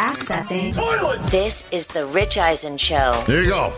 Accessing. 0.00 1.30
This 1.30 1.64
is 1.72 1.86
the 1.86 2.06
Rich 2.06 2.38
Eisen 2.38 2.78
Show. 2.78 3.24
There 3.26 3.42
you 3.42 3.50
go. 3.50 3.72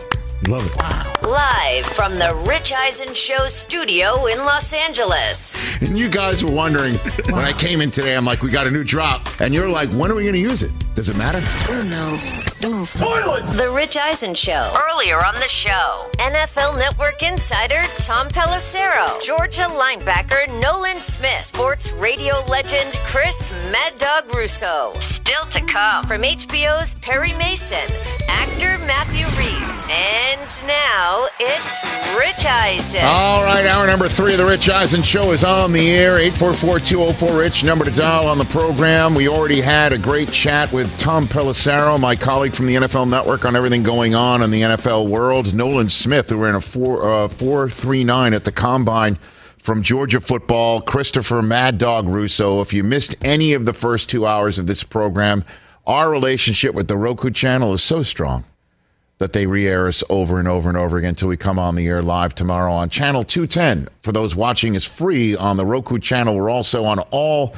Love 0.47 0.65
it. 0.65 1.27
Live 1.27 1.85
from 1.85 2.15
the 2.15 2.33
Rich 2.47 2.73
Eisen 2.73 3.13
Show 3.13 3.47
studio 3.47 4.25
in 4.25 4.39
Los 4.39 4.73
Angeles. 4.73 5.57
And 5.81 5.97
you 5.97 6.09
guys 6.09 6.43
were 6.43 6.51
wondering 6.51 6.95
when 7.29 7.45
I 7.45 7.53
came 7.53 7.79
in 7.79 7.91
today, 7.91 8.15
I'm 8.15 8.25
like, 8.25 8.41
we 8.41 8.49
got 8.49 8.65
a 8.65 8.71
new 8.71 8.83
drop. 8.83 9.27
And 9.39 9.53
you're 9.53 9.69
like, 9.69 9.89
when 9.91 10.09
are 10.11 10.15
we 10.15 10.23
going 10.23 10.33
to 10.33 10.39
use 10.39 10.63
it? 10.63 10.71
Does 10.95 11.09
it 11.09 11.15
matter? 11.15 11.39
Oh 11.69 11.83
no. 11.83 12.17
Don't. 12.59 12.85
Toilets! 12.85 13.53
The 13.53 13.71
Rich 13.71 13.97
Eisen 13.97 14.35
Show. 14.35 14.73
Earlier 14.91 15.23
on 15.25 15.33
the 15.35 15.47
show, 15.47 16.09
NFL 16.17 16.77
Network 16.77 17.23
insider 17.23 17.81
Tom 17.99 18.27
Pelissero, 18.27 19.19
Georgia 19.21 19.63
linebacker 19.63 20.47
Nolan 20.61 21.01
Smith, 21.01 21.39
sports 21.41 21.91
radio 21.93 22.43
legend 22.49 22.93
Chris 23.05 23.51
Mad 23.71 23.97
Dog 23.97 24.35
Russo. 24.35 24.93
Still 24.99 25.45
to 25.45 25.61
come 25.61 26.05
from 26.05 26.21
HBO's 26.21 26.95
Perry 26.95 27.33
Mason, 27.33 27.89
actor 28.27 28.77
Matthew 28.85 29.25
Rhys, 29.39 29.60
and 29.89 30.67
now 30.67 31.27
it's 31.39 31.79
Rich 32.17 32.45
Eisen. 32.45 33.01
All 33.03 33.43
right, 33.43 33.65
hour 33.65 33.87
number 33.87 34.09
three 34.09 34.33
of 34.33 34.37
the 34.37 34.45
Rich 34.45 34.69
Eisen 34.69 35.01
Show 35.01 35.31
is 35.31 35.43
on 35.43 35.71
the 35.71 35.91
air. 35.91 36.17
844-204-RICH, 36.31 37.63
number 37.63 37.85
to 37.85 37.91
dial 37.91 38.27
on 38.27 38.37
the 38.37 38.45
program. 38.45 39.15
We 39.15 39.27
already 39.27 39.61
had 39.61 39.93
a 39.93 39.97
great 39.97 40.31
chat 40.31 40.71
with 40.71 40.95
Tom 40.99 41.27
Pelissero, 41.27 41.99
my 41.99 42.15
colleague 42.15 42.53
from 42.53 42.67
the 42.67 42.75
NFL 42.75 43.09
Network, 43.09 43.45
on 43.45 43.55
everything 43.55 43.83
going 43.83 44.13
on 44.13 44.43
in 44.43 44.51
the 44.51 44.61
NFL 44.61 45.07
world. 45.07 45.53
Nolan 45.53 45.89
Smith, 45.89 46.29
who 46.29 46.37
ran 46.37 46.55
a 46.55 46.61
4 46.61 47.23
uh, 47.23 47.27
439 47.29 48.33
at 48.33 48.43
the 48.43 48.51
Combine 48.51 49.17
from 49.57 49.81
Georgia 49.81 50.19
football. 50.19 50.81
Christopher 50.81 51.41
Mad 51.41 51.77
Dog 51.77 52.07
Russo. 52.07 52.61
If 52.61 52.73
you 52.73 52.83
missed 52.83 53.15
any 53.21 53.53
of 53.53 53.65
the 53.65 53.73
first 53.73 54.09
two 54.09 54.27
hours 54.27 54.59
of 54.59 54.67
this 54.67 54.83
program, 54.83 55.43
our 55.87 56.09
relationship 56.09 56.75
with 56.75 56.87
the 56.87 56.97
Roku 56.97 57.31
channel 57.31 57.73
is 57.73 57.81
so 57.81 58.03
strong 58.03 58.45
that 59.21 59.33
they 59.33 59.45
re-air 59.45 59.87
us 59.87 60.03
over 60.09 60.39
and 60.39 60.47
over 60.47 60.67
and 60.67 60.75
over 60.75 60.97
again 60.97 61.09
until 61.09 61.27
we 61.27 61.37
come 61.37 61.59
on 61.59 61.75
the 61.75 61.85
air 61.85 62.01
live 62.01 62.33
tomorrow 62.33 62.73
on 62.73 62.89
channel 62.89 63.23
210. 63.23 63.87
For 64.01 64.11
those 64.11 64.35
watching, 64.35 64.73
is 64.73 64.83
free 64.83 65.35
on 65.35 65.57
the 65.57 65.65
Roku 65.65 65.99
channel. 65.99 66.35
We're 66.35 66.49
also 66.49 66.85
on 66.85 66.97
all 67.11 67.53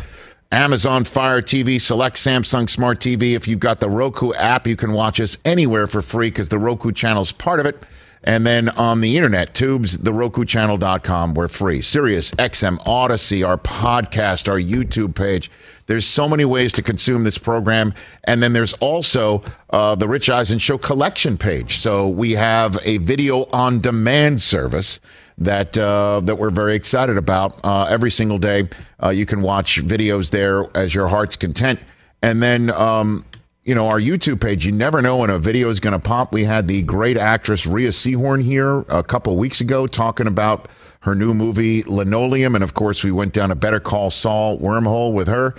Amazon 0.52 1.06
Fire 1.06 1.42
TV, 1.42 1.80
select 1.80 2.18
Samsung 2.18 2.70
Smart 2.70 3.00
TV. 3.00 3.34
If 3.34 3.48
you've 3.48 3.62
got 3.62 3.80
the 3.80 3.90
Roku 3.90 4.34
app, 4.34 4.68
you 4.68 4.76
can 4.76 4.92
watch 4.92 5.22
us 5.22 5.38
anywhere 5.46 5.88
for 5.88 6.02
free 6.02 6.28
because 6.28 6.50
the 6.50 6.60
Roku 6.60 6.92
channel 6.92 7.22
is 7.22 7.32
part 7.32 7.62
of 7.62 7.66
it. 7.66 7.82
And 8.24 8.48
then 8.48 8.70
on 8.70 9.02
the 9.02 9.18
internet, 9.18 9.54
tubes, 9.54 9.98
the 9.98 10.12
RokuChannel.com, 10.12 11.34
we're 11.34 11.50
free. 11.50 11.82
Sirius, 11.82 12.32
XM, 12.36 12.78
Audacy, 12.86 13.46
our 13.46 13.58
podcast, 13.58 14.48
our 14.48 14.60
YouTube 14.60 15.14
page. 15.14 15.52
There's 15.88 16.06
so 16.06 16.30
many 16.30 16.46
ways 16.46 16.72
to 16.74 16.82
consume 16.82 17.26
this 17.26 17.38
program. 17.38 17.94
And 18.24 18.42
then 18.42 18.54
there's 18.54 18.74
also 18.74 19.44
uh, 19.72 19.96
the 19.96 20.08
Rich 20.08 20.30
Eisen 20.30 20.60
Show 20.60 20.78
collection 20.78 21.38
page. 21.38 21.78
So 21.78 22.08
we 22.08 22.32
have 22.32 22.78
a 22.86 22.98
video 22.98 23.44
on 23.52 23.82
demand 23.82 24.42
service 24.42 25.02
that 25.38 25.78
uh, 25.78 26.22
that 26.24 26.38
we're 26.38 26.52
very 26.52 26.76
excited 26.76 27.18
about. 27.18 27.60
Uh, 27.64 27.86
every 27.90 28.12
single 28.12 28.38
day, 28.38 28.70
uh, 29.04 29.10
you 29.10 29.26
can 29.26 29.42
watch 29.42 29.84
videos 29.84 30.30
there 30.32 30.66
as 30.76 30.94
your 30.94 31.08
heart's 31.08 31.36
content. 31.36 31.80
And 32.22 32.42
then, 32.42 32.70
um, 32.70 33.26
you 33.64 33.74
know, 33.74 33.88
our 33.88 34.00
YouTube 34.00 34.42
page. 34.42 34.66
You 34.66 34.72
never 34.72 35.02
know 35.02 35.18
when 35.18 35.30
a 35.30 35.40
video 35.40 35.70
is 35.70 35.80
going 35.80 35.94
to 35.94 36.00
pop. 36.00 36.34
We 36.34 36.44
had 36.44 36.68
the 36.68 36.84
great 36.84 37.18
actress 37.18 37.66
Rhea 37.66 37.90
Seehorn 37.90 38.44
here 38.44 38.84
a 38.90 39.04
couple 39.04 39.36
weeks 39.38 39.62
ago 39.62 39.88
talking 39.88 40.28
about 40.28 40.68
her 41.02 41.16
new 41.16 41.34
movie 41.34 41.84
Linoleum, 41.84 42.56
and 42.56 42.64
of 42.64 42.74
course, 42.74 43.04
we 43.04 43.12
went 43.12 43.34
down 43.34 43.52
a 43.52 43.56
Better 43.56 43.80
Call 43.80 44.10
Saul 44.10 44.58
wormhole 44.60 45.14
with 45.14 45.28
her. 45.28 45.56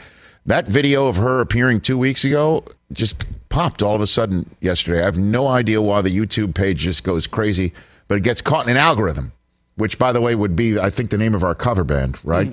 That 0.46 0.66
video 0.66 1.06
of 1.06 1.16
her 1.16 1.40
appearing 1.40 1.80
two 1.80 1.96
weeks 1.96 2.24
ago 2.24 2.64
just 2.92 3.26
popped 3.48 3.82
all 3.82 3.94
of 3.94 4.00
a 4.00 4.06
sudden 4.06 4.54
yesterday. 4.60 5.00
I 5.00 5.04
have 5.04 5.18
no 5.18 5.46
idea 5.46 5.80
why 5.80 6.02
the 6.02 6.10
YouTube 6.14 6.54
page 6.54 6.80
just 6.80 7.02
goes 7.02 7.26
crazy, 7.26 7.72
but 8.08 8.16
it 8.16 8.22
gets 8.22 8.42
caught 8.42 8.66
in 8.66 8.72
an 8.72 8.76
algorithm 8.76 9.32
which 9.76 9.98
by 9.98 10.12
the 10.12 10.20
way 10.20 10.34
would 10.34 10.54
be 10.54 10.78
I 10.78 10.90
think 10.90 11.10
the 11.10 11.18
name 11.18 11.34
of 11.34 11.42
our 11.42 11.54
cover 11.54 11.84
band, 11.84 12.18
right? 12.24 12.46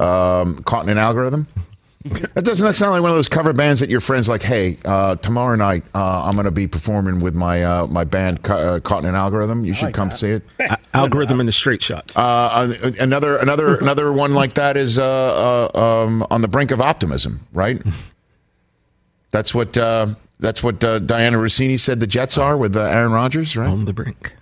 Um, 0.00 0.62
Caught 0.62 0.84
in 0.84 0.90
an 0.90 0.98
algorithm. 0.98 1.48
That 2.04 2.44
doesn't 2.44 2.64
that 2.64 2.76
sound 2.76 2.92
like 2.92 3.02
one 3.02 3.10
of 3.10 3.16
those 3.16 3.28
cover 3.28 3.52
bands 3.52 3.80
that 3.80 3.90
your 3.90 4.00
friends 4.00 4.28
like? 4.28 4.42
Hey, 4.42 4.78
uh, 4.84 5.16
tomorrow 5.16 5.56
night 5.56 5.84
uh, 5.94 6.22
I'm 6.24 6.34
going 6.34 6.44
to 6.44 6.52
be 6.52 6.68
performing 6.68 7.18
with 7.18 7.34
my 7.34 7.64
uh, 7.64 7.86
my 7.88 8.04
band 8.04 8.44
Ca- 8.44 8.56
uh, 8.56 8.80
Caught 8.80 9.00
in 9.02 9.10
an 9.10 9.14
Algorithm. 9.16 9.64
You 9.64 9.74
should 9.74 9.86
like 9.86 9.94
come 9.94 10.10
that. 10.10 10.18
see 10.18 10.28
it. 10.30 10.42
Algorithm 10.94 11.40
and 11.40 11.48
the 11.48 11.52
straight 11.52 11.82
shots. 11.82 12.16
Uh, 12.16 12.92
another 13.00 13.36
another 13.36 13.76
another 13.76 14.12
one 14.12 14.32
like 14.32 14.54
that 14.54 14.76
is 14.76 14.98
uh, 14.98 15.70
uh, 15.74 15.78
um, 16.06 16.24
on 16.30 16.40
the 16.40 16.48
brink 16.48 16.70
of 16.70 16.80
optimism, 16.80 17.40
right? 17.52 17.82
That's 19.30 19.54
what 19.54 19.76
uh, 19.76 20.14
that's 20.40 20.62
what 20.62 20.82
uh, 20.82 21.00
Dianna 21.00 21.34
Russini 21.34 21.78
said 21.78 22.00
the 22.00 22.06
Jets 22.06 22.38
are 22.38 22.56
with 22.56 22.76
uh, 22.76 22.80
Aaron 22.84 23.12
Rodgers, 23.12 23.56
right? 23.56 23.68
on 23.68 23.84
the 23.84 23.92
brink. 23.92 24.32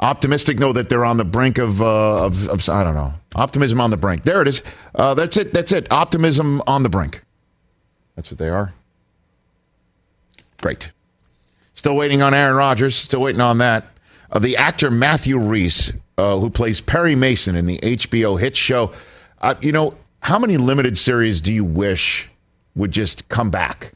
Optimistic, 0.00 0.58
know 0.58 0.72
that 0.72 0.88
they're 0.88 1.04
on 1.04 1.16
the 1.16 1.24
brink 1.24 1.58
of, 1.58 1.80
uh, 1.82 2.24
of, 2.24 2.48
of 2.48 2.68
I 2.68 2.82
don't 2.82 2.94
know, 2.94 3.12
optimism 3.36 3.80
on 3.80 3.90
the 3.90 3.96
brink. 3.96 4.24
There 4.24 4.40
it 4.42 4.48
is. 4.48 4.62
Uh, 4.94 5.14
that's 5.14 5.36
it. 5.36 5.52
That's 5.52 5.72
it. 5.72 5.90
Optimism 5.90 6.62
on 6.66 6.82
the 6.82 6.88
brink. 6.88 7.22
That's 8.16 8.30
what 8.30 8.38
they 8.38 8.48
are. 8.48 8.74
Great. 10.60 10.90
Still 11.74 11.96
waiting 11.96 12.22
on 12.22 12.34
Aaron 12.34 12.56
Rodgers. 12.56 12.94
Still 12.94 13.20
waiting 13.20 13.40
on 13.40 13.58
that. 13.58 13.88
Uh, 14.30 14.38
the 14.38 14.56
actor 14.56 14.90
Matthew 14.90 15.38
Rhys, 15.38 15.92
uh, 16.18 16.38
who 16.38 16.50
plays 16.50 16.80
Perry 16.80 17.14
Mason 17.14 17.56
in 17.56 17.66
the 17.66 17.78
HBO 17.78 18.38
hit 18.38 18.56
show. 18.56 18.92
Uh, 19.40 19.54
you 19.60 19.72
know, 19.72 19.94
how 20.20 20.38
many 20.38 20.56
limited 20.56 20.96
series 20.96 21.40
do 21.40 21.52
you 21.52 21.64
wish 21.64 22.30
would 22.74 22.92
just 22.92 23.28
come 23.28 23.50
back? 23.50 23.92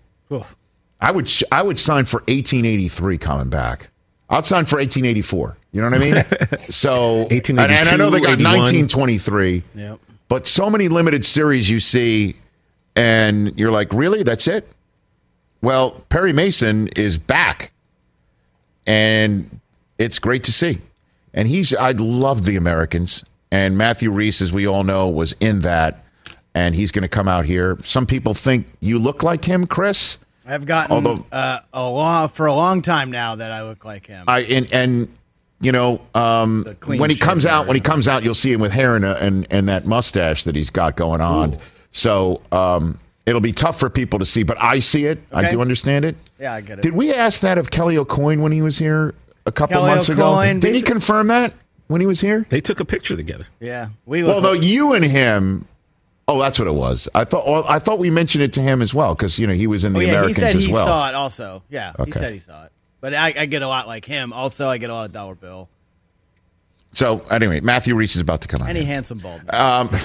I 1.01 1.13
would 1.13 1.31
I 1.53 1.63
would 1.63 1.79
sign 1.79 2.05
for 2.07 2.19
1883 2.21 3.19
coming 3.19 3.51
back. 3.51 3.89
I'd 4.29 4.45
sign 4.45 4.65
for 4.65 4.77
1884. 4.77 5.57
You 5.73 5.83
know 5.83 5.91
what 5.91 6.01
I 6.01 6.51
mean? 6.51 6.61
so 6.61 7.27
and, 7.31 7.51
and 7.61 7.89
I 7.89 7.97
know 7.97 8.11
they 8.11 8.21
got 8.21 8.41
81. 8.41 8.59
1923. 8.59 9.63
Yep. 9.75 10.01
But 10.29 10.47
so 10.47 10.69
many 10.71 10.89
limited 10.89 11.25
series 11.25 11.71
you 11.71 11.79
see, 11.81 12.37
and 12.97 13.57
you're 13.59 13.71
like, 13.71 13.93
really? 13.93 14.23
That's 14.23 14.49
it? 14.49 14.69
Well, 15.63 15.93
Perry 16.09 16.33
Mason 16.33 16.89
is 16.97 17.19
back, 17.19 17.73
and 18.87 19.61
it's 19.99 20.19
great 20.19 20.45
to 20.45 20.53
see. 20.53 20.81
And 21.35 21.47
he's—I'd 21.49 22.01
love 22.01 22.45
the 22.45 22.57
Americans. 22.57 23.25
And 23.51 23.79
Matthew 23.79 24.11
Rhys, 24.11 24.43
as 24.43 24.53
we 24.53 24.67
all 24.67 24.85
know, 24.85 25.09
was 25.09 25.33
in 25.39 25.61
that, 25.61 26.05
and 26.55 26.75
he's 26.75 26.91
going 26.91 27.03
to 27.03 27.09
come 27.09 27.29
out 27.29 27.45
here. 27.45 27.79
Some 27.85 28.07
people 28.07 28.35
think 28.35 28.67
you 28.81 28.99
look 28.99 29.23
like 29.23 29.45
him, 29.45 29.67
Chris. 29.67 30.19
I've 30.47 30.67
gotten 30.67 30.95
Although- 30.95 31.27
uh, 31.33 31.61
a 31.73 31.83
long 31.89 32.29
for 32.29 32.47
a 32.47 32.55
long 32.55 32.81
time 32.83 33.11
now 33.11 33.37
that 33.37 33.51
I 33.51 33.63
look 33.63 33.85
like 33.85 34.07
him. 34.07 34.25
I 34.29 34.41
and 34.43 34.73
and 34.73 35.09
you 35.61 35.73
know 35.73 36.01
um, 36.15 36.65
when 36.87 37.09
he 37.11 37.17
comes 37.17 37.45
shaven 37.45 37.55
out 37.57 37.67
when 37.67 37.75
he 37.77 37.81
comes 37.81 38.07
out 38.09 38.23
you'll 38.23 38.35
see 38.35 38.53
him 38.53 38.61
with 38.61 38.73
hair 38.73 38.95
and 38.97 39.05
and 39.05 39.47
and 39.51 39.69
that 39.69 39.87
mustache 39.87 40.45
that 40.45 40.55
he's 40.57 40.71
got 40.71 40.97
going 40.97 41.21
on. 41.21 41.59
So 41.93 42.43
um, 42.53 42.99
it'll 43.25 43.41
be 43.41 43.53
tough 43.53 43.81
for 43.81 43.89
people 43.89 44.19
to 44.19 44.27
see, 44.27 44.43
but 44.43 44.63
I 44.63 44.81
see 44.81 45.07
it. 45.07 45.19
I 45.33 45.51
do 45.51 45.61
understand 45.63 46.05
it. 46.05 46.15
yeah, 46.39 46.53
I 46.53 46.61
get 46.61 46.79
it. 46.79 46.83
Did 46.83 46.95
we 46.95 47.13
ask 47.15 47.41
that 47.41 47.57
of 47.57 47.71
Kelly 47.71 47.97
AuCoin 47.97 48.41
when 48.41 48.53
he 48.53 48.61
was 48.61 48.77
here 48.79 49.15
a 49.47 49.53
couple 49.53 49.77
Kelly 49.77 49.95
months 49.95 50.11
AuCoin, 50.11 50.51
ago? 50.51 50.61
Did 50.61 50.75
he 50.75 50.83
confirm 50.83 51.29
that 51.29 51.55
when 51.87 52.03
he 52.03 52.07
was 52.07 52.21
here? 52.21 52.45
They 52.51 52.61
took 52.61 52.81
a 52.81 52.85
picture 52.85 53.17
together. 53.17 53.47
yeah, 53.61 53.89
we 54.05 54.23
Well, 54.23 54.41
though 54.43 54.53
you 54.53 54.93
and 54.93 55.05
him. 55.05 55.67
Oh, 56.29 56.41
that's 56.41 56.59
what 56.59 56.67
it 56.67 56.75
was. 56.75 57.09
I 57.15 57.23
thought. 57.25 57.47
Well, 57.47 57.65
I 57.69 57.79
thought 57.79 58.01
we 58.01 58.11
mentioned 58.11 58.43
it 58.43 58.53
to 58.55 58.61
him 58.61 58.83
as 58.83 58.93
well 58.93 59.15
because 59.15 59.39
you 59.39 59.47
know 59.47 59.53
he 59.55 59.69
was 59.69 59.85
in 59.85 59.93
the 59.93 60.01
oh, 60.01 60.03
yeah, 60.03 60.09
he 60.09 60.15
Americans 60.17 60.37
said 60.39 60.57
as 60.57 60.65
he 60.67 60.73
well. 60.73 60.85
saw 60.85 61.09
it 61.09 61.15
also. 61.15 61.63
Yeah, 61.71 61.93
Okay. 61.99 62.11
he 62.11 62.13
said 62.13 62.33
he 62.33 62.41
saw 62.41 62.65
it. 62.65 62.73
But 63.01 63.15
I, 63.15 63.35
I 63.37 63.47
get 63.47 63.63
a 63.63 63.69
lot 63.69 63.87
like 63.87 64.05
him. 64.05 64.33
Also, 64.33 64.69
I 64.69 64.79
get 64.79 64.91
a 64.91 64.95
lot 64.95 65.05
of 65.07 65.13
dollar 65.13 65.35
bill. 65.35 65.69
So 66.93 67.21
anyway, 67.31 67.61
Matthew 67.61 67.95
Rhys 67.95 68.17
is 68.17 68.23
about 68.23 68.41
to 68.43 68.49
come 68.49 68.63
out. 68.63 68.71
Any 68.71 68.85
here. 68.85 68.95
handsome 68.95 69.19
bald 69.19 69.43
man. 69.45 69.55
Um, 69.55 69.89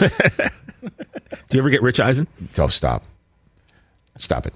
Do 1.50 1.58
you 1.58 1.60
ever 1.60 1.70
get 1.70 1.82
Rich 1.82 2.00
Eisen? 2.00 2.28
So 2.54 2.68
stop. 2.68 3.06
Stop 4.18 4.48
it. 4.48 4.54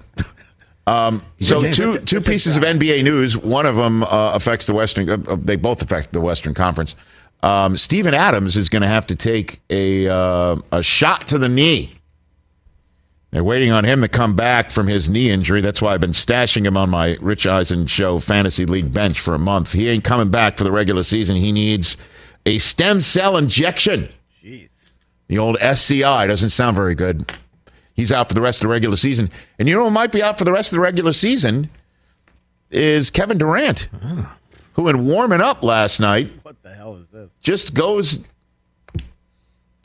Um, 0.86 1.22
so 1.40 1.60
two 1.72 1.98
two 1.98 2.20
pieces 2.20 2.56
of 2.56 2.62
NBA 2.62 3.02
news. 3.02 3.36
One 3.36 3.66
of 3.66 3.76
them 3.76 4.04
uh, 4.04 4.32
affects 4.34 4.66
the 4.66 4.74
Western. 4.74 5.08
Uh, 5.10 5.18
uh, 5.28 5.36
they 5.36 5.56
both 5.56 5.82
affect 5.82 6.12
the 6.12 6.20
Western 6.20 6.54
Conference. 6.54 6.94
Um, 7.42 7.76
Steven 7.76 8.14
Adams 8.14 8.56
is 8.56 8.68
going 8.68 8.82
to 8.82 8.88
have 8.88 9.06
to 9.08 9.16
take 9.16 9.60
a 9.68 10.08
uh, 10.08 10.56
a 10.72 10.82
shot 10.82 11.26
to 11.28 11.38
the 11.38 11.48
knee. 11.48 11.90
They're 13.36 13.44
waiting 13.44 13.70
on 13.70 13.84
him 13.84 14.00
to 14.00 14.08
come 14.08 14.34
back 14.34 14.70
from 14.70 14.86
his 14.86 15.10
knee 15.10 15.28
injury. 15.28 15.60
That's 15.60 15.82
why 15.82 15.92
I've 15.92 16.00
been 16.00 16.12
stashing 16.12 16.64
him 16.64 16.74
on 16.74 16.88
my 16.88 17.18
Rich 17.20 17.46
Eisen 17.46 17.86
Show 17.86 18.18
fantasy 18.18 18.64
league 18.64 18.94
bench 18.94 19.20
for 19.20 19.34
a 19.34 19.38
month. 19.38 19.74
He 19.74 19.90
ain't 19.90 20.04
coming 20.04 20.30
back 20.30 20.56
for 20.56 20.64
the 20.64 20.72
regular 20.72 21.02
season. 21.02 21.36
He 21.36 21.52
needs 21.52 21.98
a 22.46 22.56
stem 22.56 23.02
cell 23.02 23.36
injection. 23.36 24.08
Jeez. 24.42 24.94
The 25.28 25.36
old 25.36 25.58
SCI 25.60 26.26
doesn't 26.26 26.48
sound 26.48 26.76
very 26.76 26.94
good. 26.94 27.30
He's 27.92 28.10
out 28.10 28.28
for 28.28 28.34
the 28.34 28.40
rest 28.40 28.60
of 28.60 28.68
the 28.68 28.72
regular 28.72 28.96
season. 28.96 29.28
And 29.58 29.68
you 29.68 29.74
know 29.74 29.84
who 29.84 29.90
might 29.90 30.12
be 30.12 30.22
out 30.22 30.38
for 30.38 30.46
the 30.46 30.52
rest 30.52 30.72
of 30.72 30.76
the 30.76 30.80
regular 30.80 31.12
season 31.12 31.68
is 32.70 33.10
Kevin 33.10 33.36
Durant, 33.36 33.90
uh-huh. 33.92 34.32
who 34.76 34.88
in 34.88 35.04
warming 35.04 35.42
up 35.42 35.62
last 35.62 36.00
night 36.00 36.32
What 36.42 36.62
the 36.62 36.72
hell 36.72 36.96
is 36.96 37.06
this? 37.12 37.32
just 37.42 37.74
goes 37.74 38.20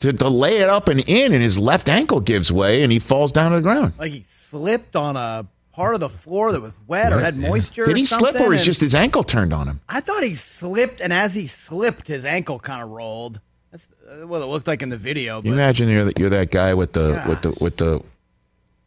to, 0.02 0.12
to 0.12 0.28
lay 0.28 0.58
it 0.58 0.68
up 0.68 0.88
and 0.88 1.00
in, 1.08 1.32
and 1.32 1.42
his 1.42 1.58
left 1.58 1.88
ankle 1.88 2.20
gives 2.20 2.52
way, 2.52 2.82
and 2.82 2.90
he 2.90 2.98
falls 2.98 3.30
down 3.32 3.52
to 3.52 3.56
the 3.56 3.62
ground. 3.62 3.92
Like 3.98 4.12
he 4.12 4.24
slipped 4.26 4.96
on 4.96 5.16
a 5.16 5.46
part 5.72 5.94
of 5.94 6.00
the 6.00 6.08
floor 6.08 6.52
that 6.52 6.60
was 6.60 6.76
wet 6.86 7.12
or 7.12 7.16
Wet, 7.16 7.24
had 7.24 7.36
yeah. 7.36 7.48
moisture. 7.48 7.84
Did 7.84 7.94
or 7.94 7.96
he 7.96 8.06
slip, 8.06 8.34
or 8.34 8.52
is 8.52 8.64
just 8.64 8.80
his 8.80 8.94
ankle 8.94 9.22
turned 9.22 9.52
on 9.52 9.68
him? 9.68 9.80
I 9.88 10.00
thought 10.00 10.24
he 10.24 10.34
slipped, 10.34 11.00
and 11.00 11.12
as 11.12 11.34
he 11.34 11.46
slipped, 11.46 12.08
his 12.08 12.24
ankle 12.24 12.58
kind 12.58 12.82
of 12.82 12.90
rolled. 12.90 13.40
That's 13.70 13.88
uh, 14.10 14.26
what 14.26 14.42
it 14.42 14.46
looked 14.46 14.66
like 14.66 14.82
in 14.82 14.88
the 14.88 14.96
video. 14.96 15.40
You 15.42 15.52
imagine 15.52 15.88
you're 15.88 16.04
that 16.04 16.18
you're 16.18 16.30
that 16.30 16.50
guy 16.50 16.74
with 16.74 16.92
the 16.92 17.12
Gosh. 17.12 17.28
with 17.28 17.42
the 17.42 17.64
with 17.64 17.76
the 17.76 18.02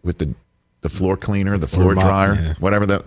with 0.04 0.18
the 0.18 0.36
the 0.82 0.90
floor 0.90 1.16
cleaner, 1.16 1.58
the 1.58 1.66
floor 1.66 1.94
floor 1.94 1.96
mop, 1.96 2.06
dryer, 2.06 2.36
yeah. 2.36 2.54
whatever 2.60 2.86
that, 2.86 3.06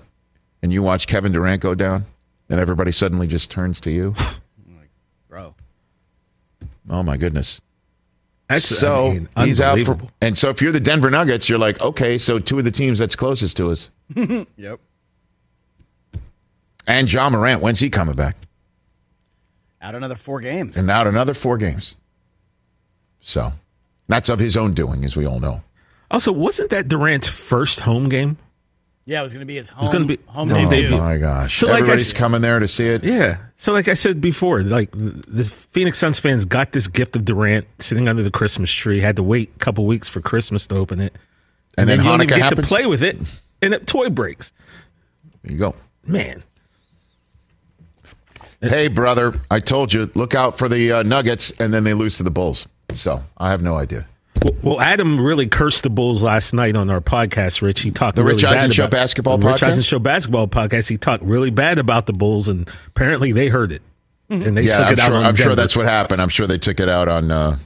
and 0.62 0.72
you 0.72 0.82
watch 0.82 1.06
Kevin 1.06 1.30
Durant 1.30 1.60
go 1.62 1.74
down, 1.74 2.06
and 2.48 2.58
everybody 2.58 2.90
suddenly 2.90 3.26
just 3.26 3.50
turns 3.50 3.80
to 3.82 3.90
you. 3.90 4.14
Like, 4.66 4.90
bro, 5.28 5.54
Oh 6.90 7.02
my 7.02 7.16
goodness! 7.16 7.60
That's 8.48 8.64
so 8.64 9.08
I 9.08 9.12
mean, 9.12 9.28
he's 9.36 9.60
out 9.60 9.78
for, 9.84 9.98
and 10.22 10.36
so 10.36 10.48
if 10.48 10.62
you're 10.62 10.72
the 10.72 10.80
Denver 10.80 11.10
Nuggets, 11.10 11.48
you're 11.48 11.58
like, 11.58 11.80
okay, 11.80 12.16
so 12.16 12.38
two 12.38 12.58
of 12.58 12.64
the 12.64 12.70
teams 12.70 12.98
that's 12.98 13.14
closest 13.14 13.56
to 13.58 13.70
us, 13.70 13.90
yep, 14.56 14.80
and 16.86 17.06
John 17.06 17.32
Morant, 17.32 17.60
when's 17.60 17.80
he 17.80 17.90
coming 17.90 18.14
back? 18.14 18.36
out 19.80 19.94
another 19.94 20.14
four 20.14 20.40
games. 20.40 20.76
And 20.76 20.90
out 20.90 21.06
another 21.06 21.34
four 21.34 21.56
games. 21.56 21.96
So 23.20 23.52
that's 24.08 24.28
of 24.28 24.38
his 24.38 24.56
own 24.56 24.74
doing, 24.74 25.04
as 25.04 25.16
we 25.16 25.26
all 25.26 25.40
know. 25.40 25.62
Also, 26.10 26.32
wasn't 26.32 26.70
that 26.70 26.88
Durant's 26.88 27.28
first 27.28 27.80
home 27.80 28.08
game? 28.08 28.38
Yeah, 29.08 29.20
it 29.20 29.22
was 29.22 29.32
going 29.32 29.40
to 29.40 29.46
be 29.46 29.56
his 29.56 29.70
home. 29.70 29.90
gonna 29.90 30.04
be- 30.04 30.18
home 30.26 30.52
Oh 30.52 30.54
debut. 30.68 30.82
debut. 30.82 30.98
my 30.98 31.16
gosh! 31.16 31.58
So, 31.58 31.66
like 31.66 31.76
I 31.76 31.78
Everybody's 31.78 32.12
coming 32.12 32.42
there 32.42 32.58
to 32.58 32.68
see 32.68 32.86
it. 32.86 33.02
Yeah. 33.02 33.38
So, 33.56 33.72
like 33.72 33.88
I 33.88 33.94
said 33.94 34.20
before, 34.20 34.60
like 34.62 34.90
the 34.92 35.44
Phoenix 35.72 35.98
Suns 35.98 36.18
fans 36.18 36.44
got 36.44 36.72
this 36.72 36.88
gift 36.88 37.16
of 37.16 37.24
Durant 37.24 37.66
sitting 37.78 38.06
under 38.06 38.22
the 38.22 38.30
Christmas 38.30 38.70
tree. 38.70 39.00
Had 39.00 39.16
to 39.16 39.22
wait 39.22 39.50
a 39.56 39.58
couple 39.60 39.86
weeks 39.86 40.08
for 40.08 40.20
Christmas 40.20 40.66
to 40.66 40.74
open 40.76 41.00
it, 41.00 41.14
And 41.78 41.88
then 41.88 41.98
you 42.00 42.04
don't 42.04 42.18
Hanukkah 42.20 42.24
even 42.24 42.28
get 42.28 42.38
happens? 42.42 42.68
to 42.68 42.74
play 42.74 42.84
with 42.86 43.02
it, 43.02 43.16
and 43.62 43.72
it 43.72 43.86
toy 43.86 44.10
breaks. 44.10 44.52
There 45.42 45.52
you 45.52 45.58
go. 45.58 45.74
Man, 46.06 46.42
Hey, 48.60 48.88
brother, 48.88 49.34
I 49.50 49.60
told 49.60 49.92
you, 49.92 50.10
look 50.14 50.34
out 50.34 50.58
for 50.58 50.68
the 50.68 50.92
uh, 50.92 51.02
Nuggets, 51.04 51.52
and 51.60 51.72
then 51.72 51.84
they 51.84 51.94
lose 51.94 52.16
to 52.16 52.24
the 52.24 52.30
Bulls. 52.30 52.66
So 52.92 53.20
I 53.36 53.50
have 53.50 53.62
no 53.62 53.76
idea. 53.76 54.06
Well, 54.42 54.54
well, 54.62 54.80
Adam 54.80 55.20
really 55.20 55.48
cursed 55.48 55.82
the 55.82 55.90
Bulls 55.90 56.22
last 56.22 56.52
night 56.52 56.76
on 56.76 56.90
our 56.90 57.00
podcast. 57.00 57.60
Rich, 57.62 57.80
he 57.80 57.90
talked 57.90 58.16
The 58.16 58.22
really 58.22 58.34
Rich 58.34 58.42
bad 58.44 58.56
Eisen 58.58 58.70
Show 58.70 58.84
about- 58.84 58.90
basketball 58.92 59.38
the 59.38 59.46
Rich 59.46 59.56
podcast? 59.62 59.68
Eisen 59.68 59.82
Show 59.82 59.98
basketball 59.98 60.48
podcast. 60.48 60.88
He 60.88 60.96
talked 60.96 61.24
really 61.24 61.50
bad 61.50 61.78
about 61.78 62.06
the 62.06 62.12
Bulls, 62.12 62.48
and 62.48 62.68
apparently 62.86 63.32
they 63.32 63.48
heard 63.48 63.72
it, 63.72 63.82
and 64.30 64.56
they 64.56 64.62
yeah, 64.62 64.76
took 64.76 64.86
I'm, 64.86 64.92
it 64.92 64.98
out 65.00 65.06
sure, 65.08 65.16
on 65.16 65.24
I'm 65.24 65.36
sure 65.36 65.54
that's 65.56 65.76
what 65.76 65.86
happened. 65.86 66.22
I'm 66.22 66.28
sure 66.28 66.46
they 66.46 66.58
took 66.58 66.78
it 66.80 66.88
out 66.88 67.08
on. 67.08 67.30
Uh, 67.30 67.58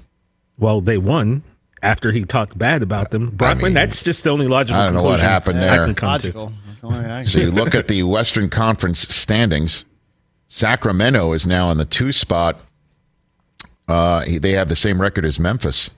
Well, 0.59 0.81
they 0.81 0.97
won 0.99 1.43
after 1.83 2.11
he 2.13 2.25
talked 2.25 2.57
bad 2.57 2.83
about 2.83 3.11
them. 3.11 3.31
Brockman, 3.31 3.65
mean, 3.67 3.75
that's 3.75 4.03
just 4.03 4.25
the 4.25 4.31
only 4.31 4.47
logical. 4.49 4.81
I 4.81 4.85
don't 4.87 4.95
know 4.95 5.03
what 5.03 5.19
conclusion 5.21 5.29
happened 5.29 5.59
I 5.59 5.77
there. 5.77 5.85
can 5.87 5.95
come 5.95 6.09
to. 6.21 6.27
Logical. 6.29 6.53
That's 6.69 6.81
the 6.81 6.87
only 6.87 7.05
I 7.05 7.23
so 7.25 7.39
you 7.39 7.51
look 7.51 7.75
at 7.75 7.89
the 7.89 8.03
Western 8.05 8.49
Conference 8.49 9.01
standings. 9.15 9.85
Sacramento 10.49 11.33
is 11.33 11.47
now 11.47 11.71
in 11.71 11.79
the 11.79 11.85
two 11.85 12.13
spot. 12.13 12.61
Uh, 13.89 14.25
they 14.41 14.53
have 14.53 14.69
the 14.69 14.77
same 14.77 15.01
record 15.01 15.25
as 15.25 15.39
Memphis. 15.39 15.91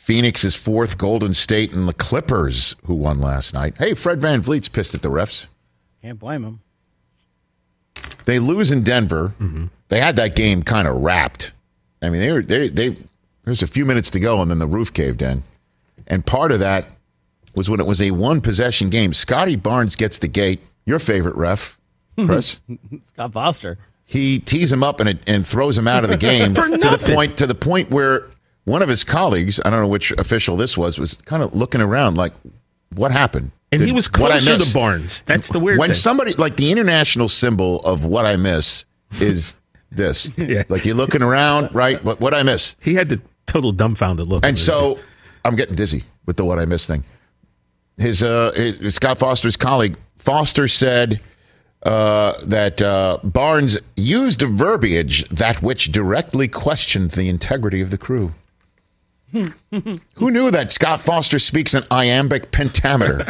Phoenix 0.00 0.44
is 0.44 0.54
fourth. 0.54 0.98
Golden 0.98 1.34
State 1.34 1.72
and 1.72 1.86
the 1.86 1.92
Clippers, 1.92 2.74
who 2.84 2.94
won 2.94 3.20
last 3.20 3.54
night. 3.54 3.76
Hey, 3.78 3.94
Fred 3.94 4.18
VanVleet's 4.20 4.68
pissed 4.68 4.94
at 4.94 5.02
the 5.02 5.10
refs. 5.10 5.46
can't 6.02 6.18
blame 6.18 6.42
him. 6.42 6.60
They 8.24 8.38
lose 8.38 8.72
in 8.72 8.82
Denver. 8.82 9.34
Mm-hmm. 9.40 9.66
They 9.88 10.00
had 10.00 10.16
that 10.16 10.34
game 10.34 10.62
kind 10.62 10.88
of 10.88 10.96
wrapped. 11.02 11.52
I 12.02 12.08
mean, 12.08 12.20
they 12.20 12.32
were 12.32 12.42
they 12.42 12.68
they. 12.68 12.96
There's 13.44 13.62
a 13.62 13.66
few 13.66 13.84
minutes 13.84 14.10
to 14.10 14.20
go, 14.20 14.40
and 14.40 14.50
then 14.50 14.58
the 14.58 14.66
roof 14.66 14.92
caved 14.92 15.22
in. 15.22 15.42
And 16.06 16.24
part 16.24 16.52
of 16.52 16.60
that 16.60 16.88
was 17.54 17.68
when 17.68 17.80
it 17.80 17.86
was 17.86 18.00
a 18.00 18.10
one 18.10 18.40
possession 18.40 18.90
game. 18.90 19.12
Scottie 19.12 19.56
Barnes 19.56 19.96
gets 19.96 20.18
the 20.18 20.28
gate. 20.28 20.60
Your 20.86 20.98
favorite 20.98 21.36
ref, 21.36 21.78
Chris. 22.16 22.60
Scott 23.04 23.32
Foster. 23.32 23.78
he 24.04 24.38
tees 24.38 24.72
him 24.72 24.82
up 24.82 24.98
and 25.00 25.08
it, 25.10 25.18
and 25.26 25.46
throws 25.46 25.76
him 25.76 25.86
out 25.86 26.04
of 26.04 26.10
the 26.10 26.16
game 26.30 26.54
to 26.54 26.62
the 26.62 27.12
point 27.14 27.36
to 27.38 27.46
the 27.46 27.54
point 27.54 27.90
where 27.90 28.26
one 28.70 28.82
of 28.82 28.88
his 28.88 29.04
colleagues, 29.04 29.60
I 29.64 29.70
don't 29.70 29.80
know 29.80 29.88
which 29.88 30.12
official 30.12 30.56
this 30.56 30.78
was, 30.78 30.98
was 30.98 31.14
kind 31.24 31.42
of 31.42 31.54
looking 31.54 31.80
around 31.80 32.16
like, 32.16 32.32
"What 32.94 33.12
happened?" 33.12 33.50
And 33.72 33.80
he 33.80 33.88
Did- 33.88 33.94
was 33.96 34.08
I 34.08 34.10
closer 34.10 34.56
miss? 34.58 34.68
to 34.72 34.74
Barnes. 34.74 35.22
That's 35.22 35.48
the 35.50 35.58
weird 35.60 35.74
thing. 35.76 35.80
when 35.80 35.88
thing. 35.90 35.94
somebody 35.94 36.32
like 36.34 36.56
the 36.56 36.70
international 36.72 37.28
symbol 37.28 37.80
of 37.80 38.04
what 38.04 38.24
I 38.26 38.36
miss 38.36 38.84
is 39.20 39.56
this. 39.92 40.30
Yeah. 40.36 40.62
Like 40.68 40.84
you're 40.84 40.94
looking 40.96 41.22
around, 41.22 41.74
right? 41.74 42.02
What 42.04 42.20
what 42.20 42.34
I 42.34 42.42
miss? 42.42 42.74
he 42.80 42.94
had 42.94 43.08
the 43.08 43.20
total 43.46 43.72
dumbfounded 43.72 44.26
look. 44.28 44.44
And 44.46 44.58
so 44.58 44.94
face. 44.96 45.04
I'm 45.44 45.56
getting 45.56 45.74
dizzy 45.74 46.04
with 46.26 46.36
the 46.36 46.44
what 46.44 46.58
I 46.58 46.64
miss 46.64 46.86
thing. 46.86 47.04
His, 47.98 48.22
uh, 48.22 48.52
his 48.54 48.94
Scott 48.94 49.18
Foster's 49.18 49.56
colleague 49.56 49.96
Foster 50.16 50.68
said 50.68 51.20
uh, 51.82 52.32
that 52.46 52.80
uh, 52.80 53.18
Barnes 53.24 53.78
used 53.96 54.42
a 54.42 54.46
verbiage 54.46 55.24
that 55.28 55.60
which 55.62 55.92
directly 55.92 56.48
questioned 56.48 57.10
the 57.12 57.28
integrity 57.28 57.80
of 57.82 57.90
the 57.90 57.98
crew. 57.98 58.32
Who 59.32 60.30
knew 60.30 60.50
that 60.50 60.72
Scott 60.72 61.00
Foster 61.00 61.38
speaks 61.38 61.74
an 61.74 61.84
iambic 61.90 62.50
pentameter 62.50 63.24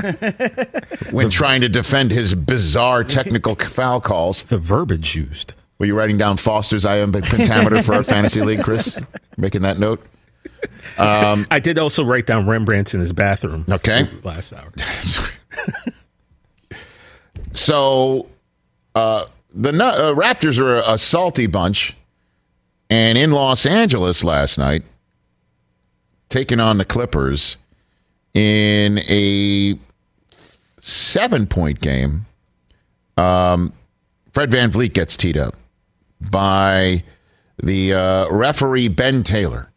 when 1.10 1.30
trying 1.30 1.60
to 1.60 1.68
defend 1.68 2.10
his 2.10 2.34
bizarre 2.34 3.04
technical 3.04 3.54
foul 3.56 4.00
calls? 4.00 4.42
the 4.44 4.58
verbiage 4.58 5.14
used. 5.14 5.54
Were 5.78 5.86
you 5.86 5.96
writing 5.96 6.18
down 6.18 6.36
Foster's 6.36 6.84
iambic 6.84 7.24
pentameter 7.24 7.82
for 7.82 7.94
our 7.94 8.02
fantasy 8.02 8.42
league, 8.42 8.62
Chris? 8.62 8.98
Making 9.38 9.62
that 9.62 9.78
note? 9.78 10.04
I 10.98 11.60
did 11.60 11.78
also 11.78 12.04
write 12.04 12.26
down 12.26 12.46
Rembrandt's 12.46 12.94
in 12.94 13.00
his 13.00 13.12
bathroom. 13.12 13.64
Okay. 13.68 14.08
Last 14.22 14.52
hour. 14.52 14.72
So 17.52 18.28
uh, 18.94 19.26
the 19.52 19.70
uh, 19.70 20.14
Raptors 20.14 20.58
are 20.58 20.76
a, 20.78 20.94
a 20.94 20.98
salty 20.98 21.46
bunch, 21.46 21.96
and 22.88 23.18
in 23.18 23.32
Los 23.32 23.66
Angeles 23.66 24.22
last 24.24 24.58
night, 24.58 24.84
taking 26.30 26.60
on 26.60 26.78
the 26.78 26.84
Clippers 26.84 27.58
in 28.32 28.98
a 29.10 29.78
seven-point 30.78 31.80
game. 31.80 32.24
Um, 33.16 33.72
Fred 34.32 34.50
VanVleet 34.50 34.94
gets 34.94 35.16
teed 35.16 35.36
up 35.36 35.54
by 36.30 37.04
the 37.62 37.92
uh, 37.92 38.30
referee 38.30 38.88
Ben 38.88 39.22
Taylor, 39.22 39.70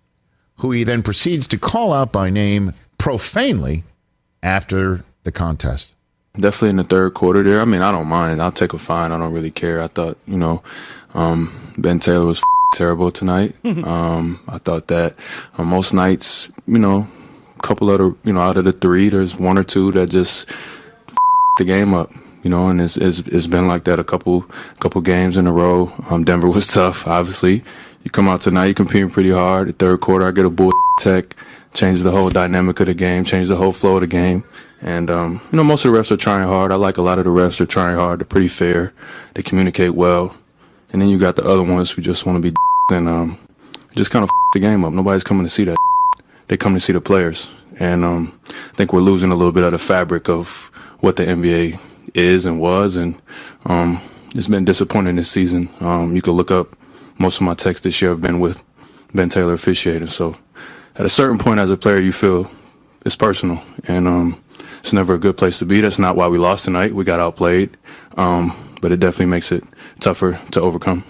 who 0.57 0.71
he 0.71 0.83
then 0.83 1.03
proceeds 1.03 1.47
to 1.49 1.57
call 1.57 1.91
out 1.91 2.13
by 2.13 2.29
name 2.29 2.73
profanely 2.97 3.83
after 4.41 5.03
the 5.23 5.31
contest. 5.31 5.95
Definitely 6.35 6.69
in 6.69 6.75
the 6.77 6.83
third 6.83 7.13
quarter 7.13 7.43
there. 7.43 7.61
I 7.61 7.65
mean, 7.65 7.81
I 7.81 7.91
don't 7.91 8.07
mind. 8.07 8.41
I'll 8.41 8.51
take 8.51 8.73
a 8.73 8.79
fine. 8.79 9.11
I 9.11 9.17
don't 9.17 9.33
really 9.33 9.51
care. 9.51 9.81
I 9.81 9.87
thought, 9.87 10.17
you 10.25 10.37
know, 10.37 10.63
um, 11.13 11.73
Ben 11.77 11.99
Taylor 11.99 12.25
was 12.25 12.41
terrible 12.73 13.11
tonight. 13.11 13.55
um, 13.65 14.39
I 14.47 14.57
thought 14.57 14.87
that 14.87 15.15
on 15.57 15.67
most 15.67 15.93
nights, 15.93 16.49
you 16.67 16.79
know, 16.79 17.07
a 17.57 17.61
couple 17.61 17.89
of 17.89 17.99
the, 17.99 18.15
you 18.27 18.33
know, 18.33 18.41
out 18.41 18.57
of 18.57 18.65
the 18.65 18.73
three, 18.73 19.09
there's 19.09 19.35
one 19.37 19.57
or 19.57 19.63
two 19.63 19.91
that 19.93 20.09
just 20.09 20.47
the 21.57 21.65
game 21.65 21.93
up. 21.93 22.11
You 22.43 22.49
know, 22.49 22.67
and 22.67 22.81
it's, 22.81 22.97
it's 22.97 23.19
it's 23.19 23.47
been 23.47 23.69
like 23.69 23.85
that 23.85 23.99
a 23.99 24.03
couple 24.03 24.41
couple 24.81 24.99
games 24.99 25.37
in 25.37 25.47
a 25.47 25.51
row. 25.53 25.93
Um, 26.09 26.25
Denver 26.25 26.49
was 26.49 26.67
tough, 26.73 27.07
obviously. 27.07 27.63
You 28.03 28.11
come 28.11 28.27
out 28.27 28.41
tonight, 28.41 28.65
you're 28.65 28.73
competing 28.73 29.09
pretty 29.09 29.31
hard. 29.31 29.69
The 29.69 29.73
third 29.73 30.01
quarter, 30.01 30.27
I 30.27 30.31
get 30.31 30.45
a 30.45 30.49
bull 30.49 30.73
tech, 30.99 31.37
changes 31.73 32.03
the 32.03 32.11
whole 32.11 32.29
dynamic 32.29 32.81
of 32.81 32.87
the 32.87 32.93
game, 32.93 33.23
changes 33.23 33.47
the 33.47 33.55
whole 33.55 33.71
flow 33.71 33.95
of 33.95 34.01
the 34.01 34.07
game. 34.07 34.43
And 34.81 35.09
um, 35.09 35.39
you 35.51 35.57
know, 35.57 35.63
most 35.63 35.85
of 35.85 35.93
the 35.93 35.97
refs 35.97 36.11
are 36.11 36.17
trying 36.17 36.45
hard. 36.45 36.73
I 36.73 36.75
like 36.75 36.97
a 36.97 37.01
lot 37.01 37.17
of 37.17 37.23
the 37.23 37.29
refs 37.29 37.61
are 37.61 37.65
trying 37.65 37.95
hard. 37.95 38.19
They're 38.19 38.25
pretty 38.25 38.49
fair. 38.49 38.91
They 39.35 39.41
communicate 39.41 39.95
well. 39.95 40.35
And 40.93 41.01
then 41.01 41.09
you 41.09 41.17
got 41.17 41.35
the 41.35 41.43
other 41.43 41.63
ones 41.63 41.91
who 41.91 42.01
just 42.01 42.25
want 42.25 42.41
to 42.41 42.51
be 42.51 42.55
and 42.95 43.07
um, 43.09 43.39
just 43.95 44.11
kind 44.11 44.23
of 44.23 44.29
the 44.53 44.59
game 44.59 44.85
up. 44.85 44.93
Nobody's 44.93 45.23
coming 45.23 45.43
to 45.43 45.49
see 45.49 45.65
that. 45.65 45.77
They 46.47 46.57
come 46.57 46.73
to 46.75 46.79
see 46.79 46.93
the 46.93 47.01
players. 47.01 47.49
And 47.79 48.05
um, 48.05 48.39
I 48.47 48.75
think 48.75 48.93
we're 48.93 49.01
losing 49.01 49.31
a 49.31 49.35
little 49.35 49.51
bit 49.51 49.63
of 49.63 49.71
the 49.71 49.79
fabric 49.79 50.29
of 50.29 50.69
what 50.99 51.15
the 51.15 51.23
NBA 51.23 51.79
is 52.13 52.45
and 52.45 52.59
was. 52.59 52.95
And 52.95 53.19
um, 53.65 53.99
it's 54.35 54.47
been 54.47 54.65
disappointing 54.65 55.15
this 55.15 55.31
season. 55.31 55.69
Um, 55.79 56.15
you 56.15 56.21
can 56.21 56.33
look 56.33 56.51
up 56.51 56.77
most 57.17 57.37
of 57.37 57.43
my 57.43 57.53
texts 57.53 57.83
this 57.83 58.01
year 58.01 58.11
have 58.11 58.21
been 58.21 58.39
with 58.39 58.61
Ben 59.13 59.29
Taylor 59.29 59.53
officiating. 59.53 60.07
So 60.07 60.35
at 60.95 61.05
a 61.05 61.09
certain 61.09 61.37
point 61.37 61.59
as 61.59 61.69
a 61.69 61.77
player, 61.77 61.99
you 61.99 62.11
feel 62.11 62.49
it's 63.05 63.15
personal. 63.15 63.61
And 63.85 64.07
um, 64.07 64.43
it's 64.79 64.93
never 64.93 65.15
a 65.15 65.19
good 65.19 65.37
place 65.37 65.59
to 65.59 65.65
be. 65.65 65.81
That's 65.81 65.99
not 65.99 66.15
why 66.15 66.27
we 66.27 66.37
lost 66.37 66.65
tonight. 66.65 66.93
We 66.93 67.03
got 67.03 67.19
outplayed. 67.19 67.75
Um, 68.17 68.55
but 68.81 68.91
it 68.91 68.99
definitely 68.99 69.27
makes 69.27 69.51
it 69.51 69.63
tougher 70.03 70.39
to 70.51 70.61
overcome. 70.61 71.03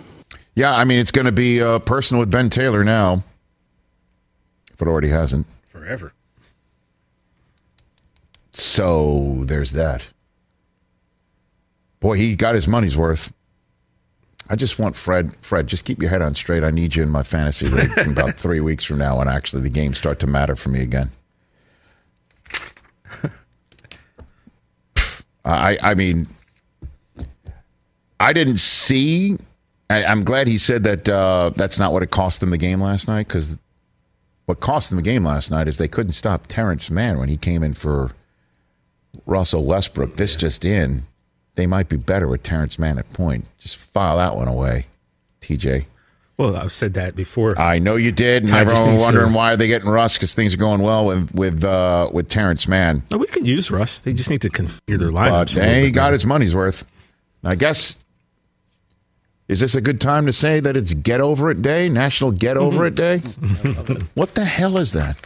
Yeah, 0.56 0.74
I 0.76 0.84
mean, 0.86 1.00
it's 1.00 1.12
going 1.12 1.26
to 1.26 1.32
be 1.32 1.62
uh, 1.62 1.80
personal 1.80 2.20
with 2.20 2.30
Ben 2.30 2.50
Taylor 2.50 2.84
now, 2.84 3.24
if 4.72 4.82
it 4.82 4.88
already 4.88 5.10
hasn't. 5.10 5.48
Forever. 5.68 6.14
So 8.52 9.40
there's 9.42 9.72
that. 9.72 10.08
Boy, 12.00 12.18
he 12.18 12.36
got 12.36 12.54
his 12.54 12.68
money's 12.68 12.96
worth. 12.96 13.34
I 14.50 14.56
just 14.56 14.78
want 14.78 14.96
Fred. 14.96 15.36
Fred, 15.42 15.68
just 15.68 15.86
keep 15.86 16.00
your 16.02 16.12
head 16.12 16.22
on 16.22 16.36
straight. 16.36 16.64
I 16.64 16.70
need 16.70 16.96
you 16.96 17.02
in 17.02 17.10
my 17.10 17.24
fantasy 17.24 17.68
league 17.68 17.98
in 17.98 18.12
about 18.12 18.38
three 18.40 18.60
weeks 18.60 18.84
from 18.84 19.00
now, 19.00 19.18
when 19.18 19.28
actually 19.28 19.64
the 19.64 19.70
games 19.70 19.98
start 19.98 20.20
to 20.20 20.28
matter 20.28 20.56
for 20.56 20.70
me 20.70 20.82
again. 20.82 21.10
I, 25.46 25.78
I 25.82 25.96
mean, 25.96 26.28
I 28.20 28.34
didn't 28.34 28.60
see. 28.60 29.38
I, 29.90 30.06
I'm 30.06 30.24
glad 30.24 30.48
he 30.48 30.58
said 30.58 30.84
that 30.84 31.08
uh, 31.10 31.52
that's 31.56 31.78
not 31.80 31.94
what 31.94 32.04
it 32.04 32.12
cost 32.12 32.40
them 32.40 32.50
the 32.52 32.58
game 32.58 32.82
last 32.82 33.08
night 33.08 33.28
because 33.28 33.58
what 34.46 34.60
cost 34.60 34.90
them 34.90 34.98
the 34.98 35.04
game 35.04 35.24
last 35.24 35.52
night 35.52 35.68
is 35.68 35.78
they 35.78 35.88
couldn't 35.88 36.14
stop 36.14 36.48
Terance 36.48 36.90
Mann 36.90 37.18
when 37.20 37.30
he 37.30 37.38
came 37.38 37.64
in 37.64 37.74
for 37.74 38.12
Russell 39.26 39.66
Westbrook. 39.66 40.16
This 40.16 40.36
just 40.36 40.66
in, 40.66 41.06
they 41.56 41.68
might 41.68 41.90
be 41.90 41.98
better 41.98 42.28
with 42.28 42.44
Terance 42.44 42.80
Mann 42.80 42.98
at 42.98 43.12
point. 43.14 43.46
Just 43.60 43.78
file 43.78 44.18
that 44.18 44.36
one 44.36 44.48
away, 44.48 44.88
TJ. 45.42 45.86
Well, 46.38 46.56
I've 46.56 46.72
said 46.74 46.96
that 46.96 47.16
before. 47.16 47.60
I 47.60 47.78
know 47.78 47.96
you 47.96 48.12
did, 48.12 48.44
and 48.44 48.52
Ty 48.52 48.62
everyone 48.62 48.96
wondering 48.96 49.32
to- 49.32 49.38
why 49.38 49.54
are 49.54 49.58
they 49.58 49.68
getting 49.68 49.88
Russ 49.90 50.16
because 50.16 50.34
things 50.34 50.54
are 50.54 50.58
going 50.58 50.82
well 50.82 51.06
with 51.06 51.32
with 51.34 51.64
uh, 51.64 52.10
with 52.12 52.28
Terance 52.28 52.68
Mann. 52.68 53.04
no, 53.12 53.18
we 53.20 53.28
can 53.28 53.46
use 53.46 53.70
Russ. 53.70 54.00
They 54.00 54.14
just 54.14 54.30
need 54.32 54.42
to 54.42 54.50
configure 54.50 54.98
their 54.98 55.10
lineups. 55.12 55.56
But 55.56 55.64
hey, 55.64 55.84
he 55.86 55.92
got 55.92 56.12
his 56.12 56.26
money's 56.26 56.56
worth. 56.56 56.86
I 57.44 57.56
guess. 57.56 58.00
Is 59.48 59.60
this 59.60 59.76
a 59.76 59.82
good 59.82 60.00
time 60.00 60.26
to 60.26 60.34
say 60.34 60.60
that 60.60 60.78
it's 60.78 60.94
Get 60.94 61.20
Over 61.22 61.52
It 61.52 61.62
Day, 61.62 61.90
National 61.90 62.32
Get 62.32 62.58
Over 62.58 62.86
It 62.86 62.96
Day? 62.96 63.18
what 64.14 64.36
the 64.36 64.46
hell 64.46 64.78
is 64.78 64.94
that? 64.94 65.18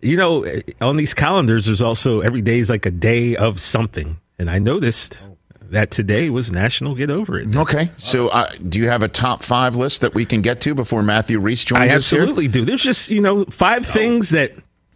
You 0.00 0.16
know, 0.16 0.44
on 0.80 0.96
these 0.96 1.14
calendars, 1.14 1.66
there's 1.66 1.80
also 1.80 2.20
every 2.20 2.42
day 2.42 2.58
is 2.58 2.68
like 2.68 2.86
a 2.86 2.90
day 2.90 3.36
of 3.36 3.60
something. 3.60 4.18
And 4.38 4.50
I 4.50 4.58
noticed 4.58 5.22
that 5.70 5.92
today 5.92 6.28
was 6.28 6.50
National 6.50 6.96
Get 6.96 7.08
Over 7.08 7.38
It. 7.38 7.52
Day. 7.52 7.58
Okay, 7.60 7.90
so 7.98 8.28
uh, 8.28 8.50
do 8.68 8.80
you 8.80 8.88
have 8.88 9.02
a 9.04 9.08
top 9.08 9.42
five 9.42 9.76
list 9.76 10.00
that 10.00 10.12
we 10.14 10.24
can 10.24 10.42
get 10.42 10.60
to 10.62 10.74
before 10.74 11.04
Matthew 11.04 11.38
Rhys 11.38 11.64
joins 11.64 11.82
I 11.82 11.84
us 11.94 12.10
here? 12.10 12.22
absolutely 12.22 12.48
do. 12.48 12.64
There's 12.64 12.82
just, 12.82 13.10
you 13.10 13.20
know, 13.20 13.44
five 13.44 13.86
things 13.86 14.30
that 14.30 14.52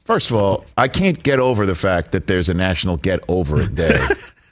First 0.07 0.31
of 0.31 0.37
all, 0.37 0.65
I 0.79 0.87
can't 0.87 1.21
get 1.21 1.41
over 1.41 1.67
the 1.67 1.75
fact 1.75 2.13
that 2.13 2.29
there's 2.29 2.49
a 2.49 2.55
National 2.55 2.97
Get 2.97 3.19
Over 3.27 3.63
It 3.63 3.75
Day, 3.75 3.99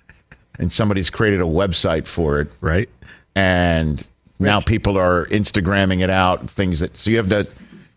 and 0.59 0.73
somebody's 0.73 1.11
created 1.11 1.41
a 1.41 1.45
website 1.45 2.09
for 2.09 2.41
it. 2.41 2.51
right? 2.61 2.89
And 3.35 4.07
now 4.39 4.61
people 4.61 4.97
are 4.99 5.27
Instagramming 5.27 6.03
it 6.03 6.11
out. 6.11 6.49
Things 6.51 6.81
that 6.81 6.97
so 6.97 7.11
you 7.11 7.17
have 7.19 7.29
the 7.29 7.49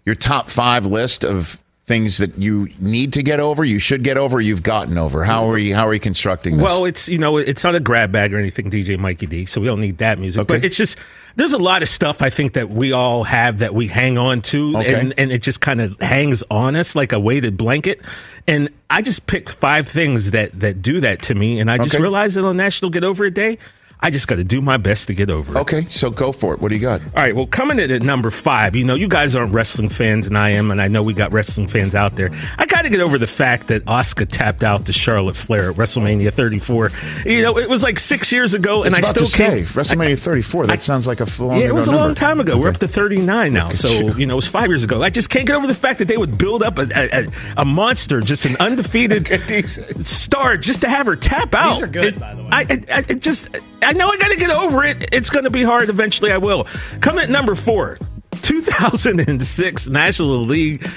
your 0.06 0.15
top 0.15 0.50
five 0.50 0.86
list 0.86 1.24
of 1.24 1.58
things 1.86 2.17
that 2.17 2.38
you 2.38 2.67
need 2.79 3.13
to 3.13 3.24
get 3.24 3.39
over, 3.39 3.63
you 3.63 3.79
should 3.79 4.03
get 4.03 4.17
over, 4.17 4.41
you've 4.41 4.62
gotten 4.63 4.98
over. 4.98 5.24
How 5.24 5.50
are 5.50 5.58
you? 5.58 5.74
How 5.74 5.88
are 5.88 5.94
you 5.94 6.01
constructing 6.01 6.58
this? 6.58 6.63
Well, 6.63 6.86
it's 6.86 7.08
you 7.08 7.17
know, 7.17 7.38
it's 7.38 7.63
not 7.63 7.75
a 7.75 7.79
grab 7.79 8.12
bag 8.12 8.34
or 8.34 8.38
anything, 8.38 8.70
DJ 8.70 8.98
Mikey 9.00 9.25
D. 9.27 9.46
So 9.46 9.62
we 9.62 9.67
don't 9.67 9.79
need 9.82 9.98
that 10.00 10.20
music. 10.20 10.41
Okay. 10.41 10.56
But 10.58 10.65
it's 10.65 10.75
just 10.77 10.98
there's 11.36 11.53
a 11.53 11.58
lot 11.58 11.82
of 11.84 11.89
stuff 11.89 12.22
I 12.22 12.29
think 12.29 12.53
that 12.53 12.70
we 12.70 12.91
all 12.91 13.24
have 13.24 13.60
that 13.60 13.74
we 13.74 13.88
hang 13.88 14.17
on 14.17 14.41
to, 14.44 14.77
Okay. 14.77 15.00
and 15.00 15.13
and 15.17 15.32
it 15.32 15.41
just 15.41 15.62
kind 15.62 15.79
of 15.82 16.00
hangs 16.01 16.44
on 16.51 16.75
us 16.75 16.96
like 16.96 17.13
a 17.13 17.20
weighted 17.20 17.56
blanket. 17.58 18.01
And 18.50 18.70
I 18.89 19.01
just 19.01 19.27
picked 19.27 19.50
five 19.51 19.88
things 19.88 20.32
that 20.32 20.60
that 20.60 20.82
do 20.82 21.00
that 21.01 21.22
to 21.24 21.36
me, 21.36 21.60
and 21.60 21.70
I 21.72 21.77
just 21.77 21.96
Okay. 21.96 22.01
realized 22.01 22.36
that 22.38 22.46
on 22.46 22.58
National 22.58 22.91
Get 22.91 23.03
Over 23.06 23.25
It 23.25 23.34
Day, 23.34 23.58
I 24.00 24.12
just 24.12 24.27
got 24.27 24.36
to 24.36 24.44
do 24.44 24.62
my 24.62 24.77
best 24.77 25.08
to 25.08 25.13
get 25.13 25.30
over 25.30 25.58
it. 25.58 25.62
okay, 25.62 25.88
so 25.89 26.10
go 26.12 26.32
for 26.32 26.54
it. 26.54 26.62
What 26.62 26.70
do 26.70 26.75
you 26.75 26.82
got? 26.82 27.01
All 27.01 27.10
right, 27.16 27.36
well, 27.36 27.48
coming 27.48 27.80
in 27.80 27.89
at 27.92 28.04
number 28.04 28.30
five, 28.32 28.75
you 28.75 28.86
know, 28.86 28.94
you 28.96 29.08
guys 29.08 29.36
aren't 29.36 29.54
wrestling 29.54 29.89
fans, 29.89 30.27
and 30.27 30.38
I 30.38 30.51
am, 30.51 30.70
and 30.72 30.80
I 30.82 30.88
know 30.88 31.01
we 31.04 31.13
got 31.13 31.34
wrestling 31.34 31.68
fans 31.68 31.96
out 31.96 32.16
there. 32.16 32.30
I 32.58 32.66
got 32.68 32.84
to 32.84 32.89
get 32.89 33.00
over 33.01 33.18
the 33.18 33.27
fact 33.27 33.68
that 33.68 33.84
Asuka 33.86 34.27
tapped 34.30 34.63
out 34.63 34.86
to 34.86 34.94
Charlotte 34.94 35.36
Flair 35.36 35.72
at 35.72 35.77
WrestleMania 35.77 36.32
34. 36.32 36.92
You 37.25 37.42
know, 37.42 37.58
it 37.58 37.68
was 37.70 37.82
like 37.84 37.98
six 38.00 38.32
years 38.32 38.54
ago, 38.54 38.84
and 38.84 38.94
I 38.94 39.00
I 39.00 39.01
still 39.01 39.25
to 39.25 39.32
say 39.32 39.48
can't. 39.63 39.68
WrestleMania 39.68 40.20
34. 40.20 40.68
That 40.68 40.82
sounds 40.84 41.08
like 41.08 41.20
a 41.20 41.27
long 41.44 41.60
Yeah, 41.60 41.68
it 41.68 41.75
was 41.75 41.88
a 41.88 41.92
ago 41.92 41.98
long 41.98 42.08
number. 42.10 42.20
time 42.20 42.39
ago. 42.39 42.58
We're 42.60 42.70
up 42.70 42.77
to 42.77 42.88
39 42.88 43.51
now. 43.51 43.70
So, 43.72 43.89
you 43.89 44.25
know, 44.27 44.34
it 44.34 44.36
was 44.36 44.48
five 44.48 44.68
years 44.70 44.84
ago. 44.84 45.01
I 45.01 45.10
just 45.10 45.30
can't 45.30 45.48
get 45.48 45.56
over 45.56 45.66
the 45.68 45.75
fact 45.75 46.00
that 46.00 46.08
they 46.08 46.18
would 46.18 46.38
build 46.38 46.62
up 46.63 46.77
a, 46.77 46.84
a, 46.96 47.24
a- 47.25 47.27
a 47.58 47.66
monster, 47.66 48.22
just 48.22 48.46
an 48.46 48.56
undefeated 48.60 49.27
star, 50.06 50.56
just 50.58 50.82
to 50.82 50.89
have 50.89 51.08
her 51.08 51.16
tap 51.16 51.54
out. 51.56 51.74
These 51.74 51.84
are 51.84 51.88
good, 51.88 52.06
It- 52.13 52.20
by 52.20 52.36
the 52.36 52.44
way. 52.44 52.50
I, 52.51 52.62
I, 52.62 52.98
I 52.98 53.01
just, 53.16 53.50
I 53.81 53.93
know 53.93 54.10
I 54.10 54.17
got 54.17 54.31
to 54.31 54.38
get 54.38 54.50
over 54.50 54.84
it. 54.84 55.13
It's 55.13 55.29
going 55.29 55.46
to 55.46 55.51
be 55.51 55.63
hard. 55.63 55.89
Eventually, 55.89 56.31
I 56.31 56.38
will. 56.38 56.65
Come 57.01 57.17
at 57.17 57.29
number 57.29 57.55
four 57.55 57.98
2006 58.41 59.88
National 59.88 60.39
League 60.39 60.88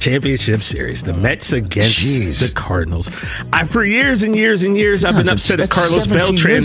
Championship 0.00 0.62
Series, 0.62 1.02
the 1.02 1.14
Mets 1.14 1.52
against 1.52 1.98
Jeez. 1.98 2.40
the 2.48 2.54
Cardinals. 2.54 3.10
I 3.52 3.64
for 3.64 3.84
years 3.84 4.22
and 4.22 4.34
years 4.34 4.62
and 4.62 4.76
years 4.76 5.04
I've 5.04 5.14
been 5.16 5.28
upset 5.28 5.60
at 5.60 5.70
Carlos 5.70 6.06
Beltran. 6.06 6.64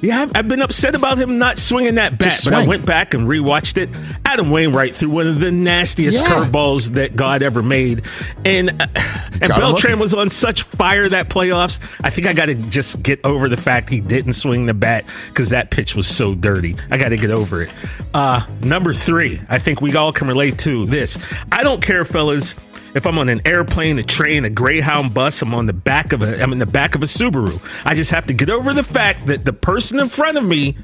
Yeah, 0.00 0.22
I've, 0.22 0.32
I've 0.34 0.48
been 0.48 0.60
upset 0.62 0.94
about 0.96 1.16
him 1.18 1.38
not 1.38 1.58
swinging 1.58 1.94
that 1.94 2.18
bat, 2.18 2.40
but 2.44 2.52
I 2.52 2.66
went 2.66 2.84
back 2.84 3.14
and 3.14 3.28
rewatched 3.28 3.76
it. 3.78 3.88
Adam 4.26 4.50
Wainwright 4.50 4.96
threw 4.96 5.10
one 5.10 5.28
of 5.28 5.38
the 5.40 5.52
nastiest 5.52 6.22
Yeah. 6.24 6.28
curveballs 6.30 6.90
that 6.94 7.14
God 7.14 7.42
ever 7.42 7.62
made, 7.62 8.02
and 8.44 8.70
uh, 8.70 8.86
and 9.32 9.40
Gotta 9.48 9.60
Beltran 9.60 9.98
was 10.00 10.12
on 10.12 10.28
such 10.28 10.62
fire 10.64 11.08
that 11.08 11.28
playoffs. 11.28 11.78
I 12.02 12.10
think 12.10 12.26
I 12.26 12.32
got 12.32 12.46
to 12.46 12.54
just 12.54 13.02
get 13.02 13.20
over 13.24 13.48
the 13.48 13.56
fact 13.56 13.90
he 13.90 14.00
didn't 14.00 14.32
swing 14.34 14.66
the 14.66 14.74
bat 14.74 15.04
because 15.28 15.50
that 15.50 15.70
pitch 15.70 15.94
was 15.94 16.08
so 16.08 16.34
dirty. 16.34 16.74
I 16.90 16.96
got 16.98 17.10
to 17.10 17.16
get 17.16 17.30
over 17.30 17.62
it. 17.62 17.70
Uh, 18.12 18.44
number 18.60 18.92
three, 18.92 19.40
I 19.48 19.58
think 19.58 19.80
we 19.80 19.94
all 19.96 20.12
can 20.12 20.26
relate 20.26 20.58
to 20.60 20.84
this. 20.86 21.16
I 21.52 21.62
don't 21.62 21.80
care, 21.82 22.04
fellas. 22.04 22.54
If 22.94 23.06
I'm 23.06 23.18
on 23.18 23.28
an 23.28 23.40
airplane, 23.46 23.98
a 23.98 24.02
train, 24.02 24.44
a 24.44 24.50
Greyhound 24.50 25.14
bus, 25.14 25.40
I'm 25.40 25.54
on 25.54 25.66
the 25.66 25.72
back 25.72 26.12
of 26.12 26.22
a 26.22 26.42
I'm 26.42 26.52
in 26.52 26.58
the 26.58 26.66
back 26.66 26.94
of 26.94 27.02
a 27.02 27.06
Subaru. 27.06 27.60
I 27.86 27.94
just 27.94 28.10
have 28.10 28.26
to 28.26 28.34
get 28.34 28.50
over 28.50 28.74
the 28.74 28.82
fact 28.82 29.26
that 29.26 29.44
the 29.44 29.52
person 29.52 29.98
in 29.98 30.08
front 30.08 30.36
of 30.36 30.44
me 30.44 30.76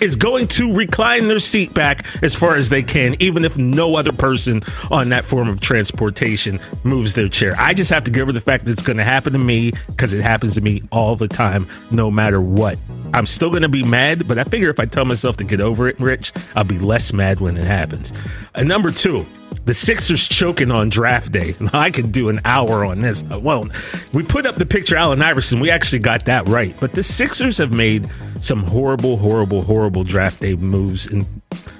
is 0.00 0.16
going 0.16 0.48
to 0.48 0.72
recline 0.72 1.28
their 1.28 1.38
seat 1.38 1.74
back 1.74 2.06
as 2.22 2.34
far 2.34 2.56
as 2.56 2.68
they 2.68 2.82
can, 2.82 3.14
even 3.20 3.44
if 3.44 3.58
no 3.58 3.96
other 3.96 4.12
person 4.12 4.62
on 4.90 5.10
that 5.10 5.24
form 5.24 5.48
of 5.48 5.60
transportation 5.60 6.58
moves 6.84 7.14
their 7.14 7.28
chair. 7.28 7.54
I 7.58 7.74
just 7.74 7.90
have 7.90 8.04
to 8.04 8.10
get 8.10 8.22
over 8.22 8.32
the 8.32 8.40
fact 8.40 8.64
that 8.64 8.70
it's 8.70 8.82
going 8.82 8.96
to 8.96 9.04
happen 9.04 9.32
to 9.32 9.38
me 9.38 9.72
because 9.88 10.12
it 10.12 10.22
happens 10.22 10.54
to 10.54 10.60
me 10.60 10.82
all 10.90 11.16
the 11.16 11.28
time, 11.28 11.66
no 11.90 12.10
matter 12.10 12.40
what. 12.40 12.78
I'm 13.12 13.26
still 13.26 13.50
going 13.50 13.62
to 13.62 13.68
be 13.68 13.82
mad, 13.82 14.26
but 14.26 14.38
I 14.38 14.44
figure 14.44 14.70
if 14.70 14.80
I 14.80 14.86
tell 14.86 15.04
myself 15.04 15.36
to 15.38 15.44
get 15.44 15.60
over 15.60 15.88
it, 15.88 15.98
Rich, 16.00 16.32
I'll 16.54 16.64
be 16.64 16.78
less 16.78 17.12
mad 17.12 17.40
when 17.40 17.56
it 17.56 17.66
happens. 17.66 18.12
And 18.54 18.68
number 18.68 18.90
two, 18.92 19.26
the 19.70 19.74
Sixers 19.74 20.26
choking 20.26 20.72
on 20.72 20.88
draft 20.88 21.30
day. 21.30 21.54
I 21.72 21.92
could 21.92 22.10
do 22.10 22.28
an 22.28 22.40
hour 22.44 22.84
on 22.84 22.98
this. 22.98 23.22
Well, 23.22 23.68
we 24.12 24.24
put 24.24 24.44
up 24.44 24.56
the 24.56 24.66
picture 24.66 24.96
Allen 24.96 25.22
Iverson. 25.22 25.60
We 25.60 25.70
actually 25.70 26.00
got 26.00 26.24
that 26.24 26.48
right. 26.48 26.74
But 26.80 26.94
the 26.94 27.04
Sixers 27.04 27.56
have 27.58 27.72
made 27.72 28.10
some 28.40 28.64
horrible, 28.64 29.16
horrible, 29.16 29.62
horrible 29.62 30.02
draft 30.02 30.40
day 30.40 30.56
moves 30.56 31.06
in 31.06 31.24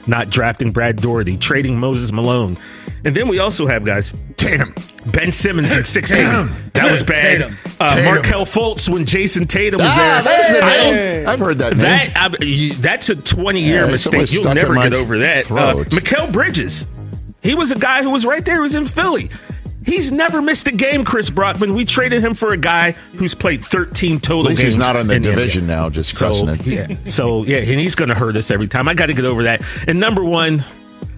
not 0.07 0.31
drafting 0.31 0.71
Brad 0.71 1.01
Daugherty, 1.03 1.37
trading 1.37 1.81
Moses 1.81 2.13
Malone. 2.13 2.57
And 3.05 3.17
then 3.17 3.27
we 3.27 3.41
also 3.41 3.67
have 3.67 3.85
guys. 3.85 4.13
Tatum. 4.37 4.73
Ben 5.07 5.33
Simmons 5.33 5.77
in 5.77 5.83
16. 5.99 6.17
Tatum. 6.17 6.55
That 6.75 6.93
was 6.93 7.03
bad. 7.03 7.39
Tatum. 7.41 7.57
Uh, 7.81 7.95
Tatum. 7.97 8.05
Markelle 8.15 8.47
Fultz 8.47 8.89
when 8.89 9.05
Jayson 9.05 9.49
Tatum 9.49 9.81
was 9.81 9.91
Ah, 9.95 10.23
there. 10.23 10.37
there's 10.39 10.53
the 10.53 10.65
I 10.65 10.77
don't, 10.77 11.27
I've 11.29 11.41
heard 11.41 11.59
that 11.59 11.73
name. 11.73 11.81
that 11.81 12.11
I, 12.41 12.75
that's 12.77 13.09
a 13.09 13.17
20 13.17 13.61
year 13.61 13.87
Yeah, 13.87 13.91
mistake. 13.91 14.33
You'll 14.33 14.55
never 14.55 14.75
get 14.77 14.95
over 14.95 15.19
that. 15.19 15.51
Uh, 15.51 15.73
throat. 15.75 15.89
Mikal 15.89 16.31
Bridges, 16.33 16.87
he 17.43 17.55
was 17.55 17.71
a 17.71 17.79
guy 17.79 18.03
who 18.03 18.11
was 18.11 18.25
right 18.27 18.45
there. 18.45 18.57
He 18.57 18.61
was 18.61 18.75
in 18.75 18.87
Philly. 18.87 19.31
He's 19.85 20.13
never 20.13 20.43
missed 20.43 20.67
a 20.67 20.73
game, 20.73 21.05
Chris 21.05 21.31
Brockman. 21.31 21.75
We 21.75 21.87
traded 21.87 22.23
him 22.23 22.35
for 22.35 22.53
a 22.53 22.57
guy 22.59 22.93
who's 23.17 23.35
played 23.35 23.65
13 23.65 24.21
total 24.21 24.45
At 24.45 24.49
least 24.51 24.61
games. 24.63 24.75
he's 24.75 24.79
not 24.79 24.95
on 24.95 25.07
the 25.07 25.15
in 25.15 25.23
division 25.23 25.65
NBA. 25.65 25.69
now, 25.69 25.89
just 25.89 26.15
So 26.15 26.45
crushing 26.45 26.73
it. 26.73 26.91
yeah, 26.91 26.97
so 27.05 27.45
yeah, 27.45 27.57
and 27.59 27.81
he's 27.81 27.95
going 27.95 28.11
to 28.11 28.15
hurt 28.15 28.37
us 28.37 28.51
every 28.51 28.69
time. 28.69 28.89
I 28.89 28.95
got 28.95 29.07
to 29.07 29.15
get 29.15 29.25
over 29.25 29.45
that. 29.45 29.63
And 29.89 29.99
number 29.99 30.23
one, 30.23 30.63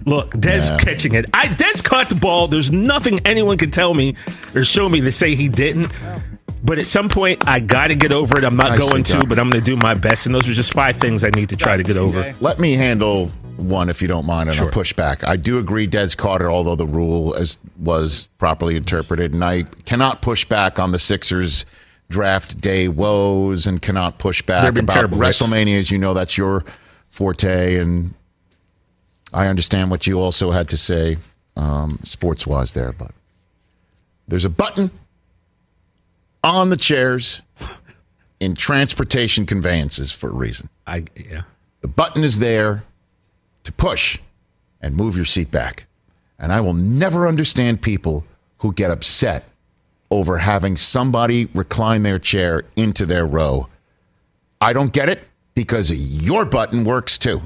look, 0.05 0.31
Dez 0.31 0.69
Yeah. 0.69 0.77
catching 0.77 1.13
it. 1.13 1.25
I 1.33 1.47
Dez 1.47 1.83
caught 1.83 2.07
the 2.07 2.15
ball. 2.15 2.47
There's 2.47 2.71
nothing 2.71 3.19
anyone 3.25 3.57
can 3.57 3.69
tell 3.69 3.93
me 3.93 4.15
or 4.55 4.63
show 4.63 4.87
me 4.87 5.01
to 5.01 5.11
say 5.11 5.35
he 5.35 5.49
didn't. 5.49 5.91
But 6.63 6.79
at 6.79 6.87
some 6.87 7.09
point, 7.09 7.45
I 7.45 7.59
got 7.59 7.87
to 7.89 7.95
get 7.95 8.13
over 8.13 8.37
it. 8.37 8.45
I'm 8.45 8.55
not 8.55 8.69
Nicely 8.71 8.87
going 8.87 9.03
to, 9.03 9.27
but 9.27 9.37
I'm 9.37 9.49
going 9.49 9.61
to 9.61 9.69
do 9.69 9.75
my 9.75 9.93
best. 9.95 10.25
And 10.25 10.33
those 10.33 10.47
are 10.47 10.53
just 10.53 10.71
five 10.71 10.95
things 10.95 11.25
I 11.25 11.29
need 11.31 11.49
to 11.49 11.57
try 11.57 11.75
to 11.75 11.83
get 11.83 11.97
over. 11.97 12.33
Let 12.39 12.57
me 12.59 12.71
handle 12.71 13.29
one 13.57 13.89
if 13.89 14.01
you 14.01 14.07
don't 14.07 14.25
mind, 14.25 14.49
and 14.49 14.59
I'll 14.59 14.69
push 14.69 14.93
back. 14.93 15.23
I 15.23 15.35
do 15.35 15.57
agree 15.57 15.87
Des 15.87 16.15
Carter, 16.15 16.51
although 16.51 16.75
the 16.75 16.87
rule 16.87 17.35
as 17.35 17.57
was 17.79 18.27
properly 18.39 18.75
interpreted, 18.75 19.33
and 19.33 19.43
I 19.43 19.63
cannot 19.85 20.21
push 20.21 20.45
back 20.45 20.79
on 20.79 20.91
the 20.91 20.99
Sixers 20.99 21.65
draft 22.09 22.59
day 22.61 22.87
woes 22.87 23.65
and 23.65 23.81
cannot 23.81 24.19
push 24.19 24.41
back 24.41 24.77
about 24.77 24.93
terrible. 24.93 25.17
WrestleMania. 25.17 25.79
As 25.79 25.91
you 25.91 25.97
know, 25.97 26.13
that's 26.13 26.37
your 26.37 26.63
forte, 27.09 27.77
and 27.77 28.13
I 29.33 29.47
understand 29.47 29.91
what 29.91 30.07
you 30.07 30.19
also 30.19 30.51
had 30.51 30.69
to 30.69 30.77
say 30.77 31.17
um, 31.55 31.99
sports 32.03 32.45
wise 32.45 32.73
there, 32.73 32.91
but 32.91 33.11
there's 34.27 34.45
a 34.45 34.49
button 34.49 34.91
on 36.43 36.69
the 36.69 36.77
chairs 36.77 37.41
in 38.39 38.55
transportation 38.55 39.45
conveyances 39.45 40.11
for 40.11 40.29
a 40.29 40.33
reason. 40.33 40.69
I 40.85 41.05
yeah. 41.15 41.43
The 41.81 41.87
button 41.87 42.23
is 42.23 42.39
there 42.39 42.83
to 43.63 43.71
push 43.71 44.19
and 44.81 44.95
move 44.95 45.15
your 45.15 45.25
seat 45.25 45.51
back. 45.51 45.85
And 46.39 46.51
I 46.51 46.61
will 46.61 46.73
never 46.73 47.27
understand 47.27 47.81
people 47.81 48.25
who 48.57 48.73
get 48.73 48.91
upset 48.91 49.47
over 50.11 50.37
having 50.39 50.77
somebody 50.77 51.45
recline 51.53 52.03
their 52.03 52.19
chair 52.19 52.63
into 52.75 53.05
their 53.05 53.25
row. 53.25 53.67
I 54.61 54.73
don't 54.73 54.93
get 54.93 55.09
it 55.09 55.23
because 55.55 55.91
your 55.91 56.45
button 56.45 56.83
works 56.83 57.17
too. 57.17 57.41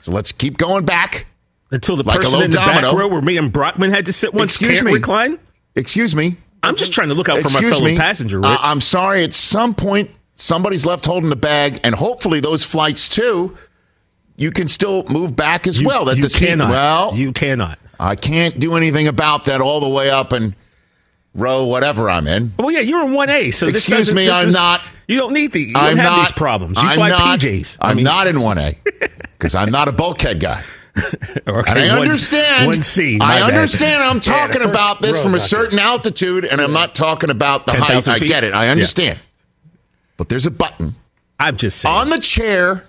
So 0.00 0.12
let's 0.12 0.32
keep 0.32 0.56
going 0.58 0.84
back. 0.84 1.26
Until 1.72 1.94
the 1.96 2.02
Like 2.02 2.18
person 2.20 2.42
in 2.42 2.50
the 2.50 2.56
back 2.56 2.82
row 2.82 3.06
where 3.06 3.22
me 3.22 3.36
and 3.36 3.52
Brockman 3.52 3.90
had 3.92 4.06
to 4.06 4.12
sit 4.12 4.34
once 4.34 4.56
Excuse 4.56 4.78
can't 4.78 4.86
me. 4.86 4.94
recline. 4.94 5.38
Excuse 5.76 6.16
me. 6.16 6.36
I'm 6.64 6.74
just 6.74 6.92
trying 6.92 7.08
to 7.10 7.14
look 7.14 7.28
out 7.28 7.36
for 7.38 7.48
my 7.48 7.60
Excuse 7.60 7.72
fellow 7.72 7.84
me. 7.84 7.96
passenger. 7.96 8.38
Rich. 8.38 8.48
I- 8.48 8.70
I'm 8.72 8.80
sorry. 8.80 9.22
At 9.22 9.32
some 9.34 9.74
point, 9.74 10.10
somebody's 10.34 10.84
left 10.84 11.06
holding 11.06 11.30
the 11.30 11.36
bag, 11.36 11.78
and 11.84 11.94
hopefully 11.94 12.40
those 12.40 12.64
flights 12.64 13.08
too, 13.08 13.56
you 14.40 14.50
can 14.50 14.66
still 14.68 15.04
move 15.08 15.36
back 15.36 15.66
as 15.66 15.80
You- 15.80 15.86
well. 15.86 16.06
That 16.06 16.16
you 16.16 16.22
the 16.24 16.30
seat, 16.30 16.46
cannot. 16.48 16.70
well, 16.70 17.12
you 17.14 17.30
cannot. 17.32 17.78
I 18.00 18.16
can't 18.16 18.58
do 18.58 18.74
anything 18.74 19.06
about 19.06 19.44
that 19.44 19.60
all 19.60 19.78
the 19.80 19.88
way 19.88 20.10
up 20.10 20.32
and 20.32 20.54
row 21.34 21.66
whatever 21.66 22.08
I'm 22.10 22.26
in. 22.26 22.54
Well, 22.58 22.70
yeah, 22.70 22.80
you're 22.80 23.04
in 23.04 23.12
one 23.12 23.28
A. 23.30 23.50
So 23.50 23.68
Excuse 23.68 24.12
me, 24.12 24.30
I'm 24.30 24.48
is- 24.48 24.54
not- 24.54 24.80
You 25.06 25.18
don't 25.18 25.32
need 25.32 25.52
the. 25.52 25.60
You 25.60 25.72
I'm 25.76 25.96
don't 25.96 25.98
have 25.98 26.12
not, 26.12 26.18
these 26.20 26.32
problems. 26.32 26.80
You 26.82 26.88
I'm 26.88 26.94
fly 26.96 27.08
not, 27.10 27.40
PJs. 27.40 27.78
I'm 27.80 27.90
I 27.90 27.94
mean, 27.94 28.04
not 28.04 28.26
in 28.28 28.36
1A 28.36 28.76
because 29.32 29.54
I'm 29.60 29.70
not 29.70 29.88
a 29.88 29.92
bulkhead 29.92 30.38
guy. 30.40 30.62
okay, 30.96 31.42
And 31.46 31.92
I 31.92 31.98
one- 31.98 32.06
understand. 32.08 32.66
One 32.66 32.82
C. 32.82 33.16
I 33.20 33.40
bad. 33.40 33.42
understand. 33.54 34.02
I'm 34.02 34.20
talking 34.20 34.56
first 34.60 34.68
about 34.70 35.00
this 35.00 35.22
from 35.22 35.34
a 35.34 35.40
certain 35.40 35.78
altitude, 35.78 36.44
and 36.44 36.60
I'm 36.60 36.72
not 36.72 36.94
talking 36.94 37.28
about 37.30 37.66
the 37.66 37.72
height. 37.72 37.88
10,000 38.04 38.14
I 38.14 38.18
get 38.20 38.44
it. 38.44 38.54
I 38.54 38.64
Yeah. 38.66 38.70
understand. 38.72 39.18
But 40.16 40.28
there's 40.30 40.46
a 40.46 40.50
button 40.50 40.94
I'm 41.38 41.56
just 41.56 41.78
saying. 41.80 41.94
on 41.94 42.10
the 42.10 42.18
chair 42.18 42.84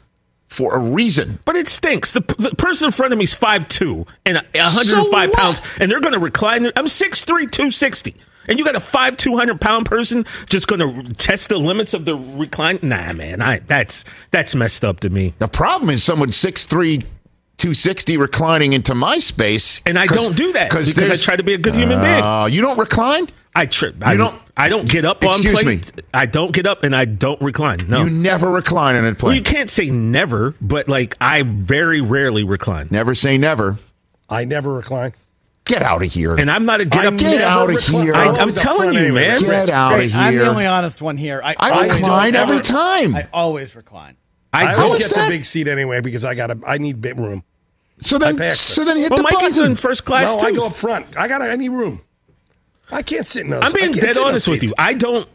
for 0.52 0.76
a 0.76 0.80
reason. 0.80 1.40
But 1.46 1.56
it 1.56 1.70
stinks. 1.70 2.12
The, 2.12 2.20
the 2.38 2.54
person 2.58 2.88
in 2.88 2.92
front 2.92 3.14
of 3.14 3.18
me 3.18 3.24
is 3.24 3.34
5'2 3.34 4.06
and 4.26 4.36
105 4.36 4.84
So 4.84 5.32
pounds, 5.34 5.62
and 5.80 5.90
they're 5.90 6.02
going 6.02 6.14
to 6.14 6.20
recline. 6.20 6.66
I'm 6.76 6.88
6'3, 6.88 7.26
260. 7.26 8.14
And 8.50 8.60
you 8.60 8.66
got 8.66 8.76
a 8.76 8.80
5'2", 8.80 9.18
200 9.18 9.62
pound 9.62 9.86
person 9.86 10.26
just 10.50 10.68
going 10.68 10.80
to 11.06 11.14
test 11.14 11.48
the 11.48 11.58
limits 11.58 11.94
of 11.94 12.04
the 12.04 12.18
recline? 12.18 12.80
Nah, 12.82 13.14
man. 13.14 13.42
I, 13.42 13.60
that's 13.60 14.04
that's 14.32 14.54
messed 14.54 14.84
up 14.84 15.00
to 15.02 15.10
me. 15.10 15.34
The 15.40 15.48
problem 15.48 15.90
is 15.90 16.04
someone 16.04 16.30
6'3", 16.30 17.00
260 17.58 18.18
reclining 18.18 18.74
into 18.74 18.94
my 18.94 19.20
space. 19.20 19.80
And 19.86 19.98
I 19.98 20.06
don't 20.06 20.36
do 20.36 20.52
that 20.54 20.70
because 20.70 20.98
I 21.12 21.16
try 21.16 21.38
to 21.38 21.44
be 21.44 21.54
a 21.54 21.60
good 21.60 21.76
human 21.76 22.02
being. 22.02 22.22
Uh, 22.24 22.50
you 22.52 22.62
don't 22.62 22.78
recline? 22.78 23.30
I 23.56 23.68
trip. 23.68 23.96
I 24.02 24.18
don't- 24.18 24.42
I 24.62 24.70
don't 24.70 24.88
get 24.88 25.06
up 25.06 25.24
on 25.26 25.32
Excuse 25.32 25.60
plate. 25.64 25.98
me. 25.98 26.04
I 26.14 26.28
don't 26.28 26.54
get 26.54 26.68
up 26.68 26.84
and 26.84 26.96
I 26.96 27.06
don't 27.06 27.42
recline. 27.42 27.88
No. 27.90 28.04
You 28.04 28.12
never 28.12 28.48
recline 28.48 28.96
in 28.96 29.04
a 29.06 29.08
well, 29.08 29.16
plane. 29.16 29.36
you 29.38 29.42
can't 29.42 29.72
say 29.72 29.90
never, 29.90 30.54
but 30.62 30.88
like 30.88 31.18
I 31.20 31.42
very 31.42 32.00
rarely 32.00 32.44
recline. 32.44 32.88
never 32.92 33.16
say 33.16 33.40
never. 33.40 33.80
I 34.30 34.46
never 34.46 34.74
recline. 34.74 35.14
Get 35.66 35.82
out 35.82 36.04
of 36.04 36.14
here. 36.14 36.36
And 36.36 36.52
I'm 36.52 36.66
not 36.66 36.80
a 36.80 36.86
get 36.86 37.06
I 37.06 37.08
up. 37.08 37.18
Get 37.18 37.42
out 37.42 37.70
of 37.72 37.76
recline. 37.76 38.04
here. 38.04 38.14
I, 38.14 38.22
I'm 38.26 38.30
I'm 38.30 38.40
always 38.40 38.58
up 38.58 38.64
telling 38.64 38.94
you, 38.94 39.14
man. 39.14 39.40
Get 39.40 39.70
out 39.72 40.00
of 40.00 40.12
here. 40.12 40.16
I'm 40.16 40.38
the 40.38 40.48
only 40.48 40.68
honest 40.68 41.02
one 41.02 41.18
here. 41.18 41.42
I, 41.44 41.56
I 41.58 41.88
recline 41.88 42.36
every 42.36 42.58
ever- 42.58 42.64
time. 42.64 43.16
I 43.16 43.28
always 43.34 43.76
recline. 43.76 44.16
I, 44.54 44.66
I 44.66 44.76
always 44.76 45.00
get 45.00 45.12
that? 45.16 45.26
the 45.26 45.38
big 45.38 45.46
seat 45.46 45.68
anyway 45.68 46.02
because 46.02 46.24
I 46.24 46.36
got 46.36 46.48
to. 46.48 46.60
I 46.68 46.78
need 46.78 47.02
bit 47.02 47.18
room. 47.18 47.44
so 48.00 48.20
then, 48.20 48.40
I 48.40 48.50
so 48.52 48.84
then 48.84 48.98
hit 48.98 49.10
Well, 49.10 49.18
the 49.18 49.24
Mikey's 49.24 49.58
button. 49.58 49.72
in 49.72 49.76
first 49.76 50.06
class 50.06 50.36
no, 50.36 50.42
too. 50.44 50.48
I 50.48 50.52
go 50.52 50.68
up 50.68 50.76
front. 50.76 51.18
I 51.18 51.28
got 51.28 51.42
any 51.42 51.70
room. 51.70 52.02
I 52.92 53.02
can't 53.02 53.26
sit 53.28 53.44
in 53.46 53.50
those. 53.52 53.62
I'm 53.64 53.74
being 53.74 53.92
dead 53.92 54.18
honest 54.18 54.48
with 54.48 54.64
you. 54.64 54.74
I 54.78 54.94
don't. 54.94 55.28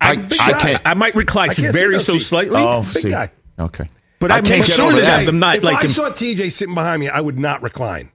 I- 0.00 0.12
I, 0.12 0.12
I 0.12 0.52
can't- 0.60 0.82
I 0.86 0.94
might 0.94 1.14
recline 1.14 1.50
very 1.52 2.00
so 2.00 2.14
seats. 2.14 2.26
slightly, 2.26 2.60
Oh, 2.62 2.82
Big 2.94 3.02
see. 3.04 3.10
guy. 3.10 3.30
Okay. 3.58 3.88
but 4.18 4.30
I 4.30 4.36
I, 4.36 4.40
can't 4.40 4.60
make 4.60 4.66
get 4.66 4.76
sure 4.76 4.86
over 4.86 5.00
that 5.00 5.20
that. 5.24 5.28
I'm 5.28 5.38
not 5.38 5.56
if 5.56 5.62
like. 5.64 5.78
I 5.78 5.82
in- 5.82 5.88
saw 5.90 6.10
TJ 6.10 6.50
sitting 6.52 6.74
behind 6.74 7.00
me, 7.00 7.08
I 7.08 7.20
would 7.20 7.38
not 7.38 7.62
recline. 7.62 8.10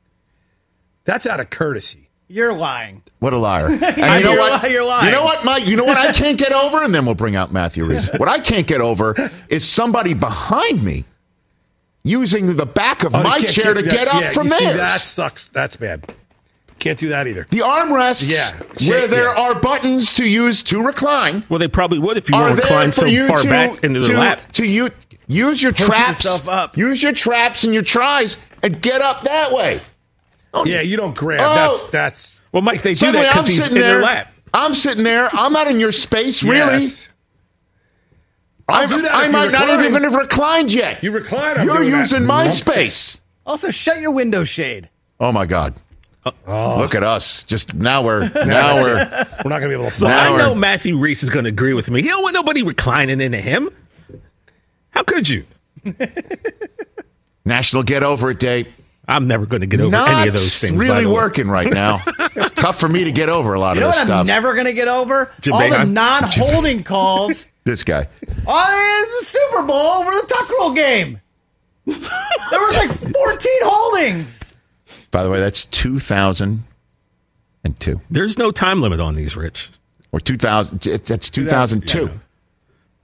That's 1.04 1.28
out 1.28 1.40
of 1.40 1.50
courtesy. 1.52 2.10
You're 2.28 2.54
lying. 2.54 3.04
What 3.20 3.34
a 3.34 3.38
liar. 3.38 3.68
And 3.70 3.82
you 3.82 4.04
You're 4.04 4.22
know 4.24 4.32
li- 4.32 4.38
what? 4.50 4.72
you're 4.72 4.84
lying. 4.86 5.06
You 5.06 5.12
know 5.12 5.24
what, 5.24 5.46
Mike? 5.46 5.68
You 5.68 5.78
know 5.78 5.84
what 5.84 5.98
I 5.98 6.12
can't 6.12 6.40
get 6.40 6.52
over? 6.52 6.82
And 6.82 6.94
then 6.96 7.06
we'll 7.06 7.14
bring 7.14 7.36
out 7.36 7.54
Matthew 7.54 7.86
Rhys. 7.86 8.10
What 8.18 8.28
I 8.28 8.40
can't 8.40 8.66
get 8.66 8.82
over 8.82 9.14
is 9.48 9.64
somebody 9.68 10.16
behind 10.16 10.82
me 10.84 11.06
using 12.04 12.56
the 12.56 12.66
back 12.66 13.04
of 13.04 13.14
Oh, 13.14 13.22
my 13.22 13.38
chair 13.40 13.76
to 13.76 13.82
keep- 13.84 13.92
get 13.92 14.08
up 14.08 14.22
yeah, 14.22 14.32
from 14.32 14.48
you 14.48 14.54
see, 14.54 14.66
that 14.66 15.02
sucks. 15.02 15.50
That's 15.50 15.76
bad. 15.76 16.12
Can't 16.80 17.00
do 17.00 17.10
that 17.10 17.26
either. 17.28 17.48
the 17.50 17.60
armrests 17.60 18.30
Yeah. 18.30 18.90
where 18.90 19.08
there 19.08 19.26
Yeah. 19.26 19.42
are 19.42 19.56
buttons 19.56 20.14
to 20.16 20.28
use 20.28 20.62
to 20.64 20.82
recline 20.84 21.44
well, 21.50 21.58
they 21.60 21.68
probably 21.68 22.00
would 22.00 22.18
if 22.18 22.30
you 22.30 22.36
are 22.36 22.44
were 22.44 22.48
there 22.50 22.58
reclined 22.58 22.94
so 22.94 23.06
you 23.06 23.28
far 23.28 23.40
to, 23.40 23.48
back 23.50 23.84
into 23.84 24.02
the 24.02 24.08
to, 24.08 24.18
lap. 24.18 24.52
to 24.54 24.66
you, 24.66 24.90
use 25.28 25.64
your 25.64 25.72
Push 25.74 25.86
traps, 25.88 26.24
yourself 26.24 26.48
up. 26.48 26.78
use 26.78 27.02
your 27.02 27.14
traps 27.14 27.64
and 27.64 27.74
your 27.74 27.82
tries 27.84 28.38
and 28.62 28.82
get 28.82 29.02
up 29.02 29.24
that 29.24 29.52
way. 29.52 29.82
Oh, 30.54 30.66
yeah, 30.66 30.82
you 30.82 30.96
don't 30.96 31.16
grab. 31.16 31.42
Oh. 31.44 31.56
That's 31.56 31.84
that's. 31.86 32.44
Well, 32.52 32.62
Mike, 32.62 32.82
they 32.84 32.92
do 32.92 32.98
Suddenly 32.98 33.22
that 33.24 33.36
I'm 33.36 33.42
because 33.44 33.48
he's 33.48 33.58
in 33.58 33.64
sitting 33.64 33.78
there. 33.80 33.94
their 33.96 34.02
lap. 34.04 34.32
I'm 34.54 34.74
sitting 34.74 35.04
there. 35.04 35.30
I'm 35.34 35.52
not 35.52 35.68
in 35.68 35.80
your 35.80 35.92
space, 35.92 36.44
really. 36.44 36.84
Yes. 36.84 37.10
I'll 38.70 38.88
I'm- 38.94 39.06
I 39.12 39.28
might 39.28 39.52
not 39.52 39.62
recline. 39.68 39.86
even 39.86 40.04
have 40.04 40.16
reclined 40.16 40.74
yet. 40.74 41.04
You 41.04 41.12
recline. 41.12 41.58
I'm 41.58 41.66
You're 41.68 41.78
doing 41.78 41.92
that. 41.92 42.00
using 42.00 42.26
my 42.26 42.50
space. 42.50 43.20
Also, 43.46 43.70
shut 43.72 44.00
your 44.00 44.12
window 44.12 44.44
shade. 44.44 44.90
Oh 45.20 45.32
my 45.32 45.46
God! 45.46 45.76
Oh. 46.48 46.78
Look 46.80 46.96
at 46.96 47.04
us. 47.04 47.44
Just 47.44 47.74
now 47.76 48.02
we're 48.04 48.22
now 48.46 48.76
we're 48.76 48.96
We're 48.96 49.50
not 49.50 49.60
going 49.60 49.62
to 49.62 49.68
be 49.70 49.74
able 49.76 49.92
to. 49.92 50.02
Look, 50.02 50.10
Now 50.10 50.36
I 50.36 50.38
know 50.38 50.56
Matthew 50.56 50.98
Rhys 50.98 51.22
is 51.24 51.30
going 51.30 51.46
to 51.46 51.50
agree 51.50 51.74
with 51.74 51.90
me. 51.90 52.02
He 52.02 52.08
don't 52.08 52.24
want 52.24 52.34
nobody 52.34 52.64
reclining 52.64 53.22
into 53.22 53.38
him. 53.38 53.70
How 54.92 55.04
could 55.04 55.28
you? 55.30 55.46
National 57.46 57.84
Get 57.84 58.04
Over 58.04 58.32
It 58.32 58.40
Day. 58.40 58.66
I'm 59.08 59.28
never 59.28 59.46
going 59.46 59.62
to 59.62 59.68
get 59.68 59.82
over 59.82 59.92
Not 59.92 60.10
any 60.10 60.28
of 60.30 60.34
those 60.34 60.60
things. 60.60 60.74
by 60.74 60.80
really 60.84 61.04
the 61.04 61.10
way. 61.10 61.14
working 61.14 61.48
right 61.48 61.72
now. 61.72 62.02
it's 62.36 62.50
tough 62.52 62.80
for 62.80 62.90
me 62.90 63.04
to 63.04 63.12
get 63.12 63.30
over 63.30 63.54
a 63.54 63.60
lot 63.60 63.76
You 63.76 63.82
know 63.82 63.90
of 63.90 63.92
what 63.92 63.96
this 63.96 64.02
I'm 64.02 64.08
stuff. 64.08 64.26
never 64.28 64.54
going 64.56 64.66
to 64.66 64.74
get 64.74 64.88
over? 64.88 65.32
Jim 65.42 65.54
All 65.54 65.70
the 65.70 65.84
non-holding 65.86 66.82
calls. 66.84 67.48
this 67.66 67.84
guy. 67.84 68.08
Oh, 68.48 69.02
it's 69.04 69.20
the 69.20 69.40
Super 69.40 69.62
Bowl 69.62 69.76
over 70.02 70.10
the 70.10 70.26
tuck 70.28 70.50
rule 70.50 70.74
game. 70.74 71.22
there 71.86 71.96
was 72.60 72.78
like 72.78 72.90
14 72.90 73.14
holdings. 73.62 74.45
By 75.16 75.24
the 75.24 75.30
way, 75.30 75.40
that's 75.40 75.66
2002 75.66 78.02
There's 78.10 78.38
no 78.38 78.52
time 78.52 78.82
limit 78.82 79.00
on 79.00 79.16
these, 79.16 79.38
Rich. 79.38 79.72
or 80.12 80.20
2000. 80.20 80.80
That's 81.06 81.30
2002. 81.30 82.10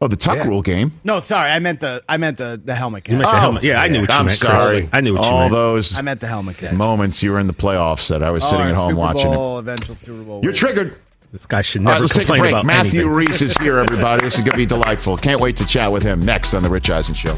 Oh, 0.03 0.07
the 0.07 0.15
Tuck 0.15 0.37
Yeah. 0.37 0.47
Rule 0.47 0.61
game. 0.61 0.91
No, 1.03 1.19
sorry, 1.19 1.51
I 1.51 1.59
meant 1.59 1.79
the 1.79 2.03
I 2.09 2.17
meant 2.17 2.37
the 2.37 2.59
the 2.63 2.75
helmet 2.75 3.07
You 3.07 3.17
catch. 3.17 3.19
meant 3.19 3.31
the 3.31 3.37
Oh, 3.37 3.39
helmet. 3.39 3.63
Yeah, 3.63 3.81
I 3.81 3.87
knew 3.87 3.99
oh, 3.99 4.01
what 4.01 4.09
you 4.09 4.15
I'm 4.15 4.25
meant. 4.25 4.39
Chris. 4.41 4.51
sorry. 4.51 4.89
I 4.91 5.01
knew 5.01 5.13
what 5.13 5.25
you 5.25 5.31
meant. 5.31 5.43
All 5.43 5.49
those 5.49 5.95
I 5.97 6.01
meant 6.01 6.19
the 6.19 6.27
helmet 6.27 6.57
catch. 6.57 6.73
moments 6.73 7.21
you 7.23 7.31
were 7.31 7.39
in 7.39 7.47
the 7.47 7.53
playoffs 7.53 8.09
that 8.09 8.23
I 8.23 8.31
was 8.31 8.43
sitting 8.43 8.65
Oh, 8.65 8.69
at 8.69 8.75
home 8.75 8.89
Super 8.89 8.99
watching 8.99 9.31
Bowl, 9.31 9.57
it. 9.57 9.61
eventual 9.61 9.95
Super 9.95 10.23
Bowl. 10.23 10.41
You're 10.43 10.51
win. 10.51 10.57
triggered. 10.57 10.95
This 11.31 11.45
guy 11.45 11.61
should 11.61 11.81
All 11.81 11.85
right, 11.85 11.93
never 11.93 12.03
let's 12.05 12.15
take 12.17 12.27
a 12.27 12.33
break. 12.33 12.51
about 12.51 12.65
Matthew 12.65 13.01
anything. 13.01 13.15
Rhys 13.15 13.41
is 13.41 13.55
here, 13.57 13.77
everybody. 13.77 14.21
This 14.23 14.33
is 14.35 14.41
going 14.41 14.51
to 14.51 14.57
be 14.57 14.65
delightful. 14.65 15.15
Can't 15.15 15.39
wait 15.39 15.55
to 15.57 15.65
chat 15.65 15.89
with 15.91 16.03
him 16.03 16.25
next 16.25 16.53
on 16.55 16.63
The 16.63 16.69
Rich 16.69 16.89
Eisen 16.89 17.15
Show. 17.15 17.37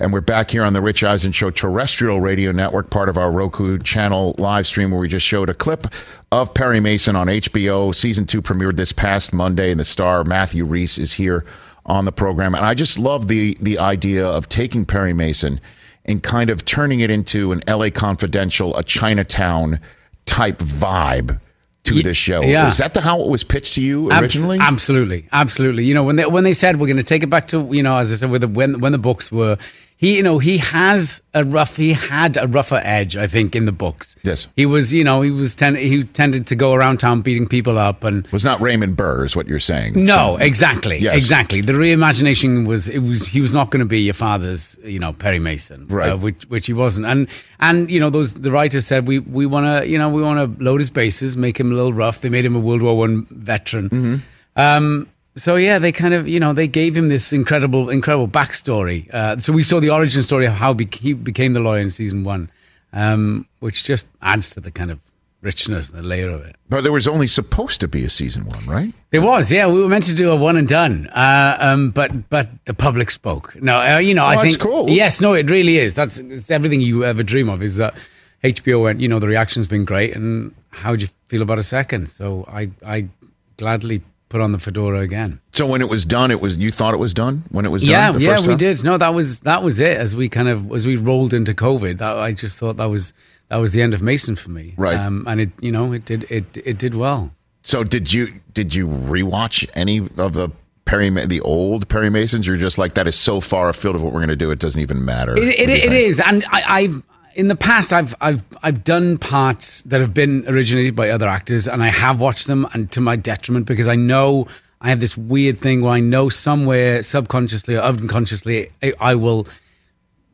And 0.00 0.14
we're 0.14 0.22
back 0.22 0.50
here 0.50 0.64
on 0.64 0.72
the 0.72 0.80
Rich 0.80 1.04
Eisen 1.04 1.30
Show 1.30 1.50
terrestrial 1.50 2.22
radio 2.22 2.52
network, 2.52 2.88
part 2.88 3.10
of 3.10 3.18
our 3.18 3.30
Roku 3.30 3.76
channel 3.78 4.34
live 4.38 4.66
stream, 4.66 4.90
where 4.90 5.00
we 5.00 5.08
just 5.08 5.26
showed 5.26 5.50
a 5.50 5.54
clip 5.54 5.88
of 6.32 6.54
Perry 6.54 6.80
Mason 6.80 7.16
on 7.16 7.26
HBO. 7.26 7.94
Season 7.94 8.24
two 8.24 8.40
premiered 8.40 8.76
this 8.76 8.92
past 8.92 9.34
Monday, 9.34 9.70
and 9.70 9.78
the 9.78 9.84
star 9.84 10.24
Matthew 10.24 10.64
Rhys 10.64 10.98
is 10.98 11.12
here 11.12 11.44
on 11.84 12.06
the 12.06 12.12
program. 12.12 12.54
And 12.54 12.64
I 12.64 12.72
just 12.72 12.98
love 12.98 13.28
the 13.28 13.58
the 13.60 13.78
idea 13.78 14.26
of 14.26 14.48
taking 14.48 14.86
Perry 14.86 15.12
Mason 15.12 15.60
and 16.06 16.22
kind 16.22 16.48
of 16.48 16.64
turning 16.64 17.00
it 17.00 17.10
into 17.10 17.52
an 17.52 17.62
LA 17.68 17.90
Confidential, 17.90 18.74
a 18.78 18.82
Chinatown 18.82 19.80
type 20.24 20.58
vibe 20.60 21.38
to 21.84 21.94
Ye- 21.96 22.02
this 22.02 22.16
show. 22.16 22.40
yeah. 22.40 22.68
Is 22.68 22.78
that 22.78 22.94
the 22.94 23.02
how 23.02 23.20
it 23.20 23.28
was 23.28 23.44
pitched 23.44 23.74
to 23.74 23.82
you 23.82 24.10
Abs- 24.10 24.34
originally? 24.34 24.56
absolutely, 24.62 25.28
absolutely. 25.30 25.84
You 25.84 25.92
know, 25.92 26.04
when 26.04 26.16
they 26.16 26.24
when 26.24 26.44
they 26.44 26.54
said 26.54 26.80
we're 26.80 26.86
going 26.86 26.96
to 26.96 27.02
take 27.02 27.22
it 27.22 27.28
back 27.28 27.48
to 27.48 27.68
you 27.70 27.82
know, 27.82 27.98
as 27.98 28.10
I 28.10 28.14
said, 28.14 28.30
with 28.30 28.40
the, 28.40 28.48
when 28.48 28.80
when 28.80 28.92
the 28.92 28.98
books 28.98 29.30
were, 29.30 29.58
he 30.02 30.16
you 30.16 30.22
know 30.22 30.38
he 30.38 30.56
has 30.58 31.20
a 31.34 31.44
rough 31.44 31.76
he 31.76 31.92
had 31.92 32.36
a 32.38 32.46
rougher 32.48 32.80
edge, 32.82 33.16
I 33.16 33.26
think, 33.26 33.54
in 33.54 33.66
the 33.66 33.72
books. 33.84 34.16
Yes. 34.22 34.48
he 34.56 34.64
was 34.66 34.92
you 34.92 35.04
know 35.04 35.20
he 35.22 35.30
was 35.30 35.54
tend- 35.54 35.76
he 35.76 36.02
tended 36.04 36.46
to 36.48 36.56
go 36.56 36.72
around 36.72 36.98
town 37.00 37.20
beating 37.22 37.46
people 37.46 37.76
up 37.78 38.02
and. 38.04 38.26
was 38.28 38.44
not 38.44 38.60
Raymond 38.60 38.96
Burr, 38.96 39.24
is 39.26 39.36
what 39.36 39.46
you're 39.46 39.60
saying. 39.60 39.92
No, 40.04 40.16
So- 40.16 40.36
exactly, 40.38 40.98
Yes. 40.98 41.16
exactly. 41.16 41.60
The 41.60 41.74
reimagination 41.74 42.66
was 42.66 42.88
it 42.88 43.00
was 43.00 43.26
he 43.26 43.40
was 43.40 43.52
not 43.52 43.70
going 43.70 43.80
to 43.80 43.90
be 43.96 44.00
your 44.00 44.14
father's, 44.14 44.76
you 44.84 44.98
know, 44.98 45.12
Perry 45.12 45.38
Mason, 45.38 45.86
Right. 45.88 46.10
uh, 46.12 46.16
which 46.16 46.42
which 46.48 46.66
he 46.66 46.72
wasn't. 46.72 47.04
And 47.06 47.28
and 47.60 47.90
you 47.90 48.00
know 48.00 48.08
those 48.10 48.32
the 48.34 48.50
writers 48.50 48.86
said 48.86 49.06
we 49.06 49.18
we 49.18 49.44
want 49.46 49.66
to 49.66 49.88
you 49.88 49.98
know 49.98 50.08
we 50.08 50.22
want 50.22 50.38
to 50.58 50.64
load 50.64 50.80
his 50.80 50.90
bases, 50.90 51.36
make 51.36 51.60
him 51.60 51.70
a 51.72 51.74
little 51.74 51.92
rough. 51.92 52.22
They 52.22 52.30
made 52.30 52.44
him 52.46 52.56
a 52.56 52.60
World 52.60 52.80
War 52.82 52.96
One 52.96 53.26
veteran. 53.30 53.90
Mm-hmm. 53.90 54.16
Um, 54.56 55.06
so 55.36 55.56
yeah, 55.56 55.78
they 55.78 55.92
kind 55.92 56.14
of 56.14 56.26
you 56.28 56.40
know 56.40 56.52
they 56.52 56.68
gave 56.68 56.96
him 56.96 57.08
this 57.08 57.32
incredible 57.32 57.90
incredible 57.90 58.28
backstory. 58.28 59.12
Uh, 59.12 59.38
so 59.38 59.52
we 59.52 59.62
saw 59.62 59.80
the 59.80 59.90
origin 59.90 60.22
story 60.22 60.46
of 60.46 60.54
how 60.54 60.74
he 60.74 61.12
became 61.12 61.52
the 61.52 61.60
lawyer 61.60 61.80
in 61.80 61.90
season 61.90 62.24
one, 62.24 62.50
um, 62.92 63.46
which 63.60 63.84
just 63.84 64.06
adds 64.22 64.50
to 64.50 64.60
the 64.60 64.70
kind 64.70 64.90
of 64.90 64.98
richness, 65.42 65.88
and 65.88 65.96
the 65.96 66.02
layer 66.02 66.28
of 66.28 66.42
it. 66.44 66.54
But 66.68 66.82
there 66.82 66.92
was 66.92 67.08
only 67.08 67.26
supposed 67.26 67.80
to 67.80 67.88
be 67.88 68.04
a 68.04 68.10
season 68.10 68.44
one, 68.44 68.64
right? 68.66 68.92
There 69.10 69.22
was, 69.22 69.50
yeah. 69.50 69.66
We 69.68 69.80
were 69.80 69.88
meant 69.88 70.04
to 70.04 70.14
do 70.14 70.30
a 70.30 70.36
one 70.36 70.56
and 70.56 70.68
done, 70.68 71.06
uh, 71.08 71.56
um, 71.60 71.90
but 71.92 72.28
but 72.28 72.48
the 72.66 72.74
public 72.74 73.10
spoke. 73.10 73.54
No, 73.62 73.80
uh, 73.80 73.98
you 73.98 74.14
know, 74.14 74.24
I 74.24 74.34
Oh, 74.34 74.42
that's 74.42 74.56
think 74.56 74.60
cool. 74.60 74.90
Yes, 74.90 75.20
no, 75.20 75.32
it 75.32 75.48
really 75.48 75.78
is. 75.78 75.94
That's 75.94 76.18
it's 76.18 76.50
everything 76.50 76.80
you 76.82 77.04
ever 77.04 77.22
dream 77.22 77.48
of. 77.48 77.62
Is 77.62 77.76
that 77.76 77.94
HBO 78.44 78.82
went? 78.82 79.00
You 79.00 79.08
know, 79.08 79.18
the 79.18 79.28
reaction's 79.28 79.66
been 79.66 79.84
great, 79.84 80.14
and 80.14 80.54
how 80.70 80.94
do 80.96 81.02
you 81.02 81.08
feel 81.28 81.40
about 81.42 81.58
a 81.58 81.62
second? 81.62 82.08
So 82.10 82.44
I 82.46 82.70
I 82.84 83.08
gladly 83.56 84.02
put 84.30 84.40
on 84.40 84.52
the 84.52 84.58
fedora 84.58 85.00
again. 85.00 85.40
So 85.52 85.66
when 85.66 85.82
it 85.82 85.90
was 85.90 86.06
done, 86.06 86.30
it 86.30 86.40
was 86.40 86.56
you 86.56 86.70
thought 86.70 86.94
it 86.94 86.98
was 86.98 87.12
done 87.12 87.44
when 87.50 87.66
it 87.66 87.68
was 87.68 87.84
Yeah, 87.84 88.06
done. 88.12 88.18
the 88.20 88.24
yeah, 88.24 88.36
first 88.36 88.46
we 88.46 88.56
did. 88.56 88.82
No, 88.82 88.96
that 88.96 89.12
was 89.12 89.40
that 89.40 89.62
was 89.62 89.78
it. 89.78 89.98
As 89.98 90.16
we 90.16 90.30
kind 90.30 90.48
of 90.48 90.72
as 90.72 90.86
we 90.86 90.96
rolled 90.96 91.34
into 91.34 91.52
COVID, 91.52 91.98
that 91.98 92.16
I 92.16 92.32
just 92.32 92.56
thought 92.56 92.78
that 92.78 92.86
was 92.88 93.12
that 93.48 93.56
was 93.56 93.72
the 93.72 93.82
end 93.82 93.92
of 93.92 94.00
Mason 94.00 94.36
for 94.36 94.50
me. 94.50 94.74
Right. 94.78 94.96
um, 94.96 95.24
and 95.26 95.40
it 95.42 95.50
you 95.60 95.70
know 95.72 95.92
it 95.92 96.06
did 96.06 96.24
it 96.30 96.44
it 96.64 96.78
did 96.78 96.94
well. 96.94 97.32
So 97.62 97.84
did 97.84 98.10
you 98.12 98.40
did 98.54 98.74
you 98.74 98.86
rewatch 98.86 99.68
any 99.74 99.98
of 99.98 100.32
the 100.32 100.50
Perry 100.86 101.10
the 101.26 101.40
old 101.42 101.88
Perry 101.88 102.08
Masons? 102.08 102.46
You're 102.46 102.56
just 102.56 102.78
like 102.78 102.94
that 102.94 103.06
is 103.06 103.16
so 103.16 103.40
far 103.40 103.68
afield 103.68 103.96
of 103.96 104.02
what 104.02 104.12
we're 104.12 104.20
going 104.20 104.28
to 104.30 104.36
do. 104.36 104.50
It 104.50 104.58
doesn't 104.60 104.80
even 104.80 105.04
matter. 105.04 105.36
It, 105.36 105.48
it, 105.48 105.68
it 105.70 105.92
is, 105.92 106.20
and 106.20 106.44
I, 106.50 106.62
I've 106.66 107.02
in 107.34 107.48
the 107.48 107.56
past 107.56 107.92
I've 107.92 108.14
I've 108.20 108.42
I've 108.62 108.82
done 108.84 109.18
parts 109.18 109.82
that 109.82 110.00
have 110.00 110.12
been 110.14 110.44
originated 110.48 110.94
by 110.96 111.10
other 111.10 111.28
actors, 111.28 111.68
and 111.68 111.82
I 111.82 111.88
have 111.88 112.20
watched 112.20 112.46
them, 112.46 112.66
and 112.72 112.90
to 112.92 113.00
my 113.00 113.16
detriment 113.16 113.66
because 113.66 113.88
I 113.88 113.96
know 113.96 114.46
I 114.80 114.88
have 114.88 115.00
this 115.00 115.16
weird 115.16 115.58
thing 115.58 115.82
where 115.82 115.92
I 115.92 116.00
know 116.00 116.28
somewhere 116.28 117.02
subconsciously 117.02 117.76
or 117.76 117.80
unconsciously 117.82 118.70
I, 118.82 118.92
I 119.00 119.14
will 119.14 119.46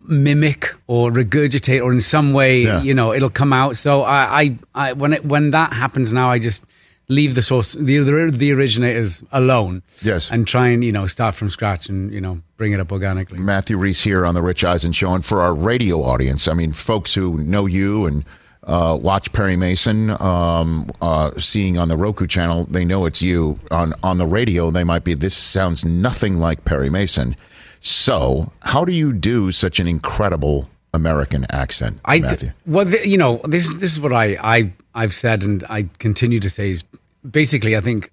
mimic 0.08 0.72
or 0.86 1.10
regurgitate 1.10 1.82
or 1.82 1.92
in 1.92 2.00
some 2.00 2.32
way 2.32 2.62
Yeah. 2.62 2.82
you 2.82 2.94
know 2.94 3.12
it'll 3.12 3.30
come 3.30 3.52
out. 3.52 3.76
So 3.76 4.02
I 4.02 4.40
I, 4.40 4.58
I 4.74 4.92
when 4.92 5.12
it 5.12 5.24
when 5.24 5.50
that 5.50 5.72
happens 5.72 6.12
now 6.12 6.30
I 6.30 6.38
just 6.38 6.64
leave 7.08 7.34
the 7.34 7.42
source 7.42 7.72
the, 7.74 7.98
the 7.98 8.30
the 8.32 8.52
originators 8.52 9.22
alone 9.32 9.82
Yes. 10.02 10.30
and 10.30 10.46
try 10.46 10.68
and 10.68 10.82
you 10.82 10.92
know 10.92 11.06
start 11.06 11.34
from 11.34 11.50
scratch 11.50 11.88
and 11.88 12.12
you 12.12 12.20
know 12.20 12.40
bring 12.56 12.72
it 12.72 12.80
up 12.80 12.90
organically 12.92 13.38
Matthew 13.38 13.76
Rhys 13.76 14.02
here 14.02 14.26
on 14.26 14.34
the 14.34 14.42
Rich 14.42 14.64
Eisen 14.64 14.92
Show, 14.92 15.12
and 15.14 15.24
for 15.24 15.40
our 15.42 15.54
radio 15.54 16.02
audience, 16.02 16.48
I 16.48 16.54
mean, 16.54 16.72
folks 16.72 17.14
who 17.14 17.38
know 17.38 17.66
you 17.66 18.06
and 18.06 18.24
uh, 18.64 18.98
watch 19.00 19.30
Perry 19.32 19.54
Mason, 19.54 20.10
um, 20.20 20.90
uh, 21.00 21.30
seeing 21.38 21.78
on 21.78 21.86
the 21.88 21.96
Roku 21.96 22.26
channel, 22.26 22.64
they 22.64 22.84
know 22.84 23.06
it's 23.06 23.22
you. 23.22 23.60
On 23.70 23.92
on 24.02 24.18
the 24.18 24.26
radio, 24.26 24.72
they 24.72 24.82
might 24.82 25.04
be. 25.04 25.14
This 25.14 25.36
sounds 25.36 25.84
nothing 25.84 26.38
like 26.40 26.64
Perry 26.64 26.90
Mason. 26.90 27.36
So, 27.80 28.50
how 28.62 28.84
do 28.84 28.92
you 28.92 29.12
do 29.12 29.52
such 29.52 29.78
an 29.78 29.86
incredible 29.86 30.68
American 30.92 31.46
accent, 31.50 32.00
I 32.04 32.18
d- 32.18 32.22
Matthew? 32.22 32.50
well, 32.66 32.84
the, 32.86 33.06
you 33.08 33.18
know, 33.18 33.40
this 33.44 33.72
this 33.74 33.92
is 33.92 34.00
what 34.00 34.12
I 34.12 34.36
I 34.42 34.72
I've 34.96 35.14
said 35.14 35.44
and 35.44 35.64
I 35.68 35.88
continue 35.98 36.40
to 36.40 36.50
say 36.50 36.70
is 36.70 36.82
basically 37.30 37.76
I 37.76 37.80
think, 37.80 38.10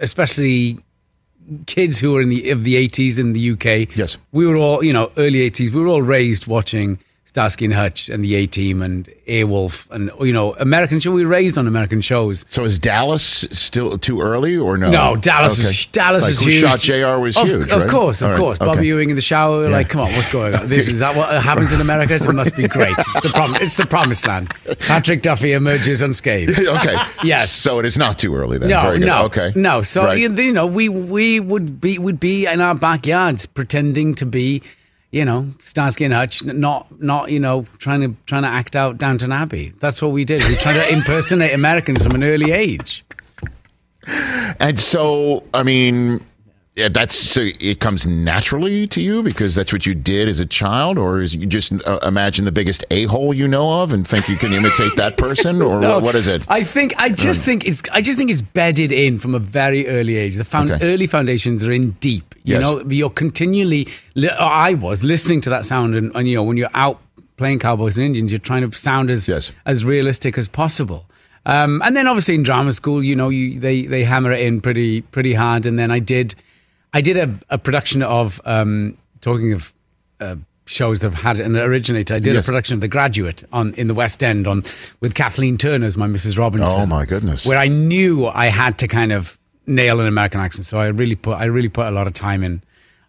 especially 0.00 0.78
kids 1.66 1.98
who 1.98 2.16
are 2.16 2.22
in 2.22 2.30
the 2.30 2.50
of 2.50 2.64
the 2.64 2.76
eighties 2.76 3.18
in 3.18 3.34
the 3.34 3.50
UK. 3.50 3.94
Yes. 3.96 4.16
we 4.32 4.46
were 4.46 4.56
all 4.56 4.82
you 4.82 4.92
know 4.92 5.10
early 5.18 5.42
eighties. 5.42 5.72
We 5.72 5.80
were 5.82 5.88
all 5.88 6.02
raised 6.02 6.46
watching 6.46 6.98
And 7.36 7.74
Hutch 7.74 8.08
and 8.08 8.24
the 8.24 8.36
A 8.36 8.46
Team 8.46 8.80
and 8.80 9.08
Airwolf 9.26 9.90
and 9.90 10.10
you 10.20 10.32
know 10.32 10.54
American 10.54 11.00
show. 11.00 11.10
We 11.10 11.24
raised 11.24 11.58
on 11.58 11.66
American 11.66 12.00
shows. 12.00 12.44
So, 12.48 12.64
is 12.64 12.78
Dallas 12.78 13.24
still 13.50 13.98
too 13.98 14.20
early 14.20 14.56
or 14.56 14.76
no? 14.78 14.88
No, 14.90 15.16
Dallas 15.16 15.54
Okay. 15.58 15.66
was 15.66 15.86
Dallas 15.86 16.22
like 16.24 16.32
is 16.32 16.40
who 16.40 16.50
huge. 16.50 16.60
shot 16.62 16.78
Jr. 16.78 17.20
was 17.20 17.36
of, 17.36 17.48
huge. 17.48 17.70
Of 17.70 17.80
right? 17.82 17.90
course, 17.90 18.22
of 18.22 18.30
right, 18.30 18.38
course. 18.38 18.58
okay. 18.60 18.66
Bobby 18.66 18.86
Ewing 18.86 19.10
in 19.10 19.16
the 19.16 19.22
shower. 19.22 19.64
Yeah. 19.64 19.70
Like, 19.70 19.88
come 19.88 20.02
on, 20.02 20.12
what's 20.12 20.28
going 20.28 20.54
on? 20.54 20.68
This 20.68 20.86
is 20.86 21.00
that 21.00 21.16
what 21.16 21.42
happens 21.42 21.72
in 21.72 21.80
America? 21.80 22.14
It 22.14 22.32
must 22.32 22.56
be 22.56 22.68
great. 22.68 22.94
It's 22.98 23.20
the 23.22 23.30
prom- 23.30 23.56
It's 23.56 23.76
the 23.76 23.86
promised 23.86 24.26
land. 24.28 24.54
Patrick 24.86 25.22
Duffy 25.22 25.52
emerges 25.54 26.02
unscathed. 26.02 26.56
okay. 26.68 26.96
Yes. 27.24 27.50
So 27.50 27.80
it 27.80 27.84
is 27.86 27.98
not 27.98 28.18
too 28.18 28.34
early 28.36 28.58
then. 28.58 28.68
No, 28.68 28.82
Very 28.82 28.98
good. 29.00 29.06
no, 29.06 29.24
Okay. 29.24 29.52
no. 29.56 29.82
So 29.82 30.04
Right. 30.04 30.18
you 30.18 30.32
you 30.32 30.52
know, 30.52 30.66
we 30.66 30.88
we 30.88 31.40
would 31.40 31.80
be 31.80 31.98
would 31.98 32.20
be 32.20 32.46
in 32.46 32.60
our 32.60 32.74
backyards 32.76 33.44
pretending 33.46 34.14
to 34.16 34.26
be, 34.26 34.62
you 35.14 35.24
know, 35.24 35.48
Starsky 35.60 36.04
and 36.04 36.12
Hutch, 36.12 36.42
not 36.42 36.88
not 37.00 37.30
you 37.30 37.38
know 37.38 37.66
trying 37.78 38.00
to 38.00 38.16
trying 38.26 38.42
to 38.42 38.48
act 38.48 38.74
out 38.74 38.98
Downton 38.98 39.30
Abbey. 39.30 39.72
That's 39.78 40.02
what 40.02 40.10
we 40.10 40.24
did. 40.24 40.42
We 40.42 40.56
tried 40.56 40.72
to 40.72 40.92
impersonate 40.92 41.54
Americans 41.54 42.02
from 42.02 42.16
an 42.16 42.24
early 42.24 42.50
age. 42.50 43.04
And 44.58 44.78
so, 44.78 45.44
I 45.54 45.62
mean, 45.62 46.20
yeah, 46.76 46.88
that's 46.88 47.14
so 47.14 47.46
it 47.60 47.78
comes 47.78 48.04
naturally 48.04 48.86
to 48.88 49.00
you 49.00 49.22
because 49.22 49.54
that's 49.54 49.72
what 49.72 49.86
you 49.86 49.94
did 49.94 50.28
as 50.28 50.40
a 50.40 50.46
child, 50.46 50.98
or 50.98 51.20
is 51.20 51.32
you 51.34 51.46
just 51.46 51.72
uh, 51.86 52.00
imagine 52.02 52.44
the 52.46 52.50
biggest 52.52 52.84
a 52.90 53.04
hole 53.04 53.32
you 53.32 53.46
know 53.46 53.82
of 53.82 53.92
and 53.92 54.06
think 54.08 54.28
you 54.28 54.36
can 54.36 54.52
imitate 54.52 54.96
that 54.96 55.16
person, 55.16 55.62
or 55.62 55.78
No, 55.80 55.94
what, 55.94 56.02
what 56.02 56.14
is 56.16 56.26
it? 56.26 56.44
I 56.48 56.64
think 56.64 56.92
I 56.98 57.10
just 57.10 57.42
think 57.42 57.64
it's 57.64 57.82
I 57.92 58.00
just 58.00 58.18
think 58.18 58.28
it's 58.30 58.42
bedded 58.42 58.90
in 58.90 59.20
from 59.20 59.36
a 59.36 59.38
very 59.38 59.86
early 59.86 60.16
age. 60.16 60.34
The 60.34 60.44
found, 60.44 60.70
Okay. 60.72 60.84
early 60.92 61.06
foundations 61.06 61.62
are 61.62 61.70
in 61.72 61.92
deep. 62.00 62.34
You 62.42 62.54
Yes. 62.56 62.62
know, 62.64 62.80
you're 62.88 63.08
continually. 63.10 63.86
li- 64.16 64.28
I 64.30 64.74
was 64.74 65.04
listening 65.04 65.40
to 65.42 65.50
that 65.50 65.66
sound, 65.66 65.94
and, 65.94 66.10
and 66.16 66.28
you 66.28 66.34
know 66.34 66.42
when 66.42 66.56
you're 66.56 66.70
out 66.74 67.00
playing 67.36 67.60
cowboys 67.60 67.96
and 67.98 68.06
Indians, 68.06 68.32
you're 68.32 68.38
trying 68.40 68.68
to 68.68 68.76
sound 68.76 69.10
as 69.10 69.28
Yes. 69.28 69.52
as 69.64 69.84
realistic 69.84 70.36
as 70.38 70.48
possible. 70.48 71.06
Um, 71.46 71.82
and 71.84 71.96
then 71.96 72.06
obviously 72.08 72.34
in 72.34 72.42
drama 72.42 72.72
school, 72.72 73.04
you 73.04 73.14
know, 73.14 73.28
you, 73.28 73.60
they 73.60 73.82
they 73.82 74.02
hammer 74.02 74.32
it 74.32 74.40
in 74.40 74.60
pretty 74.60 75.02
pretty 75.02 75.34
hard. 75.34 75.66
And 75.66 75.78
then 75.78 75.92
I 75.92 76.00
did 76.00 76.34
I 76.94 77.02
did 77.02 77.16
a, 77.18 77.38
a 77.50 77.58
production 77.58 78.02
of 78.02 78.40
um, 78.46 78.96
talking 79.20 79.52
of. 79.52 79.74
Uh, 80.20 80.36
shows 80.66 81.00
that 81.00 81.12
have 81.12 81.22
had 81.22 81.40
an 81.40 81.56
originator. 81.58 82.14
I 82.14 82.18
did 82.20 82.32
Yes. 82.32 82.44
a 82.44 82.46
production 82.46 82.72
of 82.76 82.80
The 82.80 82.88
Graduate 82.88 83.44
on 83.52 83.74
in 83.74 83.86
the 83.86 83.92
West 83.92 84.22
End 84.24 84.46
on 84.46 84.62
with 85.02 85.12
Kathleen 85.14 85.58
Turner 85.58 85.84
as 85.84 85.98
my 85.98 86.06
Mrs. 86.06 86.38
Robinson. 86.38 86.80
Oh, 86.80 86.86
my 86.86 87.04
goodness. 87.04 87.44
Where 87.44 87.58
I 87.58 87.68
knew 87.68 88.26
I 88.28 88.46
had 88.46 88.78
to 88.78 88.88
kind 88.88 89.12
of 89.12 89.38
nail 89.66 90.00
an 90.00 90.06
American 90.06 90.40
accent, 90.40 90.64
so 90.66 90.78
I 90.78 90.86
really 90.86 91.16
put 91.16 91.32
I 91.36 91.44
really 91.44 91.68
put 91.68 91.86
a 91.86 91.90
lot 91.90 92.06
of 92.06 92.14
time 92.14 92.42
in 92.42 92.62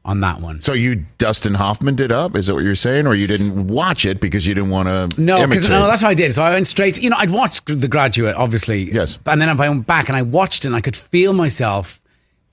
on 0.04 0.19
that 0.19 0.41
one. 0.41 0.62
So 0.63 0.74
you 0.74 1.06
Dustin 1.17 1.54
Hoffman 1.54 1.95
did 1.95 2.12
up? 2.12 2.36
Is 2.36 2.48
that 2.48 2.56
what 2.56 2.65
you're 2.65 2.76
saying, 2.76 3.08
or 3.08 3.15
you 3.15 3.26
didn't 3.26 3.67
watch 3.67 4.04
it 4.06 4.19
because 4.19 4.45
you 4.45 4.54
didn't 4.54 4.69
want 4.69 5.13
to? 5.13 5.21
No, 5.21 5.38
imitate? 5.41 5.69
no, 5.69 5.88
that's 5.88 6.02
what 6.04 6.10
I 6.10 6.13
did. 6.13 6.34
So 6.34 6.43
I 6.43 6.50
went 6.50 6.67
straight. 6.67 7.02
You 7.02 7.10
know, 7.10 7.17
I'd 7.17 7.32
watched 7.32 7.67
The 7.67 7.88
Graduate, 7.88 8.36
obviously. 8.36 8.91
Yes. 8.91 9.17
And 9.26 9.41
then 9.41 9.48
I 9.48 9.54
went 9.54 9.88
back 9.88 10.10
and 10.10 10.17
I 10.17 10.24
watched 10.24 10.65
it, 10.65 10.67
and 10.67 10.76
I 10.76 10.82
could 10.82 10.98
feel 10.98 11.32
myself 11.32 12.02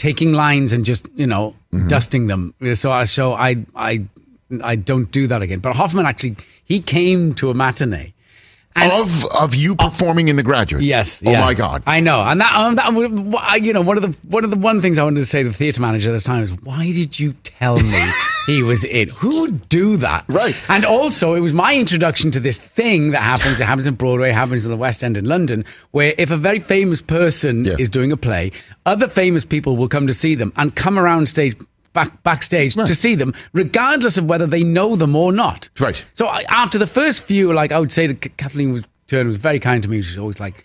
taking 0.03 0.33
lines 0.33 0.73
and 0.73 0.85
just 0.85 1.07
you 1.17 1.27
know 1.27 1.55
Mm-hmm. 1.73 1.89
dusting 1.89 2.27
them. 2.27 2.53
So 2.75 2.93
I 2.93 3.07
so 3.07 3.33
I 3.33 3.65
I 3.75 4.05
I 4.63 4.77
don't 4.77 5.11
do 5.11 5.27
that 5.29 5.41
again. 5.41 5.61
But 5.61 5.75
Hoffman 5.75 6.05
actually 6.05 6.37
he 6.67 6.83
came 6.83 7.33
to 7.37 7.49
a 7.49 7.55
matinee. 7.55 8.13
And 8.77 8.93
of 8.93 9.25
of 9.45 9.55
you 9.55 9.75
performing 9.75 10.29
in 10.29 10.37
the 10.37 10.43
graduate. 10.43 10.83
Yes. 10.83 11.23
Oh 11.25 11.31
yeah. 11.31 11.41
my 11.41 11.55
God. 11.55 11.83
I 11.87 12.01
know, 12.01 12.21
and 12.21 12.41
that, 12.43 12.53
um, 12.55 12.75
that 12.77 13.61
you 13.63 13.73
know, 13.73 13.81
one 13.81 13.97
of 13.97 14.03
the 14.03 14.13
one 14.29 14.45
of 14.45 14.51
the 14.51 14.59
one 14.59 14.83
things 14.83 14.99
I 14.99 15.05
wanted 15.05 15.21
to 15.21 15.27
say 15.27 15.43
to 15.43 15.49
the 15.49 15.55
theatre 15.55 15.81
manager 15.81 16.11
at 16.11 16.19
the 16.19 16.25
time 16.33 16.43
is, 16.43 16.53
why 16.61 16.85
did 16.93 17.19
you 17.19 17.33
tell 17.43 17.77
me 17.81 18.03
he 18.47 18.63
was 18.63 18.85
it. 18.85 19.09
Who 19.11 19.41
would 19.43 19.69
do 19.69 19.97
that? 19.99 20.25
Right. 20.29 20.55
And 20.69 20.85
also, 20.85 21.35
it 21.35 21.41
was 21.41 21.55
my 21.55 21.75
introduction 21.77 22.31
to 22.33 22.41
this 22.41 22.59
thing 22.59 23.11
that 23.13 23.23
happens. 23.23 23.61
It 23.61 23.65
happens 23.67 23.87
in 23.87 23.95
Broadway, 23.95 24.31
it 24.31 24.35
happens 24.35 24.65
in 24.65 24.71
the 24.71 24.77
West 24.77 25.03
End 25.05 25.17
in 25.17 25.25
London, 25.27 25.65
where 25.93 26.15
if 26.19 26.31
a 26.31 26.37
very 26.37 26.59
famous 26.59 27.01
person 27.03 27.65
Yeah. 27.65 27.77
is 27.79 27.89
doing 27.89 28.13
a 28.13 28.17
play, 28.17 28.53
other 28.87 29.09
famous 29.09 29.45
people 29.45 29.77
will 29.77 29.89
come 29.89 30.07
to 30.07 30.15
see 30.15 30.35
them 30.35 30.53
and 30.57 30.75
come 30.75 30.99
around 30.99 31.29
stage. 31.29 31.57
Back, 31.95 32.23
backstage 32.23 32.75
to 32.75 32.95
see 32.95 33.15
them, 33.17 33.35
regardless 33.53 34.17
of 34.17 34.25
whether 34.25 34.47
they 34.47 34.65
know 34.65 34.97
them 34.97 35.15
or 35.15 35.31
not. 35.31 35.69
Right. 35.79 36.03
So 36.15 36.25
I, 36.27 36.43
after 36.49 36.79
the 36.79 36.87
first 36.87 37.23
few, 37.23 37.53
like 37.53 37.71
I 37.71 37.79
would 37.79 37.93
say, 37.93 38.07
that 38.07 38.39
Kathleen 38.39 38.73
was 38.73 38.87
Turner 39.09 39.27
was 39.27 39.37
very 39.37 39.59
kind 39.61 39.83
to 39.83 39.91
me. 39.91 40.01
She's 40.01 40.17
always 40.17 40.41
like, 40.41 40.65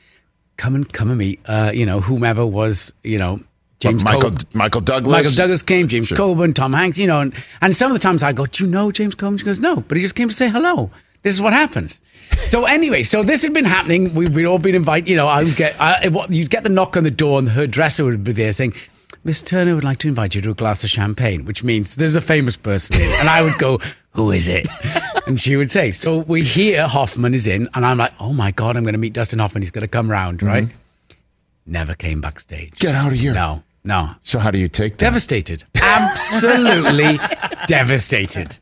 "Come 0.56 0.74
and 0.74 0.90
come 0.94 1.10
and 1.10 1.18
meet, 1.18 1.42
uh, 1.46 1.72
you 1.76 1.86
know, 1.86 2.00
whomever 2.00 2.46
was, 2.46 2.94
you 3.04 3.18
know, 3.18 3.42
James 3.80 4.04
Michael 4.04 4.32
Cob- 4.32 4.40
Michael 4.54 4.82
Douglas. 4.82 5.12
Michael 5.12 5.32
Douglas 5.32 5.62
came, 5.62 5.88
James 5.88 6.08
Sure. 6.08 6.18
Coburn, 6.18 6.54
Tom 6.54 6.74
Hanks, 6.74 6.98
you 6.98 7.06
know, 7.06 7.22
and, 7.22 7.34
and 7.62 7.76
some 7.76 7.92
of 7.92 7.96
the 7.96 8.02
times 8.02 8.24
I 8.24 8.34
go, 8.34 8.46
"Do 8.46 8.64
you 8.64 8.70
know 8.70 8.92
James 8.92 9.14
Coburn?" 9.16 9.38
She 9.38 9.46
goes, 9.46 9.60
"No," 9.60 9.78
but 9.78 9.98
he 9.98 10.04
just 10.04 10.16
came 10.16 10.28
to 10.30 10.34
say 10.34 10.50
hello. 10.50 10.90
This 11.22 11.36
is 11.36 11.42
what 11.42 11.54
happens. 11.54 12.02
So 12.48 12.66
anyway, 12.66 13.04
so 13.04 13.24
this 13.24 13.42
had 13.42 13.54
been 13.54 13.66
happening. 13.66 14.14
We, 14.14 14.28
we'd 14.28 14.46
all 14.46 14.60
been 14.60 14.76
invited. 14.76 15.10
You 15.10 15.18
know, 15.18 15.28
I 15.28 15.44
would 15.44 15.56
get, 15.56 15.80
I, 15.80 16.08
what- 16.08 16.32
you'd 16.32 16.50
get 16.50 16.64
the 16.64 16.70
knock 16.70 16.98
on 16.98 17.04
the 17.04 17.12
door, 17.12 17.40
and 17.40 17.50
her 17.50 17.68
dresser 17.68 18.04
would 18.06 18.24
be 18.24 18.32
there 18.32 18.52
saying. 18.52 18.74
Miss 19.24 19.42
Turner 19.42 19.76
would 19.76 19.84
like 19.84 19.98
to 20.00 20.08
invite 20.08 20.36
you 20.36 20.42
to 20.42 20.52
a 20.52 20.54
glass 20.54 20.86
of 20.86 20.90
champagne, 20.90 21.44
which 21.44 21.62
means 21.62 21.96
there's 21.98 22.16
a 22.16 22.22
famous 22.22 22.56
person 22.56 23.02
in. 23.02 23.10
And 23.20 23.28
I 23.28 23.42
would 23.42 23.58
go, 23.58 23.80
Who 24.12 24.32
is 24.32 24.48
it? 24.48 24.68
And 25.28 25.38
she 25.38 25.58
would 25.58 25.70
say, 25.70 25.92
So 25.92 26.20
we 26.20 26.44
hear 26.44 26.88
Hoffman 26.88 27.34
is 27.34 27.46
in, 27.46 27.68
and 27.74 27.86
I'm 27.86 27.98
like, 27.98 28.14
Oh 28.22 28.32
my 28.32 28.52
God, 28.52 28.78
I'm 28.78 28.84
going 28.84 28.94
to 28.94 29.00
meet 29.00 29.12
Dustin 29.12 29.40
Hoffman. 29.40 29.64
He's 29.64 29.72
going 29.72 29.82
to 29.82 29.88
come 29.90 30.10
round, 30.10 30.40
mm-hmm. 30.40 30.48
right? 30.48 30.68
Never 31.66 31.94
came 31.94 32.22
backstage. 32.22 32.74
Get 32.80 32.96
out 32.96 33.12
of 33.12 33.18
here. 33.20 33.34
No, 33.34 33.64
no. 33.88 34.12
So 34.24 34.38
how 34.40 34.52
do 34.52 34.60
you 34.60 34.68
take 34.68 34.94
that? 34.98 35.06
Devastated. 35.06 35.64
Absolutely 35.82 37.20
devastated. 37.68 38.58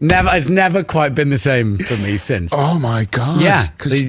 Never, 0.00 0.28
it's 0.32 0.48
never 0.48 0.84
quite 0.84 1.14
been 1.14 1.30
the 1.30 1.38
same 1.38 1.78
for 1.78 1.96
me 1.98 2.18
since. 2.18 2.52
Oh 2.54 2.78
my 2.78 3.06
God. 3.06 3.40
Yeah, 3.40 3.68
Because 3.68 4.04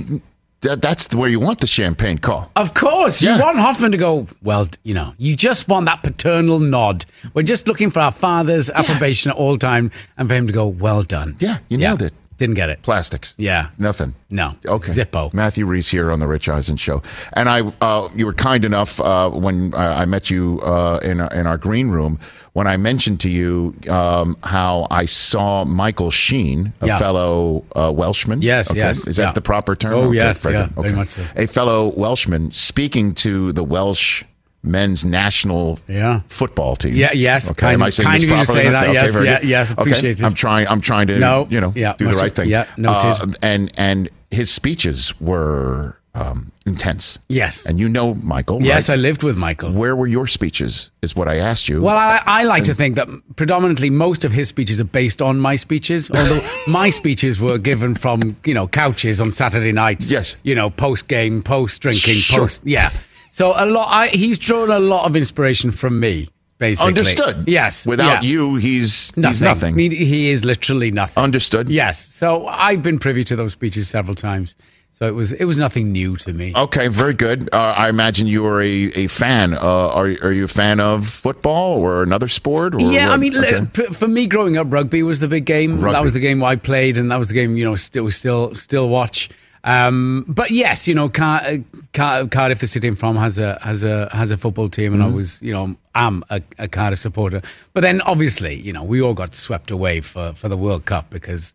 that, 0.62 0.82
that's 0.82 1.14
where 1.16 1.30
you 1.30 1.40
want 1.40 1.60
the 1.62 1.68
champagne 1.68 2.18
call. 2.18 2.52
Of 2.56 2.74
course, 2.74 3.22
Yeah. 3.22 3.38
you 3.38 3.44
want 3.44 3.58
Hoffman 3.60 3.92
to 3.92 3.98
go, 3.98 4.28
well, 4.42 4.68
you 4.84 4.94
know, 4.94 5.14
you 5.18 5.36
just 5.36 5.68
want 5.68 5.86
that 5.86 6.02
paternal 6.04 6.60
nod. 6.60 7.06
We're 7.34 7.44
just 7.44 7.68
looking 7.68 7.92
for 7.92 8.00
our 8.00 8.12
father's 8.12 8.70
approbation 8.72 9.32
at 9.32 9.38
all 9.38 9.58
time 9.58 9.92
and 10.18 10.28
for 10.28 10.34
him 10.36 10.48
to 10.48 10.54
go, 10.54 10.68
well 10.68 11.04
done. 11.04 11.36
Yeah, 11.40 11.60
you 11.70 11.78
nailed 11.78 12.02
it. 12.02 12.14
Didn't 12.38 12.56
get 12.56 12.70
it. 12.70 12.82
Plastics. 12.82 13.34
Yeah. 13.38 13.70
Nothing. 13.78 14.14
No. 14.30 14.56
Okay. 14.66 14.92
Zippo. 14.92 15.34
Matthew 15.34 15.66
Rhys 15.66 15.90
here 15.90 16.12
on 16.12 16.20
the 16.20 16.28
Rich 16.28 16.50
Eisen 16.50 16.76
Show, 16.78 17.02
and 17.34 17.48
I, 17.48 17.62
uh, 17.82 18.10
you 18.14 18.26
were 18.26 18.34
kind 18.34 18.66
enough 18.66 19.00
uh, 19.00 19.30
when 19.30 19.74
uh, 19.74 19.78
I 19.78 20.06
met 20.06 20.30
you 20.30 20.60
uh, 20.62 21.00
in 21.02 21.22
our, 21.22 21.32
in 21.34 21.48
our 21.48 21.58
green 21.58 21.88
room 21.90 22.20
when 22.54 22.68
I 22.68 22.78
mentioned 22.78 23.20
to 23.22 23.30
you 23.30 23.76
um, 23.90 24.38
how 24.44 24.88
I 24.90 25.06
saw 25.06 25.66
Michael 25.66 26.10
Sheen, 26.10 26.72
a 26.80 26.88
Yeah. 26.88 26.98
fellow 27.00 27.66
uh, 27.76 27.92
Welshman. 27.96 28.42
Yes, 28.42 28.72
okay? 28.72 28.80
yes, 28.80 29.06
Is 29.08 29.18
that 29.18 29.24
yeah. 29.24 29.32
the 29.34 29.42
proper 29.42 29.76
term? 29.76 29.94
Oh, 29.94 30.04
Okay, 30.08 30.16
yes, 30.16 30.46
yeah, 30.50 30.68
very 30.68 30.92
much 30.94 31.10
so. 31.10 31.24
A 31.36 31.48
fellow 31.48 31.90
Welshman 31.98 32.52
speaking 32.52 33.14
to 33.16 33.52
the 33.52 33.64
Welsh 33.64 34.24
men's 34.66 35.06
national 35.06 35.80
Yeah. 35.88 36.22
football 36.28 36.76
team. 36.76 36.96
Yeah, 36.96 37.14
yes, 37.14 37.52
Okay, 37.52 37.60
kind 37.62 37.74
am 37.76 37.84
I 37.84 37.88
of- 37.88 37.94
saying 37.94 38.06
kind 38.08 38.16
this 38.16 38.24
of 38.24 38.30
you 38.30 38.36
to 38.36 38.44
properly? 38.46 38.64
say 38.66 38.70
that, 38.72 38.84
Okay, 38.84 38.94
yes, 38.94 39.16
yeah, 39.24 39.40
yes, 39.44 39.72
Okay, 39.72 39.82
appreciate 39.82 40.20
it. 40.20 40.24
I'm 40.24 40.34
trying. 40.34 40.68
I'm 40.68 40.82
trying 40.82 41.08
to, 41.08 41.20
No, 41.20 41.48
you 41.50 41.62
know, 41.62 41.74
yeah, 41.76 41.94
do 41.98 42.08
the 42.10 42.16
right 42.16 42.34
thing. 42.34 42.50
yeah, 42.50 42.66
noted. 42.78 43.08
Uh, 43.08 43.28
and 43.42 43.72
and 43.78 44.10
his 44.32 44.50
speeches 44.52 45.14
were 45.22 45.98
um, 46.18 46.54
intense. 46.66 47.20
Yes. 47.28 47.66
And 47.66 47.78
you 47.78 47.90
know 47.90 48.14
Michael. 48.14 48.64
Yes, 48.64 48.88
right? 48.88 48.98
I 48.98 49.02
lived 49.02 49.22
with 49.22 49.36
Michael. 49.36 49.74
Where 49.74 49.98
were 49.98 50.08
your 50.08 50.28
speeches? 50.28 50.90
Is 51.02 51.14
what 51.14 51.28
I 51.28 51.36
asked 51.40 51.68
you. 51.68 51.82
Well, 51.82 51.98
I, 51.98 52.22
I 52.26 52.44
like 52.44 52.64
to 52.64 52.74
think 52.74 52.96
that 52.96 53.10
predominantly 53.36 53.90
most 53.90 54.24
of 54.24 54.32
his 54.32 54.48
speeches 54.48 54.80
are 54.80 54.86
based 54.86 55.22
on 55.22 55.42
my 55.42 55.58
speeches, 55.58 56.10
although 56.10 56.40
my 56.70 56.90
speeches 56.90 57.42
were 57.42 57.58
given 57.58 57.96
from, 57.96 58.38
you 58.46 58.54
know, 58.54 58.66
couches 58.66 59.20
on 59.20 59.34
Saturday 59.34 59.74
nights. 59.74 60.10
Yes. 60.10 60.38
You 60.44 60.56
know, 60.56 60.70
post 60.70 61.10
game, 61.10 61.44
post 61.44 61.82
drinking, 61.82 62.16
Sure. 62.16 62.40
post. 62.46 62.62
Yeah. 62.64 62.92
So 63.36 63.52
a 63.54 63.66
lot, 63.66 63.90
I, 63.92 64.08
he's 64.08 64.40
drawn 64.40 64.72
a 64.72 64.80
lot 64.80 65.06
of 65.06 65.18
inspiration 65.18 65.70
from 65.70 66.00
me, 66.00 66.30
basically. 66.58 66.88
Understood. 66.88 67.44
Yes. 67.50 67.86
Without 67.86 68.24
yeah. 68.24 68.30
you, 68.30 68.56
he's 68.56 69.12
nothing. 69.18 69.30
he's 69.34 69.42
nothing. 69.42 69.78
He, 69.78 69.90
he 69.90 70.30
is 70.30 70.46
literally 70.46 70.90
nothing. 70.90 71.22
Understood. 71.22 71.68
Yes. 71.68 72.00
So 72.14 72.48
I've 72.48 72.82
been 72.82 72.98
privy 72.98 73.26
to 73.26 73.36
those 73.36 73.52
speeches 73.52 73.90
several 73.90 74.16
times. 74.16 74.56
So 74.94 75.06
it 75.06 75.14
was 75.14 75.34
it 75.34 75.44
was 75.44 75.58
nothing 75.58 75.92
new 75.92 76.16
to 76.16 76.32
me. 76.32 76.54
Okay, 76.56 76.88
very 76.88 77.14
good. 77.14 77.50
Uh, 77.54 77.76
I 77.76 77.90
imagine 77.90 78.28
you 78.28 78.46
are 78.46 78.62
a, 78.62 78.84
a 78.96 79.08
fan. 79.08 79.54
Uh, 79.54 79.60
are 79.60 80.06
are 80.24 80.32
you 80.32 80.46
a 80.46 80.48
fan 80.48 80.80
of 80.80 81.06
football 81.10 81.82
or 81.82 82.04
another 82.04 82.30
sport? 82.30 82.76
Or 82.76 82.80
Yeah, 82.80 83.12
I 83.12 83.18
mean, 83.18 83.36
Okay. 83.38 83.88
for 83.92 84.08
me 84.08 84.28
growing 84.28 84.56
up, 84.56 84.72
rugby 84.72 85.04
was 85.04 85.20
the 85.20 85.28
big 85.28 85.44
game. 85.44 85.74
Rugby. 85.74 85.92
That 85.92 86.04
was 86.04 86.14
the 86.14 86.22
game 86.22 86.42
I 86.42 86.56
played, 86.56 86.96
and 86.96 87.12
that 87.12 87.20
was 87.20 87.28
the 87.28 87.34
game 87.34 87.58
you 87.58 87.66
know 87.66 87.76
still 87.76 88.10
still 88.12 88.56
still 88.56 88.88
watch. 88.88 89.30
Um, 89.66 90.26
but 90.28 90.52
yes, 90.52 90.88
you 90.88 90.94
know, 90.94 91.10
Car- 91.10 91.42
uh, 91.42 91.58
Car- 91.94 92.28
Cardiff, 92.28 92.60
the 92.60 92.68
city 92.68 92.88
I'm 92.88 92.96
from, 92.96 93.16
has 93.18 93.40
a 93.40 93.58
has 93.64 93.84
a 93.84 94.08
has 94.12 94.30
a 94.32 94.38
football 94.38 94.70
team, 94.70 94.94
and 94.94 95.02
I 95.02 95.08
Mm-hmm. 95.08 95.16
was 95.16 95.42
you 95.42 95.52
know 95.54 95.76
am 95.96 96.24
a, 96.30 96.42
a 96.60 96.68
Cardiff 96.68 97.00
supporter. 97.00 97.42
But 97.74 97.82
then 97.82 98.00
obviously, 98.02 98.56
you 98.56 98.72
know, 98.72 98.84
we 98.84 99.02
all 99.02 99.16
got 99.16 99.34
swept 99.36 99.72
away 99.72 100.02
for 100.02 100.34
for 100.34 100.50
the 100.50 100.58
World 100.58 100.86
Cup 100.86 101.10
because 101.10 101.54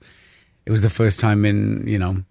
it 0.66 0.72
was 0.72 0.82
the 0.82 0.90
first 0.90 1.20
time 1.20 1.44
in 1.44 1.86
you 1.86 1.98
know 1.98 2.24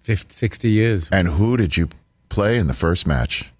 50, 0.00 0.32
60 0.32 0.70
years. 0.70 1.08
and 1.12 1.28
who 1.28 1.56
did 1.58 1.76
you 1.76 1.88
play 2.30 2.56
in 2.56 2.66
the 2.66 2.74
first 2.74 3.06
match? 3.06 3.50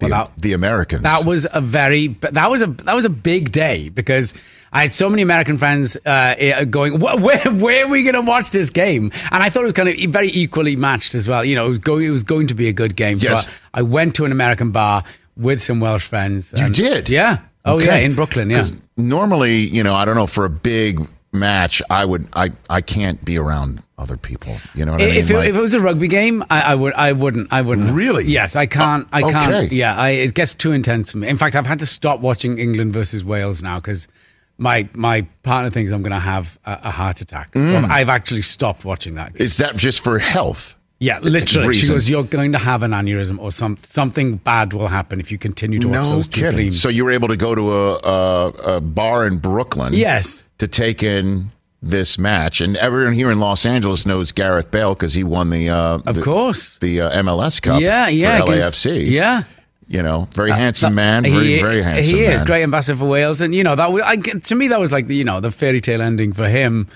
The, 0.00 0.08
Well, 0.08 0.26
that- 0.34 0.40
the 0.42 0.52
Americans. 0.52 1.02
That 1.02 1.24
was 1.24 1.46
a 1.52 1.60
very 1.60 2.08
that 2.20 2.50
was 2.50 2.62
a 2.62 2.66
that 2.66 2.94
was 2.94 3.04
a 3.04 3.10
big 3.10 3.50
day 3.52 3.88
because 3.88 4.32
I 4.72 4.82
had 4.82 4.92
so 4.92 5.08
many 5.10 5.22
American 5.22 5.58
fans 5.58 5.96
uh, 6.06 6.34
eh, 6.38 6.64
going, 6.64 7.00
where 7.00 7.18
where 7.50 7.84
are 7.84 7.88
we 7.88 8.02
going 8.02 8.14
to 8.14 8.20
watch 8.20 8.50
this 8.50 8.70
game? 8.70 9.10
And 9.32 9.42
I 9.42 9.50
thought 9.50 9.62
it 9.62 9.64
was 9.64 9.72
kind 9.72 9.88
of 9.88 9.96
very 10.12 10.28
equally 10.30 10.76
matched 10.76 11.14
as 11.14 11.26
well. 11.26 11.44
You 11.44 11.54
know, 11.56 11.66
it 11.66 11.70
was 11.70 11.78
going 11.78 12.04
it 12.06 12.10
was 12.10 12.22
going 12.22 12.46
to 12.48 12.54
be 12.54 12.68
a 12.68 12.72
good 12.72 12.94
game. 12.96 13.18
Yes. 13.18 13.46
So 13.46 13.50
I, 13.74 13.80
I 13.80 13.82
went 13.82 14.14
to 14.16 14.24
an 14.24 14.30
American 14.32 14.70
bar 14.70 15.02
with 15.36 15.62
some 15.62 15.80
Welsh 15.80 16.06
friends. 16.06 16.54
You 16.56 16.68
did? 16.68 17.08
yeah. 17.08 17.38
Oh 17.64 17.76
Okay. 17.76 17.86
yeah, 17.86 17.96
in 17.96 18.14
Brooklyn. 18.14 18.50
Yeah. 18.50 18.64
Normally, 18.96 19.58
you 19.68 19.82
know, 19.82 19.94
I 19.94 20.04
don't 20.04 20.14
know 20.16 20.26
for 20.26 20.44
a 20.44 20.50
big 20.50 21.00
match, 21.32 21.82
I 21.90 22.04
would, 22.04 22.26
I, 22.32 22.50
I 22.70 22.80
can't 22.80 23.22
be 23.24 23.38
around 23.38 23.82
other 23.98 24.16
people. 24.16 24.56
You 24.74 24.84
know 24.86 24.92
what 24.92 25.02
I 25.02 25.06
mean? 25.06 25.14
If 25.16 25.30
it, 25.30 25.36
Like- 25.36 25.48
if 25.50 25.56
it 25.56 25.60
was 25.60 25.74
a 25.74 25.80
rugby 25.80 26.08
game, 26.08 26.42
I, 26.50 26.60
I 26.62 26.74
would, 26.74 26.94
I 26.94 27.12
wouldn't, 27.12 27.48
I 27.52 27.62
wouldn't. 27.62 27.92
Really? 27.92 28.24
Yes, 28.24 28.56
I 28.56 28.66
can't. 28.66 29.06
I 29.12 29.22
Oh, 29.22 29.30
can't. 29.30 29.54
okay. 29.66 29.74
Yeah, 29.74 29.96
I, 29.96 30.10
it 30.10 30.34
gets 30.34 30.54
too 30.54 30.72
intense 30.72 31.12
for 31.12 31.18
me. 31.18 31.28
In 31.28 31.36
fact, 31.36 31.56
I've 31.56 31.66
had 31.66 31.80
to 31.80 31.86
stop 31.86 32.20
watching 32.20 32.58
England 32.58 32.92
versus 32.92 33.24
Wales 33.24 33.62
now 33.62 33.78
because 33.78 34.08
my 34.56 34.88
my 34.94 35.22
partner 35.42 35.70
thinks 35.70 35.92
I'm 35.92 36.02
going 36.02 36.12
to 36.12 36.18
have 36.18 36.58
a, 36.64 36.78
a 36.84 36.90
heart 36.90 37.20
attack. 37.20 37.50
So 37.54 37.60
Mm. 37.60 37.84
I've, 37.84 37.90
I've 37.90 38.08
actually 38.08 38.42
stopped 38.42 38.84
watching 38.84 39.14
that. 39.14 39.34
Game. 39.34 39.44
is 39.44 39.56
that 39.58 39.76
just 39.76 40.02
for 40.02 40.18
health? 40.18 40.76
Yeah, 41.00 41.20
literally. 41.20 41.76
She 41.76 41.86
goes, 41.86 42.10
"You're 42.10 42.24
going 42.24 42.50
to 42.52 42.58
have 42.58 42.82
an 42.82 42.90
aneurysm, 42.90 43.38
or 43.38 43.52
some 43.52 43.76
something 43.76 44.36
bad 44.38 44.72
will 44.72 44.88
happen 44.88 45.20
if 45.20 45.30
you 45.30 45.38
continue 45.38 45.78
to 45.78 45.86
watch 45.86 45.94
No 45.94 46.10
those 46.10 46.26
two 46.26 46.40
kidding. 46.40 46.56
teams." 46.58 46.80
So 46.82 46.88
you 46.88 47.04
were 47.04 47.12
able 47.12 47.28
to 47.28 47.36
go 47.36 47.54
to 47.54 47.72
a, 47.72 47.94
a, 47.98 48.46
a 48.76 48.80
bar 48.80 49.24
in 49.26 49.38
Brooklyn. 49.38 49.92
Yes. 49.92 50.42
To 50.58 50.66
take 50.68 51.02
in 51.04 51.50
this 51.80 52.18
match, 52.18 52.60
and 52.60 52.76
everyone 52.78 53.12
here 53.14 53.30
in 53.30 53.38
Los 53.38 53.64
Angeles 53.64 54.04
knows 54.06 54.32
Gareth 54.32 54.70
Bale 54.72 54.94
because 54.94 55.14
he 55.14 55.22
won 55.22 55.50
the, 55.50 55.70
uh, 55.70 55.98
of 56.04 56.16
the, 56.16 56.22
course. 56.22 56.78
the 56.78 57.02
uh, 57.02 57.22
MLS 57.22 57.62
Cup. 57.62 57.80
Yeah, 57.80 58.08
yeah. 58.08 58.40
For 58.44 58.46
LAFC. 58.52 59.08
Yeah. 59.08 59.44
You 59.86 60.02
know, 60.02 60.28
very 60.34 60.50
handsome 60.50 60.96
man. 60.96 61.22
He- 61.24 61.30
Very, 61.30 61.62
very 61.62 61.82
handsome 61.82 62.16
He 62.16 62.24
is 62.24 62.38
man. 62.38 62.46
great 62.46 62.62
ambassador 62.64 62.98
for 62.98 63.06
Wales, 63.06 63.40
and 63.40 63.54
you 63.54 63.62
know 63.62 63.76
that 63.76 63.92
was- 63.92 64.02
I, 64.04 64.16
to 64.16 64.54
me 64.56 64.66
that 64.68 64.80
was 64.80 64.90
like 64.92 65.06
the 65.06 65.14
you 65.14 65.24
know 65.24 65.40
the 65.40 65.50
fairy 65.52 65.80
tale 65.80 66.02
ending 66.02 66.32
for 66.32 66.48
him, 66.48 66.88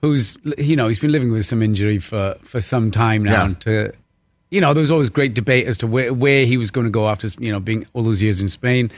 who's 0.00 0.36
you 0.58 0.74
know 0.74 0.88
he's 0.88 0.98
been 0.98 1.12
living 1.12 1.30
with 1.30 1.44
some 1.44 1.62
injury 1.62 1.98
for 1.98 2.34
for 2.42 2.60
some 2.62 2.90
time 2.90 3.22
now. 3.24 3.32
Yeah. 3.32 3.44
And 3.44 3.60
to 3.60 3.92
you 4.50 4.60
know 4.62 4.72
there 4.74 4.80
was 4.80 4.90
always 4.90 5.10
great 5.10 5.34
debate 5.34 5.66
as 5.68 5.76
to 5.78 5.86
where 5.86 6.12
where 6.14 6.46
he 6.46 6.56
was 6.56 6.70
going 6.70 6.86
to 6.86 6.90
go 6.90 7.08
after 7.10 7.28
you 7.38 7.52
know 7.52 7.60
being 7.60 7.86
all 7.92 8.02
those 8.02 8.22
years 8.22 8.40
in 8.40 8.48
Spain, 8.48 8.90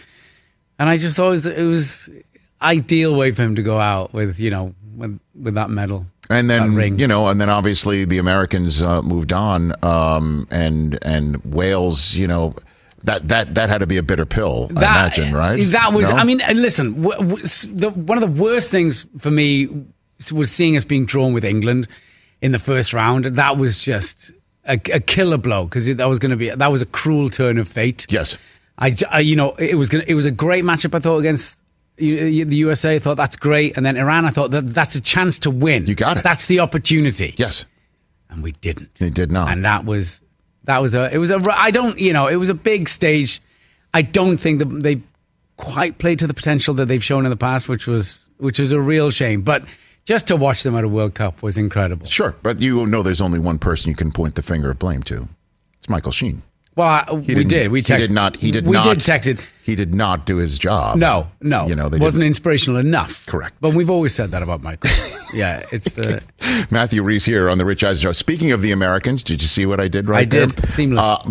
and 0.78 0.88
I 0.88 0.96
just 0.96 1.16
thought 1.16 1.26
it 1.26 1.30
was, 1.32 1.46
it 1.46 1.64
was 1.64 2.08
ideal 2.64 3.14
way 3.14 3.32
for 3.32 3.42
him 3.42 3.56
to 3.56 3.62
go 3.62 3.78
out 3.78 4.12
with 4.12 4.40
you 4.40 4.50
know 4.50 4.74
with 4.96 5.20
with 5.34 5.54
that 5.54 5.70
medal. 5.70 6.06
And 6.30 6.48
then 6.48 6.74
ring. 6.74 6.98
you 6.98 7.06
know, 7.06 7.28
and 7.28 7.38
then 7.38 7.50
obviously 7.50 8.06
the 8.06 8.16
Americans 8.16 8.80
uh, 8.80 9.02
moved 9.02 9.32
on, 9.32 9.74
um, 9.84 10.48
and 10.50 10.98
and 11.02 11.36
Wales, 11.44 12.14
you 12.14 12.26
know, 12.26 12.54
that 13.04 13.28
that 13.28 13.54
that 13.54 13.68
had 13.68 13.78
to 13.78 13.86
be 13.86 13.98
a 13.98 14.02
bitter 14.02 14.24
pill, 14.24 14.68
I 14.70 14.80
imagine, 14.80 15.34
right? 15.34 15.62
That 15.68 15.92
was. 15.92 16.10
No? 16.10 16.16
I 16.16 16.24
mean, 16.24 16.40
listen. 16.54 17.02
W- 17.02 17.18
w- 17.18 17.42
the, 17.44 17.90
one 17.90 18.22
of 18.22 18.22
the 18.22 18.42
worst 18.42 18.70
things 18.70 19.06
for 19.18 19.30
me 19.30 19.68
was 20.32 20.50
seeing 20.50 20.78
us 20.78 20.84
being 20.86 21.04
drawn 21.04 21.34
with 21.34 21.44
England 21.44 21.88
in 22.40 22.52
the 22.52 22.58
first 22.58 22.94
round. 22.94 23.26
That 23.26 23.58
was 23.58 23.84
just 23.84 24.30
a, 24.64 24.80
a 24.92 25.00
killer 25.00 25.36
blow 25.36 25.64
because 25.64 25.94
that 25.94 26.08
was 26.08 26.18
going 26.18 26.30
to 26.30 26.36
be 26.36 26.48
that 26.48 26.72
was 26.72 26.80
a 26.80 26.86
cruel 26.86 27.28
turn 27.28 27.58
of 27.58 27.68
fate. 27.68 28.06
yes, 28.08 28.38
I 28.78 29.20
you 29.20 29.36
know, 29.36 29.54
it 29.56 29.74
was 29.76 29.90
gonna, 29.90 30.04
it 30.06 30.14
was 30.14 30.24
a 30.24 30.30
great 30.30 30.64
matchup. 30.64 30.94
I 30.94 31.00
thought 31.00 31.18
against 31.18 31.58
the 31.96 32.56
USA. 32.56 32.98
Thought 32.98 33.16
that's 33.16 33.36
great, 33.36 33.76
and 33.76 33.84
then 33.84 33.96
Iran. 33.96 34.24
I 34.24 34.30
thought 34.30 34.50
that 34.50 34.68
that's 34.68 34.94
a 34.94 35.00
chance 35.00 35.38
to 35.40 35.50
win. 35.50 35.86
You 35.86 35.94
got 35.94 36.18
it. 36.18 36.24
That's 36.24 36.46
the 36.46 36.60
opportunity. 36.60 37.34
Yes, 37.36 37.66
and 38.28 38.42
we 38.42 38.52
didn't. 38.52 38.94
they 38.96 39.10
did 39.10 39.30
not. 39.30 39.50
And 39.50 39.64
that 39.64 39.84
was 39.84 40.22
that 40.64 40.82
was 40.82 40.94
a 40.94 41.12
it 41.12 41.18
was 41.18 41.30
a 41.30 41.40
I 41.52 41.70
don't 41.70 41.98
you 41.98 42.12
know 42.12 42.26
it 42.26 42.36
was 42.36 42.48
a 42.48 42.54
big 42.54 42.88
stage. 42.88 43.40
I 43.92 44.02
don't 44.02 44.38
think 44.38 44.58
that 44.58 44.82
they 44.82 45.00
quite 45.56 45.98
played 45.98 46.18
to 46.18 46.26
the 46.26 46.34
potential 46.34 46.74
that 46.74 46.86
they've 46.86 47.04
shown 47.04 47.24
in 47.26 47.30
the 47.30 47.36
past, 47.36 47.68
which 47.68 47.86
was 47.86 48.28
which 48.38 48.58
was 48.58 48.72
a 48.72 48.80
real 48.80 49.10
shame. 49.10 49.42
But 49.42 49.64
just 50.04 50.26
to 50.28 50.36
watch 50.36 50.62
them 50.64 50.74
at 50.76 50.84
a 50.84 50.88
World 50.88 51.14
Cup 51.14 51.42
was 51.42 51.56
incredible. 51.56 52.06
sure, 52.06 52.34
but 52.42 52.60
you 52.60 52.86
know 52.86 53.02
there's 53.02 53.20
only 53.20 53.38
one 53.38 53.58
person 53.58 53.90
you 53.90 53.96
can 53.96 54.10
point 54.10 54.34
the 54.34 54.42
finger 54.42 54.70
of 54.70 54.78
blame 54.78 55.02
to. 55.04 55.28
It's 55.78 55.88
Michael 55.88 56.12
Sheen. 56.12 56.42
Well, 56.76 56.88
I, 56.88 57.12
we 57.12 57.44
did. 57.44 57.70
We 57.70 57.78
he 57.80 57.82
did 57.82 58.10
not. 58.10 58.36
He 58.36 58.50
did 58.50 58.66
we 58.66 58.72
not. 58.72 58.84
did 58.84 59.00
text 59.00 59.28
it. 59.28 59.38
He 59.62 59.74
did 59.76 59.94
not 59.94 60.26
do 60.26 60.36
his 60.36 60.58
job. 60.58 60.98
No, 60.98 61.28
no, 61.40 61.66
You 61.66 61.74
know, 61.74 61.88
they 61.88 61.98
wasn't 61.98 62.20
didn't- 62.22 62.28
inspirational 62.28 62.78
enough. 62.80 63.24
Correct. 63.26 63.54
But 63.60 63.74
we've 63.74 63.88
always 63.90 64.14
said 64.14 64.30
that 64.32 64.42
about 64.42 64.62
Michael. 64.62 64.90
yeah, 65.34 65.64
it's 65.72 65.92
the 65.94 66.20
Matthew 66.70 67.02
Rhys 67.02 67.24
here 67.24 67.48
on 67.48 67.58
the 67.58 67.64
Rich 67.64 67.82
Eisen 67.84 68.02
Show. 68.02 68.12
Speaking 68.12 68.52
of 68.52 68.60
the 68.60 68.72
Americans, 68.72 69.22
did 69.24 69.40
you 69.40 69.48
see 69.48 69.64
what 69.66 69.80
I 69.80 69.88
did 69.88 70.08
right 70.08 70.28
there? 70.28 70.42
I 70.42 70.46
there? 70.46 70.54
did. 70.56 70.68
Seamless. 70.70 71.02
Uh, 71.02 71.30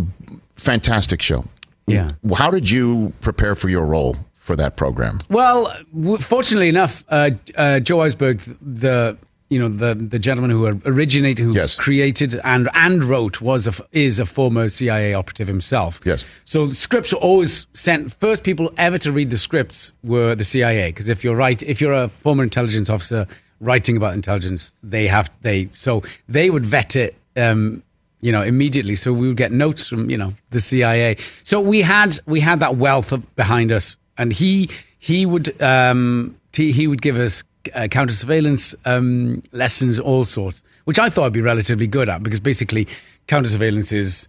fantastic 0.56 1.22
show. 1.22 1.46
yeah. 1.88 2.10
How 2.36 2.50
did 2.50 2.70
you 2.70 3.14
prepare 3.22 3.56
for 3.56 3.70
your 3.70 3.86
role 3.86 4.16
for 4.36 4.56
that 4.56 4.78
program? 4.78 5.20
Well, 5.30 5.66
w- 5.94 6.18
fortunately 6.18 6.70
enough, 6.70 7.04
uh, 7.10 7.32
uh, 7.56 7.80
Joe 7.82 7.98
Weisberg, 7.98 8.42
the 8.62 9.18
you 9.54 9.60
know 9.60 9.70
the 9.70 9.94
the 9.96 10.20
gentleman 10.20 10.52
who 10.52 10.66
originated, 10.86 11.46
who 11.46 11.54
Yes. 11.54 11.76
created 11.76 12.40
and 12.44 12.70
and 12.74 13.04
wrote, 13.04 13.40
was 13.42 13.68
a, 13.68 13.74
is 13.92 14.20
a 14.20 14.26
former 14.26 14.68
CIA 14.70 15.14
operative 15.14 15.48
himself. 15.48 16.02
Yes. 16.06 16.26
So 16.46 16.72
scripts 16.74 17.14
were 17.14 17.20
always 17.20 17.68
sent. 17.74 18.14
First 18.14 18.44
people 18.44 18.74
ever 18.78 18.98
to 19.00 19.12
read 19.12 19.30
the 19.30 19.38
scripts 19.38 19.92
were 20.04 20.36
the 20.36 20.44
CIA, 20.44 20.90
because 20.90 21.10
if 21.10 21.24
you're 21.24 21.36
right, 21.36 21.62
if 21.64 21.80
you're 21.82 21.94
a 21.94 22.08
former 22.10 22.44
intelligence 22.44 22.90
officer 22.90 23.28
writing 23.60 23.96
about 23.98 24.14
intelligence, 24.14 24.76
they 24.84 25.08
have 25.08 25.30
they 25.42 25.70
so 25.74 26.02
they 26.28 26.50
would 26.50 26.66
vet 26.66 26.96
it. 26.96 27.16
Um, 27.38 27.84
you 28.22 28.32
know, 28.32 28.42
immediately. 28.42 28.96
So 28.96 29.12
we 29.12 29.28
would 29.28 29.36
get 29.36 29.52
notes 29.52 29.90
from, 29.90 30.10
you 30.10 30.18
know, 30.18 30.34
the 30.52 30.62
CIA. 30.62 31.18
So 31.44 31.60
we 31.60 31.82
had 31.82 32.20
we 32.26 32.40
had 32.40 32.60
that 32.60 32.78
wealth 32.78 33.12
behind 33.36 33.70
us, 33.70 33.98
and 34.18 34.32
he 34.32 34.70
he 34.98 35.26
would 35.26 35.62
um, 35.62 36.38
he, 36.54 36.72
he 36.72 36.88
would 36.88 37.02
give 37.02 37.18
us 37.18 37.44
uh, 37.74 37.88
counter 37.88 38.14
surveillance 38.14 38.76
um, 38.86 39.42
lessons, 39.52 40.00
all 40.00 40.26
sorts, 40.26 40.64
which 40.86 41.00
I 41.00 41.10
thought 41.10 41.28
I'd 41.28 41.34
be 41.34 41.42
relatively 41.42 41.88
good 41.88 42.10
at 42.10 42.24
because 42.24 42.40
basically 42.40 42.88
counter 43.28 43.50
surveillance 43.50 43.92
is 43.92 44.28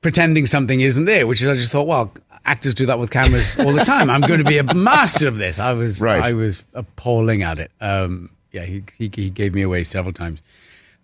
pretending 0.00 0.46
something 0.46 0.80
isn't 0.80 1.04
there, 1.04 1.26
which 1.26 1.42
is 1.42 1.48
I 1.48 1.54
just 1.54 1.70
thought, 1.72 1.86
well, 1.86 2.12
actors 2.44 2.74
do 2.74 2.86
that 2.86 2.98
with 2.98 3.10
cameras 3.10 3.56
all 3.60 3.72
the 3.72 3.84
time. 3.84 4.10
I'm 4.10 4.20
going 4.20 4.38
to 4.38 4.44
be 4.44 4.58
a 4.58 4.74
master 4.74 5.28
of 5.28 5.36
this. 5.36 5.58
I 5.58 5.72
was 5.72 6.00
Right. 6.00 6.22
I 6.22 6.32
was 6.32 6.64
appalling 6.74 7.42
at 7.42 7.58
it. 7.58 7.70
Um, 7.80 8.30
yeah, 8.52 8.62
he, 8.64 8.82
he 8.98 9.10
he 9.14 9.30
gave 9.30 9.54
me 9.54 9.62
away 9.62 9.82
several 9.84 10.12
times. 10.12 10.42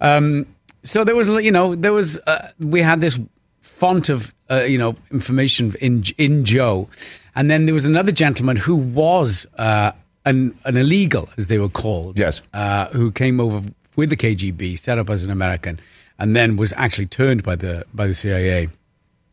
Um, 0.01 0.47
so 0.85 1.03
there 1.05 1.17
was, 1.17 1.29
you 1.29 1.51
know, 1.51 1.75
there 1.75 1.93
was, 1.93 2.19
uh, 2.27 2.51
we 2.59 2.83
had 2.83 3.01
this 3.01 3.19
font 3.61 4.09
of, 4.09 4.35
uh, 4.51 4.63
you 4.63 4.79
know, 4.79 4.97
information 5.11 5.75
in 5.81 6.05
in 6.19 6.45
Joe, 6.45 6.89
and 7.35 7.51
then 7.51 7.67
there 7.67 7.75
was 7.75 7.85
another 7.85 8.13
gentleman 8.13 8.57
who 8.57 8.77
was 8.77 9.47
uh, 9.57 9.93
an 10.29 10.39
an 10.65 10.77
illegal, 10.77 11.29
as 11.39 11.47
they 11.49 11.59
were 11.59 11.69
called. 11.83 12.19
Yes. 12.19 12.41
Uh, 12.53 12.87
who 12.99 13.11
came 13.11 13.41
over 13.41 13.63
with 13.97 14.11
the 14.11 14.17
KGB, 14.17 14.79
set 14.79 14.99
up 14.99 15.11
as 15.11 15.25
an 15.25 15.31
American, 15.31 15.81
and 16.19 16.37
then 16.37 16.57
was 16.57 16.73
actually 16.77 17.07
turned 17.07 17.43
by 17.43 17.57
the 17.57 17.85
by 17.95 18.07
the 18.07 18.15
CIA, 18.15 18.69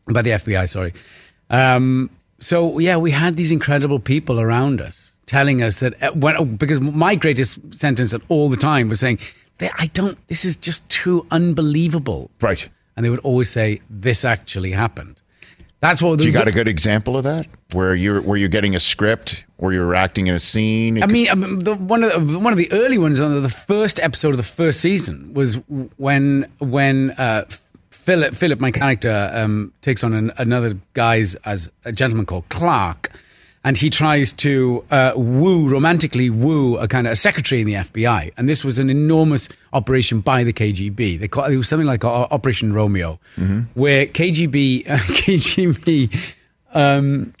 by 0.06 0.22
the 0.22 0.30
FBI. 0.30 0.68
Sorry. 0.68 0.92
Um, 1.50 2.10
so 2.40 2.78
yeah, 2.78 2.96
we 2.96 3.10
had 3.10 3.36
these 3.36 3.52
incredible 3.52 3.98
people 3.98 4.40
around 4.40 4.80
us 4.80 5.16
telling 5.26 5.62
us 5.62 5.80
that 5.80 5.92
uh, 6.02 6.12
when, 6.12 6.36
oh, 6.36 6.44
because 6.44 6.80
my 6.80 7.14
greatest 7.14 7.58
sentence 7.74 8.14
at 8.14 8.22
all 8.28 8.48
the 8.48 8.56
time 8.56 8.88
was 8.88 9.00
saying, 9.00 9.18
"They- 9.58 9.70
"I 9.78 9.86
don't. 9.86 10.18
This 10.28 10.44
is 10.44 10.56
just 10.56 10.88
too 10.88 11.26
unbelievable." 11.30 12.30
Right. 12.40 12.68
And 12.96 13.04
they 13.04 13.10
would 13.10 13.20
always 13.20 13.50
say, 13.50 13.80
"This 13.90 14.24
actually 14.24 14.72
happened." 14.72 15.20
That's 15.80 16.00
what 16.00 16.18
the, 16.18 16.24
You 16.24 16.32
got 16.32 16.48
a 16.48 16.52
good 16.52 16.68
example 16.68 17.16
of 17.16 17.24
that, 17.24 17.46
where 17.72 17.94
you're 17.94 18.22
where 18.22 18.38
you're 18.38 18.48
getting 18.48 18.74
a 18.74 18.80
script, 18.80 19.44
where 19.58 19.72
you're 19.72 19.94
acting 19.94 20.26
in 20.26 20.34
a 20.34 20.40
scene. 20.40 21.02
I 21.02 21.06
mean, 21.06 21.28
um, 21.28 21.60
the, 21.60 21.74
one 21.74 22.02
of 22.02 22.28
the, 22.28 22.38
one 22.38 22.52
of 22.52 22.56
the 22.56 22.72
early 22.72 22.98
ones 22.98 23.20
on 23.20 23.42
the 23.42 23.48
first 23.48 24.00
episode 24.00 24.30
of 24.30 24.38
the 24.38 24.42
first 24.42 24.80
season 24.80 25.34
was 25.34 25.56
when 25.98 26.50
when 26.58 27.10
uh, 27.12 27.44
Philip 27.90 28.34
Philip, 28.34 28.58
my 28.58 28.70
character, 28.70 29.30
um, 29.34 29.72
takes 29.82 30.02
on 30.02 30.14
an, 30.14 30.32
another 30.38 30.78
guy's 30.94 31.34
as 31.36 31.70
a 31.84 31.92
gentleman 31.92 32.24
called 32.24 32.48
Clark, 32.48 33.10
and 33.66 33.76
he 33.76 33.90
tries 33.90 34.32
to 34.32 34.84
uh, 34.92 35.12
woo 35.16 35.68
romantically 35.68 36.30
woo 36.30 36.76
a 36.78 36.86
kind 36.86 37.08
of 37.08 37.14
a 37.14 37.16
secretary 37.16 37.60
in 37.60 37.66
the 37.66 37.74
FBI, 37.74 38.32
and 38.36 38.48
this 38.48 38.64
was 38.64 38.78
an 38.78 38.88
enormous 38.88 39.48
operation 39.72 40.20
by 40.20 40.44
the 40.44 40.52
KGB. 40.52 41.18
They 41.18 41.26
call, 41.26 41.46
it 41.46 41.56
was 41.56 41.68
something 41.68 41.86
like 41.86 42.04
Operation 42.04 42.72
Romeo, 42.72 43.18
where 43.74 44.06
KGB 44.06 44.88
uh, 44.90 44.96
KGB. 44.98 46.34
Um, 46.72 47.34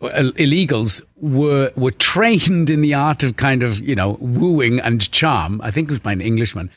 uh, 0.00 0.30
illegals 0.36 1.02
were 1.16 1.72
were 1.74 1.90
trained 1.90 2.70
in 2.70 2.82
the 2.82 2.94
art 2.94 3.24
of 3.24 3.36
kind 3.36 3.64
of 3.64 3.80
you 3.80 3.94
know 3.94 4.16
wooing 4.20 4.80
and 4.80 5.10
charm. 5.10 5.60
I 5.62 5.70
think 5.70 5.88
it 5.88 5.90
was 5.90 6.00
by 6.00 6.12
an 6.12 6.20
Englishman 6.20 6.70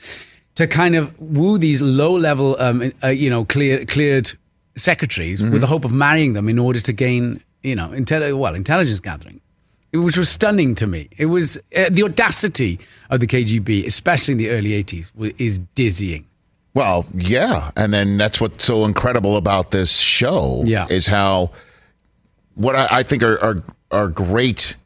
to 0.56 0.68
kind 0.68 0.96
of 0.96 1.18
woo 1.22 1.58
these 1.58 1.82
low 1.82 2.18
level, 2.18 2.58
um, 2.60 2.92
uh, 3.04 3.08
you 3.08 3.30
know, 3.30 3.46
clear, 3.46 3.86
cleared 3.86 4.32
secretaries 4.76 5.42
with 5.44 5.62
the 5.62 5.68
hope 5.68 5.86
of 5.86 5.92
marrying 5.92 6.34
them 6.34 6.50
in 6.50 6.60
order 6.60 6.80
to 6.80 6.92
gain 6.92 7.42
you 7.64 7.76
know 7.76 7.90
intel- 7.90 8.38
well 8.38 8.56
intelligence 8.56 9.00
gathering. 9.00 9.42
Which 9.94 10.16
was 10.16 10.30
stunning 10.30 10.74
to 10.76 10.88
me. 10.88 11.10
It 11.18 11.26
was 11.26 11.58
uh, 11.76 11.90
the 11.92 12.04
audacity 12.04 12.80
of 13.10 13.20
the 13.20 13.28
KGB, 13.28 13.86
especially 13.86 14.32
in 14.34 14.38
the 14.38 14.50
early 14.50 14.70
'80s, 14.82 15.12
wa- 15.16 15.32
is 15.38 15.60
dizzying. 15.76 16.26
Well, 16.74 17.06
yeah, 17.14 17.72
and 17.76 17.94
then 17.94 18.18
that's 18.18 18.40
what's 18.40 18.64
so 18.64 18.86
incredible 18.86 19.36
about 19.36 19.72
this 19.72 19.98
show. 19.98 20.64
Yeah. 20.66 20.88
is 20.90 21.08
how 21.08 21.52
what 22.56 22.78
I, 22.78 22.88
I 22.90 23.04
think 23.04 23.22
are, 23.22 23.38
are 23.44 23.58
are 23.92 24.08
great 24.08 24.78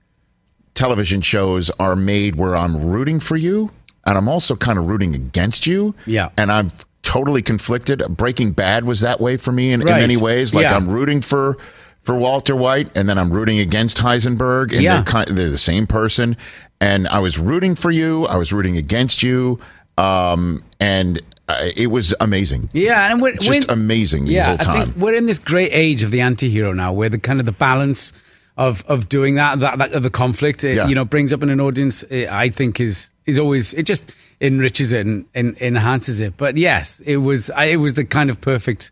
television 0.74 1.22
shows 1.22 1.70
are 1.80 1.96
made 1.96 2.36
where 2.36 2.56
I'm 2.56 2.84
rooting 2.84 3.20
for 3.20 3.38
you, 3.38 3.70
and 4.06 4.18
I'm 4.18 4.28
also 4.28 4.56
kind 4.56 4.80
of 4.80 4.88
rooting 4.88 5.14
against 5.14 5.68
you. 5.68 5.94
Yeah. 6.08 6.30
and 6.38 6.52
I'm 6.52 6.72
totally 7.04 7.44
conflicted. 7.44 8.04
Breaking 8.10 8.52
Bad 8.54 8.86
was 8.86 9.02
that 9.02 9.22
way 9.22 9.38
for 9.38 9.52
me 9.52 9.72
in, 9.72 9.82
in 9.82 9.86
many 9.88 10.18
ways. 10.18 10.56
Like 10.56 10.64
Yeah. 10.64 10.76
I'm 10.76 10.90
rooting 10.90 11.22
for. 11.22 11.58
For 12.06 12.16
Walter 12.16 12.56
White, 12.56 12.90
and 12.96 13.10
then 13.10 13.18
I'm 13.18 13.32
rooting 13.32 13.60
against 13.60 13.98
Heisenberg, 13.98 14.72
and 14.72 14.82
Yeah. 14.84 14.96
they're, 14.96 15.04
kind, 15.04 15.28
they're 15.28 15.50
the 15.50 15.58
same 15.58 15.88
person. 15.88 16.38
And 16.80 17.08
I 17.08 17.20
was 17.20 17.38
rooting 17.40 17.74
for 17.76 17.90
you, 17.92 18.26
I 18.28 18.38
was 18.38 18.54
rooting 18.54 18.78
against 18.78 19.24
you, 19.24 19.60
um, 19.98 20.64
and 20.80 21.20
uh, 21.48 21.70
it 21.76 21.88
was 21.88 22.14
amazing. 22.20 22.70
Yeah, 22.74 23.12
and 23.12 23.22
we're, 23.22 23.36
just 23.36 23.50
we're- 23.50 23.66
amazing 23.70 24.26
the 24.26 24.32
yeah, 24.34 24.46
whole 24.46 24.54
I 24.60 24.64
time. 24.64 24.82
think 24.84 24.96
we're 24.98 25.16
in 25.16 25.26
this 25.26 25.40
great 25.40 25.70
age 25.72 26.04
of 26.04 26.12
the 26.12 26.22
anti-hero 26.22 26.74
now, 26.74 26.94
where 26.94 27.10
the 27.10 27.18
kind 27.18 27.40
of 27.40 27.46
the 27.46 27.52
balance 27.52 28.14
of 28.58 28.84
of 28.88 29.10
doing 29.10 29.36
that, 29.36 29.60
that, 29.60 29.80
that 29.80 29.94
of 29.94 30.04
the 30.04 30.10
conflict, 30.10 30.64
it, 30.64 30.76
Yeah. 30.76 30.88
you 30.88 30.96
know, 30.96 31.06
brings 31.06 31.34
up 31.34 31.44
in 31.44 31.50
an 31.50 31.60
audience. 31.60 32.04
It, 32.04 32.30
I 32.30 32.50
think 32.50 32.80
is 32.80 33.12
is 33.26 33.38
always 33.40 33.74
it 33.74 33.84
just 33.84 34.12
enriches 34.42 34.94
it 34.94 35.06
and, 35.06 35.26
and 35.34 35.58
enhances 35.62 36.20
it. 36.20 36.38
But 36.38 36.56
yes, 36.58 37.02
it 37.06 37.18
was 37.18 37.50
it 37.60 37.78
was 37.78 37.94
the 37.96 38.06
kind 38.06 38.30
of 38.30 38.40
perfect. 38.42 38.92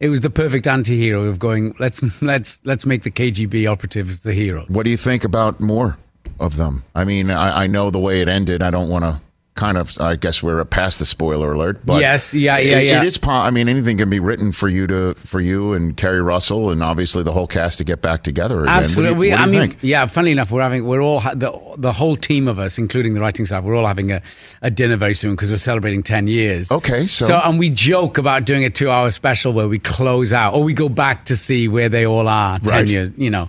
It 0.00 0.10
was 0.10 0.20
the 0.20 0.30
perfect 0.30 0.66
anti-hero 0.66 1.24
of 1.24 1.38
going. 1.38 1.74
Let's 1.78 2.00
let's 2.22 2.60
let's 2.64 2.86
make 2.86 3.02
the 3.02 3.10
KGB 3.10 3.70
operatives 3.70 4.20
the 4.20 4.32
heroes. 4.32 4.68
What 4.68 4.84
do 4.84 4.90
you 4.90 4.96
think 4.96 5.24
about 5.24 5.58
more 5.58 5.98
of 6.38 6.56
them? 6.56 6.84
I 6.94 7.04
mean, 7.04 7.30
I, 7.30 7.64
I 7.64 7.66
know 7.66 7.90
the 7.90 7.98
way 7.98 8.20
it 8.20 8.28
ended. 8.28 8.62
I 8.62 8.70
don't 8.70 8.88
want 8.88 9.04
to 9.04 9.20
kind 9.58 9.76
of. 9.76 9.92
I 10.00 10.16
guess 10.16 10.42
we're 10.42 10.64
past 10.64 10.98
the 11.00 11.04
spoiler 11.04 11.52
alert. 11.52 11.80
But 11.84 12.00
Yes, 12.00 12.32
yeah, 12.32 12.56
yeah, 12.58 12.78
it- 12.78 12.86
yeah. 12.86 13.02
It 13.02 13.06
is. 13.08 13.18
po- 13.18 13.30
I 13.32 13.50
mean, 13.50 13.68
anything 13.68 13.98
can 13.98 14.08
be 14.08 14.20
written 14.20 14.52
for 14.52 14.68
you 14.68 14.86
to 14.86 15.14
for 15.14 15.40
you 15.40 15.72
and 15.74 15.96
Keri 15.96 16.22
Russell 16.22 16.70
and 16.70 16.82
obviously 16.82 17.22
the 17.24 17.32
whole 17.32 17.46
cast 17.48 17.78
to 17.78 17.84
get 17.84 18.00
back 18.00 18.22
together 18.22 18.62
again. 18.62 18.78
Absolutely. 18.78 19.30
You, 19.30 19.34
I 19.34 19.46
mean, 19.46 19.60
think? 19.60 19.78
yeah. 19.82 20.06
Funny 20.06 20.30
enough, 20.30 20.50
we're 20.50 20.62
having 20.62 20.86
we're 20.86 21.02
all 21.02 21.20
ha- 21.20 21.34
the 21.34 21.52
the 21.76 21.92
whole 21.92 22.16
team 22.16 22.48
of 22.48 22.58
us, 22.58 22.78
including 22.78 23.14
the 23.14 23.20
writing 23.20 23.44
staff, 23.46 23.64
we're 23.64 23.74
all 23.76 23.86
having 23.86 24.12
a, 24.12 24.22
a 24.62 24.70
dinner 24.70 24.96
very 24.96 25.14
soon 25.14 25.32
because 25.34 25.50
we're 25.50 25.56
celebrating 25.58 26.02
ten 26.02 26.28
years. 26.28 26.70
Okay, 26.70 27.06
so- 27.08 27.40
and 27.44 27.58
we 27.58 27.68
joke 27.70 28.16
about 28.18 28.44
doing 28.44 28.64
a 28.64 28.70
two 28.70 28.88
hour 28.90 29.10
special 29.10 29.52
where 29.52 29.68
we 29.68 29.78
close 29.78 30.32
out 30.32 30.54
or 30.54 30.62
we 30.62 30.72
go 30.72 30.88
back 30.88 31.24
to 31.26 31.36
see 31.36 31.66
where 31.68 31.88
they 31.88 32.06
all 32.06 32.28
are 32.28 32.58
ten 32.60 32.68
Right. 32.68 32.86
years, 32.88 33.10
you 33.16 33.30
know, 33.30 33.48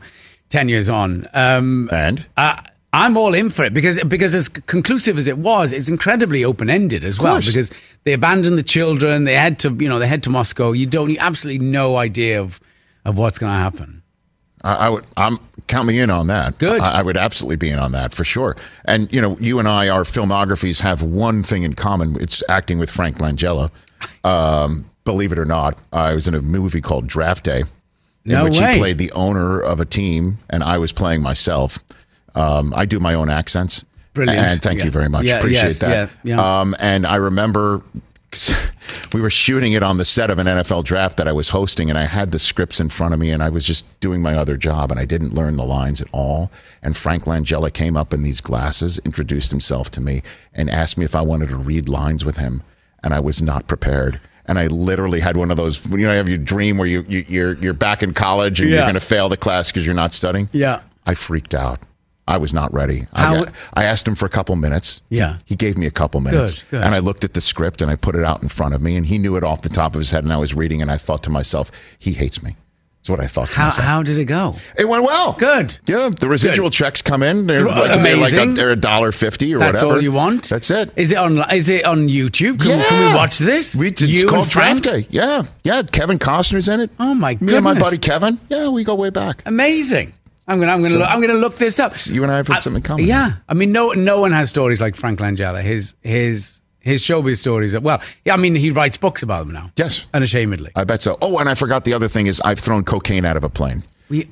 ten 0.50 0.70
years 0.70 0.90
on. 0.90 1.28
Um, 1.34 1.88
And 1.92 2.26
uh, 2.36 2.56
I'm 2.92 3.18
all 3.18 3.34
in 3.36 3.50
for 3.50 3.66
it 3.66 3.74
because 3.74 4.04
because 4.04 4.34
as 4.34 4.50
conclusive 4.50 5.18
as 5.18 5.28
it 5.28 5.38
was, 5.38 5.72
it's 5.74 5.90
incredibly 5.90 6.44
open 6.44 6.70
ended 6.70 7.04
as 7.04 7.20
well 7.20 7.40
because 7.40 7.72
they 8.04 8.14
abandon 8.14 8.56
the 8.56 8.64
children, 8.64 9.26
they 9.26 9.36
head 9.36 9.60
to 9.60 9.70
you 9.80 9.88
know 9.88 10.00
they 10.00 10.08
head 10.08 10.24
to 10.24 10.30
Moscow. 10.30 10.72
You 10.72 10.88
don't 10.88 11.10
you 11.10 11.18
absolutely 11.20 11.66
no 11.66 11.98
idea 11.98 12.42
of 12.42 12.60
of 13.06 13.18
what's 13.18 13.38
going 13.38 13.52
to 13.54 13.60
happen. 13.60 14.02
I, 14.64 14.74
I 14.76 14.90
would. 14.90 15.06
I'm 15.16 15.40
count 15.68 15.88
me 15.88 16.00
in 16.00 16.10
on 16.10 16.28
that. 16.28 16.58
Good. 16.58 16.82
I, 16.82 17.00
I 17.00 17.02
would 17.02 17.16
absolutely 17.16 17.58
be 17.58 17.70
in 17.70 17.78
on 17.80 17.92
that 17.92 18.14
for 18.14 18.24
sure. 18.24 18.56
And 18.86 19.12
you 19.14 19.22
know, 19.22 19.38
you 19.40 19.60
and 19.60 19.68
I, 19.68 19.90
our 19.90 20.04
filmographies 20.04 20.82
have 20.82 21.04
one 21.04 21.44
thing 21.44 21.64
in 21.64 21.74
common. 21.76 22.20
It's 22.20 22.44
acting 22.50 22.80
with 22.80 22.90
Frank 22.90 23.20
Langella. 23.20 23.70
Um, 24.24 24.90
believe 25.06 25.32
it 25.32 25.40
or 25.40 25.46
not, 25.46 25.78
I 25.94 26.14
was 26.14 26.28
in 26.28 26.34
a 26.34 26.42
movie 26.42 26.82
called 26.82 27.08
Draft 27.08 27.44
Day, 27.46 27.60
in 27.62 27.68
No 28.26 28.44
which 28.46 28.60
way. 28.60 28.74
he 28.74 28.80
played 28.80 28.98
the 28.98 29.12
owner 29.12 29.62
of 29.62 29.80
a 29.80 29.86
team, 29.86 30.40
and 30.50 30.64
I 30.64 30.78
was 30.78 30.92
playing 30.92 31.22
myself. 31.22 31.80
Um, 32.36 32.74
I 32.76 32.86
do 32.86 33.00
my 33.00 33.14
own 33.14 33.30
accents. 33.30 33.84
Brilliant. 34.14 34.40
And 34.40 34.62
thank 34.62 34.80
Yeah. 34.80 34.86
you 34.86 34.92
very 34.92 35.10
much. 35.10 35.26
Yeah, 35.26 35.38
Appreciate 35.38 35.64
yes, 35.64 35.80
that. 35.80 36.10
yeah, 36.24 36.36
yeah. 36.36 36.60
Um, 36.62 36.76
and 36.80 37.06
I 37.06 37.16
remember 37.18 37.82
we 39.14 39.22
were 39.22 39.30
shooting 39.30 39.74
it 39.74 39.82
on 39.84 39.98
the 39.98 40.06
set 40.06 40.30
of 40.30 40.38
an 40.40 40.46
NFL 40.48 40.84
draft 40.84 41.18
that 41.18 41.28
I 41.28 41.32
was 41.32 41.50
hosting, 41.50 41.90
and 41.90 41.98
I 41.98 42.06
had 42.06 42.32
the 42.32 42.40
scripts 42.40 42.80
in 42.80 42.90
front 42.90 43.14
of 43.14 43.20
me, 43.20 43.32
and 43.32 43.42
I 43.42 43.50
was 43.50 43.66
just 43.66 43.86
doing 44.02 44.22
my 44.22 44.36
other 44.36 44.56
job, 44.58 44.92
and 44.92 45.00
I 45.00 45.06
didn't 45.06 45.34
learn 45.34 45.58
the 45.58 45.66
lines 45.66 46.02
at 46.02 46.08
all. 46.12 46.52
And 46.84 46.96
Frank 46.96 47.24
Langella 47.26 47.74
came 47.74 47.98
up 47.98 48.14
in 48.14 48.22
these 48.24 48.40
glasses, 48.42 49.00
introduced 49.00 49.50
himself 49.52 49.90
to 49.92 50.02
me, 50.02 50.22
and 50.54 50.70
asked 50.70 50.98
me 50.98 51.06
if 51.06 51.16
I 51.16 51.22
wanted 51.22 51.50
to 51.50 51.58
read 51.58 51.90
lines 51.90 52.24
with 52.24 52.38
him, 52.38 52.62
and 53.04 53.14
I 53.14 53.20
was 53.20 53.42
not 53.42 53.68
prepared. 53.68 54.20
And 54.46 54.58
I 54.60 54.68
literally 54.68 55.20
had 55.20 55.38
one 55.38 55.52
of 55.52 55.58
those, 55.58 55.84
you 55.88 55.98
know, 55.98 56.12
you 56.12 56.18
have 56.18 56.30
your 56.30 56.38
dream 56.40 56.78
where 56.78 56.88
you, 56.88 57.06
you 57.08 57.24
you're 57.28 57.54
you're 57.54 57.74
back 57.74 58.02
in 58.02 58.14
college 58.16 58.60
and 58.60 58.68
you're 58.70 58.82
going 58.82 58.96
to 58.96 59.00
fail 59.00 59.30
the 59.30 59.38
class 59.38 59.72
because 59.72 59.86
you're 59.86 59.94
not 59.94 60.12
studying. 60.12 60.50
Yeah. 60.52 60.82
I 61.06 61.14
freaked 61.14 61.54
out. 61.54 61.80
I 62.30 62.38
was 62.38 62.54
not 62.54 62.74
ready. 62.74 63.08
I, 63.12 63.34
got- 63.44 63.52
I 63.74 63.84
asked 63.86 64.08
him 64.08 64.16
for 64.16 64.26
a 64.26 64.30
couple 64.30 64.56
minutes. 64.56 65.02
Yeah. 65.10 65.38
He 65.46 65.56
gave 65.56 65.78
me 65.78 65.86
a 65.88 65.92
couple 65.92 66.22
minutes. 66.22 66.54
Good, 66.56 66.64
good. 66.72 66.84
And 66.84 66.94
I 66.96 67.00
looked 67.00 67.24
at 67.24 67.34
the 67.34 67.42
script 67.42 67.82
and 67.82 67.90
I 67.92 67.96
put 67.96 68.16
it 68.16 68.24
out 68.24 68.42
in 68.44 68.50
front 68.50 68.74
of 68.76 68.82
me 68.82 68.96
and 68.96 69.06
he 69.06 69.18
knew 69.18 69.36
it 69.36 69.44
off 69.44 69.62
the 69.64 69.70
top 69.70 69.96
of 69.96 70.00
his 70.00 70.12
head 70.12 70.24
and 70.24 70.32
I 70.32 70.38
was 70.38 70.54
reading 70.54 70.82
and 70.82 70.92
I 70.92 70.98
thought 70.98 71.24
to 71.24 71.30
myself, 71.30 71.72
he 71.98 72.14
hates 72.14 72.42
me. 72.44 72.56
That's 73.02 73.10
what 73.12 73.22
I 73.22 73.28
thought 73.28 73.48
to 73.48 73.54
How, 73.56 73.66
myself. 73.68 73.86
how 73.88 74.04
did 74.04 74.20
it 74.20 74.26
go? 74.26 74.58
it 74.78 74.88
went 74.90 75.04
well. 75.06 75.32
Good. 75.32 75.78
Yeah, 75.88 76.10
the 76.10 76.28
residual 76.28 76.70
checks 76.70 77.02
come 77.02 77.24
in. 77.24 77.48
They're 77.48 77.64
like, 77.66 77.76
they're 77.76 78.18
like 78.18 78.34
a, 78.34 78.36
amazing. 78.36 78.54
they're 78.56 78.72
a 78.72 78.76
dollar 78.76 79.14
fifty 79.14 79.56
or 79.56 79.60
That's 79.60 79.76
whatever. 79.76 79.86
That's 79.88 79.96
all 79.96 80.04
you 80.04 80.12
want. 80.12 80.50
That's 80.50 80.70
it. 80.70 80.92
Is 80.98 81.12
it 81.14 81.18
on? 81.18 81.38
Is 81.50 81.70
it 81.70 81.86
on 81.86 82.10
YouTube? 82.10 82.60
Can, 82.60 82.78
we, 82.78 82.84
can 82.84 83.10
we 83.12 83.16
watch 83.16 83.38
this? 83.38 83.74
We, 83.74 83.88
it's 83.88 84.24
called 84.26 84.50
Draft 84.50 84.84
Day. 84.84 85.08
Yeah, 85.10 85.44
yeah. 85.64 85.82
Kevin 85.84 86.20
Costner's 86.20 86.68
in 86.68 86.82
it. 86.82 86.92
Oh, 87.00 87.14
my 87.16 87.36
goodness. 87.36 87.52
Me 87.52 87.56
and 87.56 87.64
my 87.64 87.80
buddy 87.80 87.98
Kevin. 88.00 88.38
Yeah, 88.50 88.68
we 88.68 88.84
go 88.84 88.96
way 88.96 89.12
back. 89.12 89.44
Amazing. 89.46 90.12
I'm 90.50 90.60
gonna. 90.60 90.72
I'm 90.74 90.80
gonna. 90.80 90.90
So- 90.94 91.00
look, 91.00 91.10
I'm 91.10 91.22
gonna 91.22 91.34
look 91.36 91.56
this 91.58 91.80
up. 91.80 91.94
You 92.08 92.24
and 92.24 92.32
I 92.32 92.38
have 92.38 92.48
had 92.48 92.58
I- 92.58 92.60
something 92.60 92.80
in 92.80 92.84
common. 92.84 93.06
Yeah. 93.06 93.34
I 93.48 93.54
mean, 93.54 93.72
no. 93.72 93.92
No 93.92 94.20
one 94.20 94.32
has 94.34 94.50
stories 94.50 94.82
like 94.82 94.96
Frank 94.96 95.20
Langella. 95.20 95.62
His. 95.62 95.96
His. 96.02 96.62
His 96.82 97.02
showbiz 97.04 97.38
stories. 97.40 97.78
Well, 97.78 98.02
yeah. 98.26 98.34
I 98.34 98.38
mean, 98.38 98.56
he 98.56 98.72
writes 98.72 98.96
books 98.98 99.22
about 99.22 99.40
them 99.46 99.54
now. 99.54 99.70
Yes. 99.76 100.08
Unashamedly. 100.14 100.72
I 100.76 100.86
bet 100.86 101.04
so. 101.04 101.18
Oh, 101.22 101.38
and 101.38 101.50
I 101.50 101.54
forgot 101.54 101.84
the 101.84 101.94
other 101.94 102.08
thing 102.08 102.26
is 102.28 102.40
I've 102.42 102.60
thrown 102.60 102.84
cocaine 102.86 103.26
out 103.26 103.36
of 103.38 103.44
a 103.44 103.50
plane. 103.50 103.84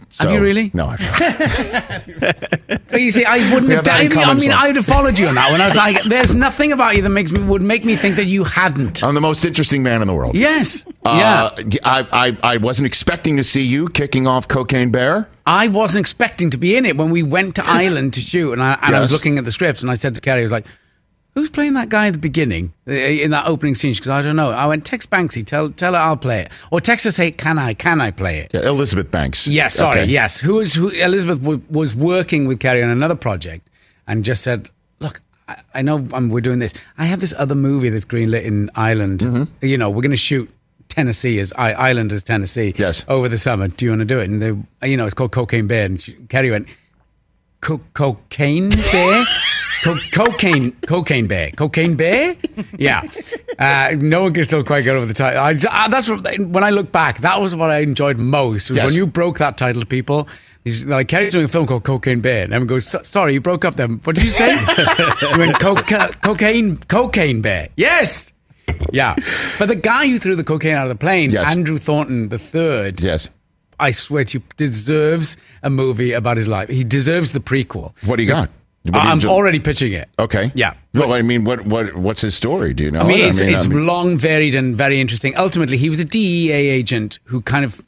So- 0.09 0.27
have 0.27 0.31
you 0.35 0.41
really? 0.43 0.71
No, 0.73 0.87
I've 0.87 0.99
But 2.89 3.01
you 3.01 3.11
see, 3.11 3.25
I 3.25 3.37
wouldn't 3.53 3.71
have. 3.71 3.85
have 3.85 3.95
I 3.95 4.07
mean, 4.07 4.17
I, 4.17 4.33
mean, 4.33 4.49
well. 4.49 4.63
I 4.63 4.67
would 4.67 4.75
have 4.75 4.85
followed 4.85 5.19
you 5.19 5.27
on 5.27 5.35
that 5.35 5.51
one. 5.51 5.61
I 5.61 5.67
was 5.67 5.77
like, 5.77 6.01
"There's 6.05 6.33
nothing 6.33 6.71
about 6.71 6.95
you 6.95 7.01
that 7.03 7.09
makes 7.09 7.31
me 7.31 7.43
would 7.43 7.61
make 7.61 7.85
me 7.85 7.95
think 7.95 8.15
that 8.15 8.25
you 8.25 8.43
hadn't." 8.43 9.03
I'm 9.03 9.13
the 9.13 9.21
most 9.21 9.45
interesting 9.45 9.83
man 9.83 10.01
in 10.01 10.07
the 10.07 10.15
world. 10.15 10.35
Yes. 10.35 10.85
Uh, 11.05 11.51
yeah. 11.59 11.79
I, 11.83 12.07
I, 12.11 12.53
I 12.53 12.57
wasn't 12.57 12.87
expecting 12.87 13.37
to 13.37 13.43
see 13.43 13.61
you 13.61 13.87
kicking 13.89 14.25
off 14.25 14.47
Cocaine 14.47 14.89
Bear. 14.89 15.29
I 15.45 15.67
wasn't 15.67 15.99
expecting 15.99 16.49
to 16.49 16.57
be 16.57 16.75
in 16.75 16.85
it 16.85 16.97
when 16.97 17.11
we 17.11 17.21
went 17.21 17.55
to 17.57 17.65
Ireland 17.69 18.13
to 18.15 18.21
shoot, 18.21 18.53
and 18.53 18.63
I, 18.63 18.79
and 18.81 18.95
I 18.95 18.99
was 18.99 19.11
looking 19.11 19.37
at 19.37 19.45
the 19.45 19.51
script, 19.51 19.81
and 19.81 19.91
I 19.91 19.95
said 19.95 20.15
to 20.15 20.21
Keri, 20.21 20.39
I 20.39 20.43
was 20.43 20.51
like, 20.51 20.65
"Who's 21.37 21.51
playing 21.51 21.75
that 21.75 21.89
guy 21.89 22.07
at 22.07 22.13
the 22.13 22.19
beginning 22.19 22.73
uh, 22.87 22.91
in 22.93 23.29
that 23.31 23.45
opening 23.45 23.75
scene?" 23.75 23.93
Because 23.93 24.09
I 24.09 24.23
don't 24.23 24.35
know. 24.35 24.49
I 24.49 24.65
went 24.65 24.85
text 24.85 25.11
Banksy, 25.11 25.45
tell 25.45 25.69
tell 25.69 25.93
her 25.93 25.99
I'll 25.99 26.17
play 26.17 26.39
it, 26.41 26.51
or 26.71 26.81
text 26.81 27.05
her 27.05 27.11
say, 27.11 27.29
"Can 27.31 27.59
I? 27.59 27.75
Can 27.75 28.01
I 28.01 28.09
play 28.11 28.39
it?" 28.39 28.51
Yeah, 28.53 28.67
Elizabeth 28.67 29.11
Banks. 29.11 29.47
Yes, 29.47 29.75
sorry, 29.75 30.01
Okay. 30.01 30.11
yes. 30.11 30.39
Who 30.39 30.59
is 30.59 30.73
who? 30.73 30.89
Elizabeth 30.89 31.39
w- 31.41 31.61
was 31.69 31.95
working 31.95 32.47
with 32.47 32.59
Keri 32.59 32.81
on 32.81 32.89
another 32.89 33.15
project, 33.15 33.67
and 34.07 34.25
just 34.25 34.41
said, 34.41 34.69
"Look, 34.99 35.21
I, 35.47 35.57
I 35.75 35.81
know 35.83 36.07
um, 36.13 36.29
we're 36.29 36.41
doing 36.41 36.59
this. 36.59 36.73
I 36.97 37.05
have 37.05 37.19
this 37.19 37.33
other 37.37 37.55
movie 37.55 37.89
that's 37.89 38.05
greenlit 38.05 38.43
in 38.43 38.71
Ireland. 38.75 39.19
Mm-hmm. 39.19 39.65
You 39.65 39.77
know, 39.77 39.89
we're 39.91 40.01
going 40.01 40.11
to 40.11 40.17
shoot." 40.17 40.49
Tennessee 40.89 41.37
as 41.39 41.53
I, 41.55 41.73
Ireland 41.73 42.11
as 42.11 42.23
Tennessee. 42.23 42.73
Yes. 42.75 43.05
Over 43.07 43.29
the 43.29 43.37
summer, 43.37 43.67
do 43.67 43.85
you 43.85 43.91
want 43.91 43.99
to 43.99 44.05
do 44.05 44.17
it? 44.19 44.29
And 44.31 44.41
they, 44.81 44.89
you 44.89 44.97
know, 44.97 45.05
it's 45.05 45.13
called 45.13 45.31
Cocaine 45.31 45.67
Bear. 45.67 45.85
And 45.85 46.01
she, 46.01 46.13
Keri 46.27 46.49
went, 46.49 46.67
cocaine 47.61 48.69
bear, 48.69 49.23
Co- 49.87 50.25
cocaine, 50.25 50.71
cocaine 50.85 51.27
bear, 51.27 51.51
cocaine 51.51 51.95
bear. 51.95 52.35
Yeah, 52.77 53.03
uh, 53.57 53.95
no 53.97 54.23
one 54.23 54.33
can 54.33 54.43
still 54.43 54.63
quite 54.63 54.81
get 54.83 54.95
over 54.95 55.05
the 55.05 55.13
title. 55.13 55.41
I, 55.41 55.51
uh, 55.51 55.87
that's 55.87 56.09
what, 56.09 56.23
when 56.39 56.63
I 56.63 56.71
look 56.71 56.91
back. 56.91 57.19
That 57.21 57.39
was 57.41 57.55
what 57.55 57.69
I 57.69 57.79
enjoyed 57.79 58.17
most. 58.17 58.69
Was 58.69 58.77
Yes. 58.77 58.85
when 58.87 58.95
you 58.95 59.07
broke 59.07 59.37
that 59.39 59.57
title 59.57 59.81
to 59.81 59.87
people. 59.87 60.27
He's 60.63 60.85
like 60.85 61.07
Keri's 61.07 61.31
doing 61.31 61.45
a 61.45 61.47
film 61.47 61.65
called 61.65 61.85
Cocaine 61.85 62.19
Bear, 62.19 62.43
and 62.43 62.51
everyone 62.53 62.67
goes, 62.67 62.93
"Sorry, 63.07 63.33
you 63.33 63.39
broke 63.41 63.63
up 63.63 63.77
them. 63.77 64.01
What 64.03 64.15
did 64.17 64.25
you 64.25 64.29
say?" 64.31 64.51
you 65.21 65.37
went 65.37 65.57
coca- 65.59 66.11
cocaine, 66.21 66.77
cocaine 66.89 67.41
bear. 67.41 67.69
Yes. 67.77 68.33
Yeah, 68.91 69.15
but 69.57 69.69
the 69.69 69.75
guy 69.75 70.07
who 70.07 70.19
threw 70.19 70.35
the 70.35 70.43
cocaine 70.43 70.75
out 70.75 70.83
of 70.83 70.89
the 70.89 70.95
plane, 70.99 71.29
Yes. 71.31 71.47
Andrew 71.47 71.77
Thornton 71.77 72.27
the 72.27 72.37
third, 72.37 72.99
Yes. 72.99 73.29
I 73.79 73.91
swear 73.91 74.25
to 74.25 74.39
you, 74.39 74.43
deserves 74.57 75.37
a 75.63 75.69
movie 75.69 76.11
about 76.11 76.35
his 76.35 76.47
life. 76.49 76.67
He 76.67 76.83
deserves 76.83 77.31
the 77.31 77.39
prequel. 77.39 77.93
What 78.05 78.17
do 78.17 78.23
you 78.23 78.29
got? 78.29 78.49
What 78.83 78.93
do 78.93 78.99
you 78.99 79.05
I'm 79.11 79.19
do? 79.19 79.27
already 79.29 79.59
pitching 79.59 79.91
it. 79.93 80.07
Okay. 80.17 80.51
Yeah. 80.55 80.73
Well, 80.93 81.11
I 81.13 81.21
mean, 81.21 81.43
what 81.43 81.65
what 81.65 81.95
what's 81.95 82.21
his 82.21 82.35
story? 82.35 82.73
Do 82.73 82.83
you 82.83 82.91
know? 82.91 83.01
I 83.01 83.07
mean, 83.07 83.19
it? 83.19 83.27
it's, 83.27 83.41
it's 83.41 83.65
I 83.65 83.69
mean- 83.69 83.85
long, 83.85 84.17
varied, 84.17 84.55
and 84.55 84.75
very 84.75 85.01
interesting. 85.01 85.35
Ultimately, 85.35 85.77
he 85.77 85.89
was 85.89 85.99
a 85.99 86.05
DEA 86.05 86.51
agent 86.53 87.19
who 87.25 87.41
kind 87.41 87.65
of 87.65 87.81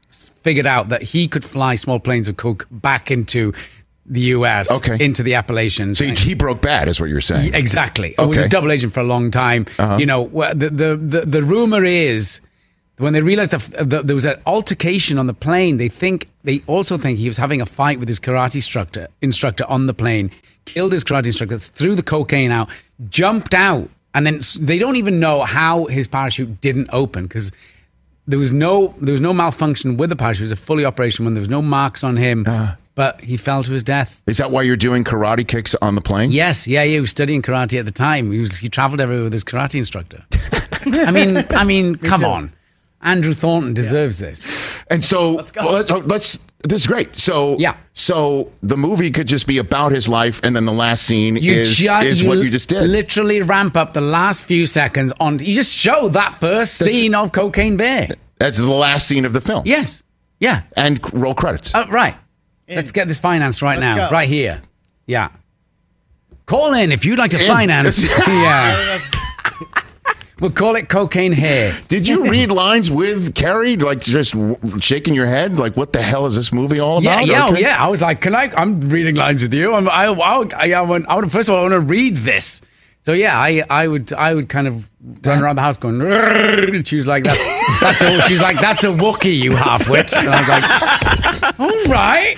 figured 0.44 0.66
out 0.68 0.90
that 0.90 1.02
he 1.02 1.28
could 1.28 1.46
fly 1.46 1.76
small 1.76 2.00
planes 2.00 2.28
of 2.28 2.36
coke 2.38 2.68
back 2.72 3.12
into 3.12 3.54
the 4.06 4.22
US, 4.22 4.72
Okay. 4.78 5.04
into 5.04 5.22
the 5.22 5.36
Appalachians. 5.36 6.00
so 6.00 6.06
he, 6.06 6.14
he 6.16 6.34
broke 6.34 6.62
bad, 6.62 6.88
is 6.88 7.00
what 7.00 7.10
you're 7.10 7.22
saying. 7.22 7.54
Exactly. 7.54 8.14
Okay. 8.14 8.24
I 8.24 8.26
was 8.26 8.40
a 8.40 8.50
double 8.50 8.72
agent 8.72 8.92
for 8.94 9.02
a 9.02 9.04
long 9.04 9.30
time. 9.32 9.68
Uh-huh. 9.78 9.98
You 9.98 10.08
know, 10.08 10.28
the, 10.28 10.70
the, 10.72 10.96
the, 10.98 11.22
the 11.28 11.44
rumor 11.44 11.86
is 11.86 12.42
when 13.00 13.14
they 13.14 13.22
realized 13.22 13.52
that 13.52 13.62
f- 13.62 13.90
that 13.90 14.08
there 14.08 14.16
was 14.16 14.26
an 14.26 14.40
altercation 14.46 15.18
on 15.18 15.28
the 15.28 15.34
plane, 15.34 15.78
they 15.78 15.90
think 15.90 16.30
they 16.44 16.62
also 16.68 16.98
think 16.98 17.18
he 17.18 17.28
was 17.28 17.38
having 17.38 17.62
a 17.62 17.66
fight 17.66 18.00
with 18.00 18.08
his 18.08 18.20
karate 18.20 18.56
instructor 18.56 19.08
instructor 19.22 19.66
on 19.66 19.88
the 19.88 19.94
plane, 19.94 20.32
killed 20.66 20.94
his 20.94 21.04
karate 21.04 21.28
instructor, 21.28 21.60
threw 21.60 21.96
the 21.96 22.04
cocaine 22.04 22.52
out, 22.52 22.70
jumped 23.10 23.54
out, 23.54 23.90
and 24.14 24.26
then 24.26 24.42
they 24.60 24.78
don't 24.78 24.98
even 24.98 25.20
know 25.20 25.44
how 25.44 25.86
his 25.86 26.08
parachute 26.08 26.62
didn't 26.62 26.90
open 26.92 27.24
because 27.24 27.52
there 28.28 28.40
was 28.40 28.52
no 28.52 28.94
there 29.00 29.12
was 29.14 29.22
no 29.22 29.34
malfunction 29.34 29.98
with 29.98 30.10
the 30.10 30.16
parachute. 30.16 30.42
It 30.42 30.52
was 30.52 30.60
a 30.60 30.64
fully 30.64 30.86
operation 30.86 31.26
one. 31.26 31.34
There 31.34 31.42
was 31.42 31.50
no 31.50 31.62
marks 31.62 32.04
on 32.04 32.18
him, 32.18 32.46
uh-huh. 32.48 32.76
but 32.96 33.22
he 33.22 33.38
fell 33.38 33.64
to 33.64 33.72
his 33.72 33.84
death. 33.84 34.22
Is 34.28 34.38
that 34.38 34.52
why 34.52 34.62
you're 34.62 34.78
doing 34.78 35.04
karate 35.04 35.48
kicks 35.48 35.74
on 35.82 35.96
the 35.96 36.02
plane? 36.02 36.32
Yes, 36.32 36.68
yeah, 36.68 36.84
he 36.84 37.00
was 37.00 37.12
studying 37.12 37.42
karate 37.42 37.80
at 37.80 37.86
the 37.86 37.92
time. 37.92 38.32
He 38.32 38.40
was 38.40 38.58
he 38.58 38.70
traveled 38.70 39.02
everywhere 39.02 39.24
with 39.24 39.34
his 39.34 39.44
karate 39.44 39.76
instructor. 39.76 40.24
I 40.86 41.12
mean, 41.12 41.46
I 41.50 41.64
mean, 41.64 41.96
come 42.12 42.24
on, 42.24 42.52
Andrew 43.02 43.34
Thornton 43.34 43.74
deserves 43.74 44.18
this. 44.18 44.42
And 44.92 45.04
so 45.04 45.34
let's 45.34 45.52
go. 45.52 45.64
Well, 45.64 45.74
let's, 45.74 45.92
oh, 45.92 45.98
let's- 46.00 46.40
This 46.68 46.82
is 46.82 46.88
great. 46.88 47.16
So 47.16 47.58
Yeah. 47.58 47.76
So 47.94 48.52
the 48.62 48.76
movie 48.76 49.12
could 49.12 49.28
just 49.28 49.48
be 49.48 49.58
about 49.58 49.92
his 49.94 50.10
life, 50.10 50.42
and 50.44 50.54
then 50.56 50.66
the 50.66 50.74
last 50.74 51.04
scene 51.04 51.38
You 51.38 51.54
is 51.54 51.78
ju- 51.78 51.94
is 51.94 52.24
what 52.24 52.40
you 52.40 52.50
just 52.50 52.68
did. 52.70 52.84
Literally 52.90 53.42
ramp 53.42 53.78
up 53.78 53.94
the 53.94 54.02
last 54.02 54.44
few 54.44 54.66
seconds 54.66 55.14
on. 55.20 55.40
You 55.40 55.54
just 55.54 55.74
show 55.74 56.10
that 56.10 56.36
first 56.36 56.80
That's- 56.80 56.96
scene 56.98 57.16
of 57.16 57.32
Cocaine 57.32 57.78
Bear. 57.78 58.10
That's 58.38 58.58
the 58.58 58.66
last 58.68 59.08
scene 59.08 59.24
of 59.26 59.32
the 59.34 59.42
film. 59.42 59.64
Yes, 59.66 60.04
yeah, 60.40 60.62
And 60.76 61.00
roll 61.14 61.34
credits. 61.36 61.74
uh, 61.76 61.86
right. 61.90 62.16
Let's 62.68 62.92
get 62.92 63.08
this 63.08 63.18
financed 63.20 63.62
right 63.62 63.80
Let's 63.80 63.98
now, 63.98 64.10
go. 64.10 64.14
right 64.14 64.28
here. 64.30 64.62
Yeah. 65.08 65.30
Call 66.46 66.74
in 66.74 66.92
if 66.92 67.04
you'd 67.06 67.18
like 67.20 67.32
to 67.32 67.40
In. 67.42 67.48
finance. 67.48 68.06
yeah. 68.28 69.00
We'll 70.40 70.52
call 70.52 70.76
it 70.76 70.88
cocaine 70.88 71.32
hair. 71.34 71.74
Did 71.88 72.08
you 72.08 72.30
read 72.30 72.52
lines 72.52 72.90
with 72.90 73.36
Keri, 73.36 73.76
like 73.78 74.00
just 74.00 74.36
shaking 74.80 75.14
your 75.14 75.28
head, 75.28 75.60
like 75.60 75.76
what 75.76 75.92
the 75.94 76.02
hell 76.02 76.26
is 76.26 76.36
this 76.36 76.54
movie 76.54 76.80
all 76.80 77.00
about? 77.00 77.26
yeah, 77.26 77.46
oh, 77.48 77.52
Okay. 77.52 77.62
yeah. 77.62 77.76
I 77.84 77.88
was 77.88 78.02
like, 78.02 78.22
can 78.22 78.36
I? 78.36 78.52
I'm 78.56 78.80
reading 78.90 79.16
lines 79.16 79.42
with 79.42 79.54
you. 79.54 79.74
I'm, 79.76 79.90
I, 79.90 80.06
I, 80.08 80.44
I, 80.56 80.74
I, 80.74 80.82
want, 80.82 81.08
I 81.10 81.16
want, 81.16 81.32
first 81.32 81.50
of 81.50 81.56
all, 81.56 81.60
I 81.60 81.70
want 81.70 81.74
to 81.74 81.80
read 81.82 82.18
this. 82.18 82.62
So 83.02 83.14
yeah, 83.14 83.38
I, 83.40 83.64
I 83.70 83.88
would, 83.88 84.12
I 84.14 84.34
would 84.34 84.50
kind 84.50 84.68
of 84.68 84.88
run 85.26 85.42
around 85.42 85.56
the 85.56 85.62
house 85.62 85.78
going. 85.78 86.02
And 86.02 86.88
she 86.88 86.98
was 86.98 87.08
like, 87.08 87.24
that, 87.24 87.38
"That's 87.82 88.02
a," 88.02 88.22
she 88.28 88.34
was 88.34 88.42
like, 88.42 88.60
"That's 88.60 88.84
a 88.84 88.88
Wookie, 88.88 89.38
you 89.40 89.52
halfwit." 89.52 90.14
And 90.16 90.30
I 90.30 90.40
was 90.40 90.50
like, 90.50 91.60
"All 91.60 91.84
right, 91.92 92.36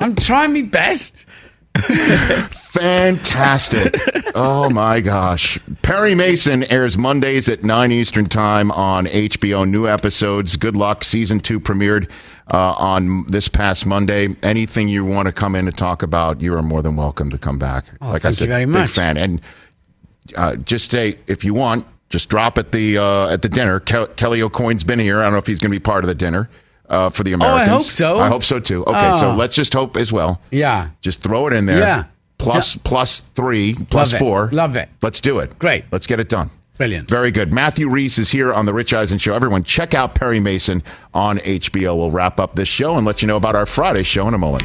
I'm 0.00 0.14
trying 0.14 0.52
my 0.52 0.62
best." 0.62 1.26
Fantastic. 2.72 3.96
oh 4.34 4.70
my 4.70 5.00
gosh. 5.00 5.58
Perry 5.82 6.14
Mason 6.14 6.64
airs 6.64 6.96
Mondays 6.98 7.48
at 7.48 7.62
9 7.62 7.92
Eastern 7.92 8.26
Time 8.26 8.70
on 8.72 9.06
HBO. 9.06 9.68
New 9.68 9.86
episodes. 9.88 10.56
Good 10.56 10.76
luck. 10.76 11.04
Season 11.04 11.38
2 11.40 11.60
premiered 11.60 12.10
uh, 12.52 12.72
on 12.74 13.24
this 13.26 13.48
past 13.48 13.86
Monday. 13.86 14.34
Anything 14.42 14.88
you 14.88 15.04
want 15.04 15.26
to 15.26 15.32
come 15.32 15.54
in 15.54 15.66
and 15.66 15.76
talk 15.76 16.02
about, 16.02 16.40
you 16.40 16.54
are 16.54 16.62
more 16.62 16.82
than 16.82 16.96
welcome 16.96 17.30
to 17.30 17.38
come 17.38 17.58
back. 17.58 17.86
like 18.00 18.02
I 18.02 18.08
Oh, 18.08 18.12
thank 18.18 18.24
you 18.24 18.32
said, 18.34 18.48
very 18.48 18.66
big 18.66 18.88
fan. 18.88 19.16
And 19.16 19.40
uh, 20.36 20.56
just 20.56 20.90
say, 20.90 21.18
if 21.26 21.44
you 21.44 21.54
want, 21.54 21.86
just 22.10 22.28
drop 22.28 22.58
at 22.58 22.72
the 22.72 22.98
uh, 22.98 23.28
at 23.28 23.40
the 23.42 23.48
dinner. 23.48 23.80
Ke- 23.80 24.14
Kelly 24.16 24.40
AuCoin's 24.40 24.84
been 24.84 24.98
here. 24.98 25.20
I 25.20 25.24
don't 25.24 25.32
know 25.32 25.38
if 25.38 25.46
he's 25.46 25.58
going 25.60 25.70
to 25.72 25.74
be 25.78 25.82
part 25.82 26.04
of 26.04 26.08
the 26.08 26.14
dinner. 26.14 26.48
Uh, 26.92 27.08
for 27.10 27.24
the 27.24 27.34
Oh, 27.34 27.40
I 27.40 27.64
hope 27.64 27.82
so. 27.82 28.18
I 28.20 28.28
hope 28.28 28.44
so 28.44 28.60
too. 28.60 28.84
Okay, 28.84 29.18
so 29.18 29.30
Oh. 29.30 29.34
let's 29.34 29.56
just 29.56 29.72
hope 29.72 29.96
as 29.96 30.12
well. 30.12 30.40
Yeah. 30.50 30.88
Just 31.00 31.20
throw 31.22 31.46
it 31.46 31.52
in 31.54 31.66
there. 31.66 31.78
Yeah. 31.80 32.04
Plus, 32.38 32.76
plus 32.76 33.20
three, 33.20 33.74
plus 33.88 34.12
Love 34.12 34.14
it. 34.14 34.24
four. 34.24 34.48
Love 34.52 34.76
it. 34.76 34.88
Let's 35.00 35.20
do 35.20 35.38
it. 35.38 35.58
Great. 35.58 35.84
Let's 35.90 36.06
get 36.06 36.20
it 36.20 36.28
done. 36.28 36.50
Brilliant. 36.76 37.08
Very 37.08 37.30
good. 37.30 37.52
Matthew 37.52 37.88
Rhys 37.88 38.18
is 38.18 38.30
here 38.30 38.52
on 38.52 38.66
the 38.66 38.74
Rich 38.74 38.92
Eisen 38.92 39.18
Show. 39.18 39.34
Everyone, 39.34 39.62
check 39.62 39.94
out 39.94 40.14
Perry 40.14 40.40
Mason 40.40 40.82
on 41.14 41.38
HBO. 41.38 41.96
We'll 41.96 42.10
wrap 42.10 42.40
up 42.40 42.56
this 42.56 42.68
show 42.68 42.96
and 42.96 43.06
let 43.06 43.22
you 43.22 43.28
know 43.28 43.36
about 43.36 43.54
our 43.54 43.66
Friday 43.66 44.02
show 44.02 44.26
in 44.28 44.34
a 44.34 44.38
moment. 44.38 44.64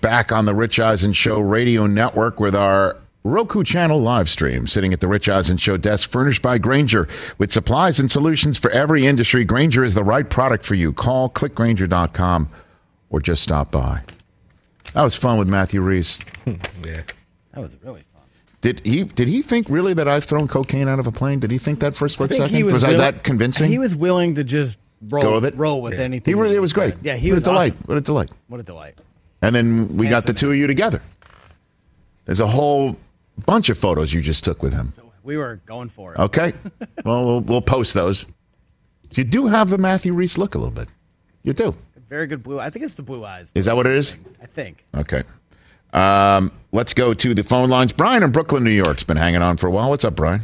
Back 0.00 0.32
on 0.32 0.44
the 0.44 0.54
Rich 0.54 0.78
Eisen 0.80 1.12
Show 1.14 1.38
radio 1.38 1.86
network 1.86 2.38
with 2.38 2.54
our 2.54 2.98
Roku 3.22 3.64
channel 3.64 3.98
live 4.00 4.28
stream, 4.28 4.66
sitting 4.66 4.92
at 4.92 5.00
the 5.00 5.08
Rich 5.08 5.30
Eisen 5.30 5.56
Show 5.56 5.78
desk, 5.78 6.10
furnished 6.10 6.42
by 6.42 6.58
Grainger 6.58 7.08
with 7.38 7.52
supplies 7.52 7.98
and 7.98 8.10
solutions 8.10 8.58
for 8.58 8.70
every 8.72 9.06
industry. 9.06 9.44
Grainger 9.46 9.82
is 9.82 9.94
the 9.94 10.04
right 10.04 10.28
product 10.28 10.64
for 10.66 10.74
you. 10.74 10.92
Call 10.92 11.30
clickgrainger.com 11.30 12.50
or 13.08 13.20
just 13.20 13.42
stop 13.42 13.70
by. 13.70 14.02
That 14.92 15.02
was 15.04 15.16
fun 15.16 15.38
with 15.38 15.48
Matthew 15.48 15.80
Rhys. 15.80 16.18
yeah. 16.46 17.02
That 17.52 17.60
was 17.62 17.74
really 17.82 18.04
fun. 18.12 18.22
Did 18.60 18.84
he 18.84 19.04
did 19.04 19.28
he 19.28 19.40
think 19.40 19.70
really 19.70 19.94
that 19.94 20.06
I've 20.06 20.24
thrown 20.24 20.48
cocaine 20.48 20.86
out 20.88 20.98
of 20.98 21.06
a 21.06 21.12
plane? 21.12 21.40
Did 21.40 21.50
he 21.50 21.56
think 21.58 21.80
that 21.80 21.94
for 21.94 22.04
a 22.04 22.08
I 22.08 22.12
split 22.12 22.30
second? 22.32 22.66
was, 22.66 22.84
I 22.84 22.88
willing- 22.88 22.98
that 23.00 23.22
convincing? 23.24 23.70
He 23.70 23.78
was 23.78 23.96
willing 23.96 24.34
to 24.34 24.44
just 24.44 24.78
roll 25.08 25.22
Go 25.22 25.34
with 25.36 25.46
it? 25.46 25.56
roll 25.56 25.80
with 25.80 25.94
anything. 25.94 26.34
He 26.34 26.38
really 26.38 26.56
it 26.56 26.60
was 26.60 26.74
great. 26.74 26.94
Yeah, 27.02 27.16
he 27.16 27.30
what 27.30 27.36
was 27.36 27.42
a 27.44 27.46
delight. 27.46 27.72
awesome. 27.72 27.84
What 27.86 27.96
a 27.96 28.00
delight. 28.02 28.30
What 28.48 28.60
a 28.60 28.64
delight. 28.64 28.98
And 29.44 29.54
then 29.54 29.96
we 29.98 30.08
got 30.08 30.22
the 30.22 30.28
Handsome 30.28 30.34
two 30.36 30.50
of 30.52 30.56
you 30.56 30.66
together. 30.66 31.02
There's 32.24 32.40
a 32.40 32.46
whole 32.46 32.96
bunch 33.44 33.68
of 33.68 33.76
photos 33.76 34.12
you 34.12 34.22
just 34.22 34.42
took 34.42 34.62
with 34.62 34.72
him. 34.72 34.94
We 35.22 35.36
were 35.36 35.60
going 35.66 35.90
for 35.90 36.14
it. 36.14 36.18
Okay. 36.18 36.54
well, 37.04 37.24
we'll 37.24 37.40
we'll 37.40 37.62
post 37.62 37.92
those. 37.92 38.26
You 39.12 39.24
do 39.24 39.46
have 39.46 39.68
the 39.68 39.76
Matthew 39.76 40.14
Rhys 40.14 40.38
look 40.38 40.54
a 40.54 40.58
little 40.58 40.72
bit. 40.72 40.88
You 41.42 41.52
do. 41.52 41.76
Very 42.08 42.26
good 42.26 42.42
blue. 42.42 42.58
I 42.58 42.70
think 42.70 42.86
it's 42.86 42.94
the 42.94 43.02
blue 43.02 43.24
eyes. 43.24 43.52
Is 43.54 43.66
that 43.66 43.76
what 43.76 43.86
it 43.86 43.92
is? 43.92 44.16
I 44.42 44.46
think. 44.46 44.84
Okay. 44.94 45.22
Um, 45.92 46.50
let's 46.72 46.94
go 46.94 47.12
to 47.12 47.34
the 47.34 47.44
phone 47.44 47.68
lines. 47.68 47.92
Brian 47.92 48.22
in 48.22 48.32
Brooklyn, 48.32 48.64
New 48.64 48.70
York's 48.70 49.04
been 49.04 49.16
hanging 49.16 49.42
on 49.42 49.56
for 49.58 49.66
a 49.66 49.70
while. 49.70 49.90
What's 49.90 50.04
up, 50.04 50.16
Brian? 50.16 50.40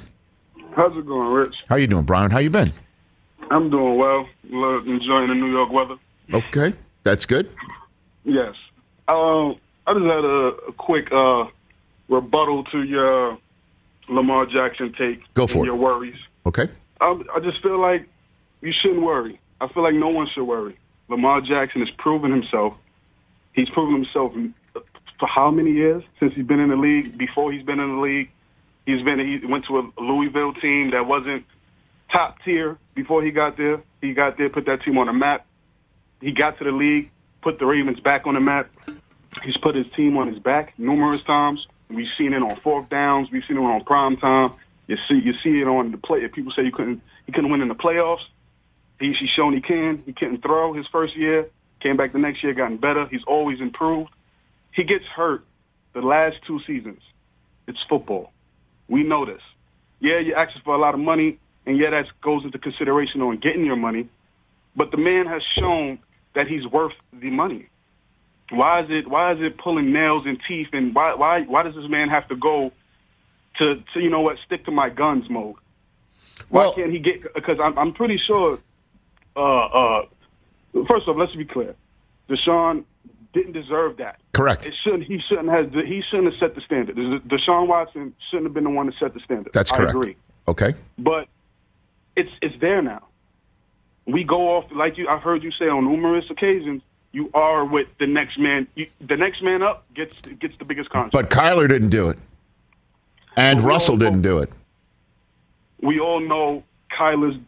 How's 0.77 0.97
it 0.97 1.07
going, 1.07 1.33
Rich? 1.33 1.55
How 1.69 1.77
you 1.77 1.87
doing, 1.87 2.05
Brian? 2.05 2.31
How 2.31 2.39
you 2.39 2.51
been? 2.51 2.73
I'm 3.51 3.71
doing 3.71 3.97
well. 3.97 4.29
Love 4.51 4.87
enjoying 4.87 5.29
the 5.29 5.35
New 5.35 5.51
York 5.51 5.73
weather. 5.73 5.97
Okay, 6.33 6.75
that's 7.03 7.27
good. 7.27 7.51
Yes. 8.25 8.55
Um, 9.11 9.57
I 9.87 9.95
just 9.95 10.05
had 10.05 10.25
a, 10.25 10.69
a 10.69 10.73
quick 10.73 11.11
uh, 11.13 11.45
rebuttal 12.09 12.65
to 12.65 12.83
your 12.83 13.39
Lamar 14.09 14.47
Jackson 14.47 14.93
take. 14.97 15.23
Go 15.35 15.47
for 15.47 15.59
and 15.59 15.67
it. 15.67 15.71
Your 15.71 15.77
worries. 15.77 16.19
Okay. 16.47 16.69
I, 17.01 17.21
I 17.35 17.41
just 17.41 17.63
feel 17.63 17.81
like 17.81 18.09
you 18.61 18.73
shouldn't 18.73 19.03
worry. 19.03 19.41
I 19.61 19.69
feel 19.69 19.83
like 19.83 19.95
no 19.95 20.09
one 20.09 20.29
should 20.35 20.45
worry. 20.45 20.79
Lamar 21.09 21.41
Jackson 21.41 21.81
has 21.81 21.91
proven 21.99 22.31
himself. 22.31 22.75
He's 23.53 23.69
proven 23.71 23.95
himself 24.03 24.33
for 25.21 25.29
how 25.29 25.51
many 25.51 25.71
years 25.71 26.03
since 26.19 26.35
he's 26.35 26.47
been 26.47 26.59
in 26.59 26.71
the 26.71 26.77
league? 26.77 27.17
Before 27.17 27.53
he's 27.53 27.63
been 27.63 27.79
in 27.79 27.97
the 27.97 28.03
league, 28.03 28.31
he's 28.87 29.03
been 29.03 29.21
he 29.21 29.47
went 29.47 29.67
to 29.67 29.79
a 29.79 30.03
Louisville 30.03 30.55
team 30.55 30.91
that 30.93 31.07
wasn't 31.07 31.45
top 32.11 32.39
tier 32.45 32.79
before 32.95 33.23
he 33.23 33.31
got 33.31 33.57
there. 33.57 33.83
He 34.01 34.15
got 34.15 34.39
there, 34.39 34.49
put 34.49 34.67
that 34.67 34.83
team 34.83 34.99
on 34.99 35.07
the 35.07 35.13
map. 35.13 35.47
He 36.21 36.33
got 36.33 36.59
to 36.59 36.65
the 36.65 36.73
league, 36.73 37.11
put 37.43 37.59
the 37.59 37.67
Ravens 37.67 38.01
back 38.01 38.27
on 38.27 38.35
the 38.35 38.41
map. 38.41 38.71
He's 39.45 39.57
put 39.57 39.75
his 39.75 39.87
team 39.97 40.17
on 40.17 40.29
his 40.29 40.39
back 40.39 40.79
numerous 40.79 41.23
times. 41.23 41.67
We've 41.89 42.09
seen 42.19 42.33
it 42.33 42.43
on 42.43 42.57
fourth 42.61 42.89
downs. 42.89 43.29
We've 43.33 43.43
seen 43.47 43.57
it 43.57 43.61
on 43.61 43.85
prime 43.85 44.17
time. 44.17 44.53
You 44.87 44.97
see, 45.09 45.21
you 45.25 45.33
see 45.43 45.61
it 45.61 45.67
on 45.67 45.93
the 45.93 45.99
play. 45.99 46.21
If 46.21 46.33
people 46.33 46.53
say 46.55 46.65
you 46.65 46.73
couldn't, 46.73 47.01
he 47.27 47.33
couldn't 47.33 47.51
win 47.51 47.61
in 47.61 47.69
the 47.69 47.75
playoffs. 47.75 48.25
He's, 48.99 49.17
he's 49.19 49.31
shown 49.31 49.55
he 49.55 49.61
can. 49.61 50.03
He 50.05 50.13
couldn't 50.13 50.43
throw 50.43 50.73
his 50.73 50.87
first 50.89 51.17
year. 51.17 51.49
Came 51.81 51.97
back 51.97 52.13
the 52.13 52.19
next 52.19 52.43
year, 52.43 52.53
gotten 52.53 52.77
better. 52.77 53.07
He's 53.07 53.25
always 53.27 53.61
improved. 53.61 54.11
He 54.73 54.85
gets 54.85 55.05
hurt 55.07 55.45
the 55.95 56.01
last 56.01 56.37
two 56.47 56.61
seasons. 56.67 57.01
It's 57.67 57.79
football. 57.89 58.33
We 58.89 59.03
know 59.03 59.25
this. 59.25 59.41
Yeah, 60.01 60.19
you're 60.19 60.37
asking 60.37 60.63
for 60.65 60.75
a 60.75 60.79
lot 60.79 60.95
of 60.95 61.01
money, 61.01 61.39
and 61.67 61.79
yeah, 61.79 61.91
that 61.91 62.07
goes 62.23 62.45
into 62.45 62.59
consideration 62.59 63.23
on 63.23 63.39
getting 63.39 63.65
your 63.65 63.77
money. 63.77 64.09
But 64.77 64.91
the 64.91 64.97
man 64.97 65.27
has 65.27 65.43
shown 65.59 65.99
that 66.35 66.47
he's 66.47 66.67
worth 66.67 66.93
the 67.13 67.31
money. 67.31 67.69
Why 68.51 68.83
is 68.83 68.87
it? 68.91 69.09
Why 69.09 69.33
is 69.33 69.39
it 69.41 69.59
pulling 69.59 69.93
nails 69.93 70.25
and 70.27 70.39
teeth? 70.47 70.69
And 70.73 70.95
why? 70.95 71.15
Why? 71.15 71.43
Why 71.43 71.63
does 71.63 71.75
this 71.75 71.89
man 71.89 72.09
have 72.09 72.29
to 72.29 72.37
go 72.37 72.73
to? 73.59 73.83
to 73.95 74.01
you 74.01 74.11
know 74.11 74.21
what? 74.21 74.37
Stick 74.45 74.65
to 74.65 74.71
my 74.71 74.91
guns 74.91 75.29
mode. 75.31 75.57
Why 76.49 76.73
can't 76.75 76.91
he 76.91 76.99
get? 76.99 77.35
Because 77.35 77.59
I'm, 77.61 77.79
I'm 77.79 77.93
pretty 77.93 78.19
sure. 78.27 78.59
Uh, 79.37 79.41
uh, 79.41 80.03
first 80.89 81.07
off, 81.07 81.17
let's 81.17 81.35
be 81.35 81.45
clear. 81.45 81.77
Deshaun 82.29 82.85
didn't 83.33 83.53
deserve 83.53 83.99
that. 83.99 84.21
Correct. 84.33 84.67
It 84.67 84.75
shouldn't. 84.83 85.05
He 85.05 85.21
shouldn't 85.29 85.49
have. 85.49 85.73
He 85.73 86.03
shouldn't 86.11 86.33
have 86.33 86.41
set 86.41 86.55
the 86.55 86.61
standard. 86.63 86.97
Deshaun 86.97 87.69
Watson 87.69 88.15
shouldn't 88.31 88.47
have 88.47 88.55
been 88.55 88.65
the 88.65 88.71
one 88.71 88.87
to 88.87 88.93
set 88.99 89.15
the 89.15 89.21
standard. 89.21 89.53
That's 89.53 89.71
correct. 89.71 89.89
I 89.95 89.99
agree. 89.99 90.17
Okay. 90.49 90.75
But 90.99 91.29
it's 92.17 92.31
it's 92.43 92.59
there 92.61 92.83
now. 92.83 93.07
We 94.07 94.25
go 94.25 94.57
off 94.57 94.65
like 94.75 94.99
you. 94.99 95.09
I've 95.09 95.23
heard 95.23 95.43
you 95.43 95.53
say 95.53 95.67
on 95.67 95.85
numerous 95.85 96.25
occasions. 96.31 96.83
You 97.13 97.31
are 97.35 97.65
with 97.65 97.89
the 97.99 98.07
next 98.07 98.39
man. 98.39 98.69
You, 98.75 98.87
the 99.01 99.17
next 99.17 99.43
man 99.43 99.63
up 99.63 99.85
gets 99.95 100.21
gets 100.21 100.57
the 100.59 100.65
biggest 100.65 100.91
contract. 100.91 101.13
But 101.13 101.31
Kyler 101.31 101.69
didn't 101.69 101.91
do 101.91 102.09
it, 102.09 102.19
and 103.37 103.61
we 103.61 103.67
Russell 103.67 103.95
all 103.95 103.99
didn't 103.99 104.23
do 104.23 104.39
it. 104.39 104.51
we 105.81 105.99
all 105.99 106.21
know 106.21 106.63
Kyler's 106.97 107.39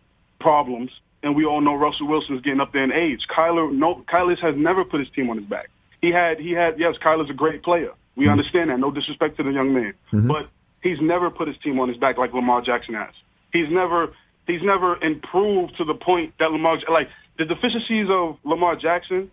problems, 0.41 0.91
and 1.23 1.37
we 1.37 1.45
all 1.45 1.61
know 1.61 1.75
Russell 1.75 2.09
Wilson's 2.09 2.43
getting 2.43 2.61
up 2.61 2.73
there 2.73 2.83
in 2.83 2.93
age. 2.93 3.21
Kyler, 3.35 3.73
no, 3.73 4.03
Kyler 4.13 4.39
has 4.41 4.57
never 4.57 4.85
put 4.85 4.99
his 4.99 5.09
team 5.11 5.31
on 5.31 5.37
his 5.37 5.47
back. 5.47 5.71
He 6.01 6.11
had, 6.11 6.41
he 6.41 6.51
had. 6.51 6.81
Yes, 6.81 6.97
Kyler's 6.97 7.31
a 7.31 7.35
great 7.35 7.63
player. 7.63 7.93
We 8.17 8.25
mm-hmm. 8.25 8.33
understand 8.33 8.71
that. 8.71 8.81
No 8.81 8.91
disrespect 8.91 9.37
to 9.37 9.45
the 9.45 9.53
young 9.53 9.73
man, 9.73 9.95
mm-hmm. 10.13 10.27
but 10.27 10.49
he's 10.83 11.01
never 11.01 11.31
put 11.31 11.47
his 11.47 11.57
team 11.59 11.79
on 11.79 11.89
his 11.89 11.99
back 11.99 12.19
like 12.19 12.33
Lamar 12.33 12.63
Jackson 12.63 12.95
has. 12.95 13.15
He's 13.53 13.71
never, 13.71 14.13
he's 14.49 14.63
never 14.63 15.01
improved 15.03 15.77
to 15.77 15.85
the 15.85 15.95
point 15.95 16.35
that 16.41 16.51
Lamar, 16.51 16.79
like 16.91 17.09
the 17.39 17.45
deficiencies 17.45 18.09
of 18.11 18.39
Lamar 18.45 18.75
Jackson 18.75 19.31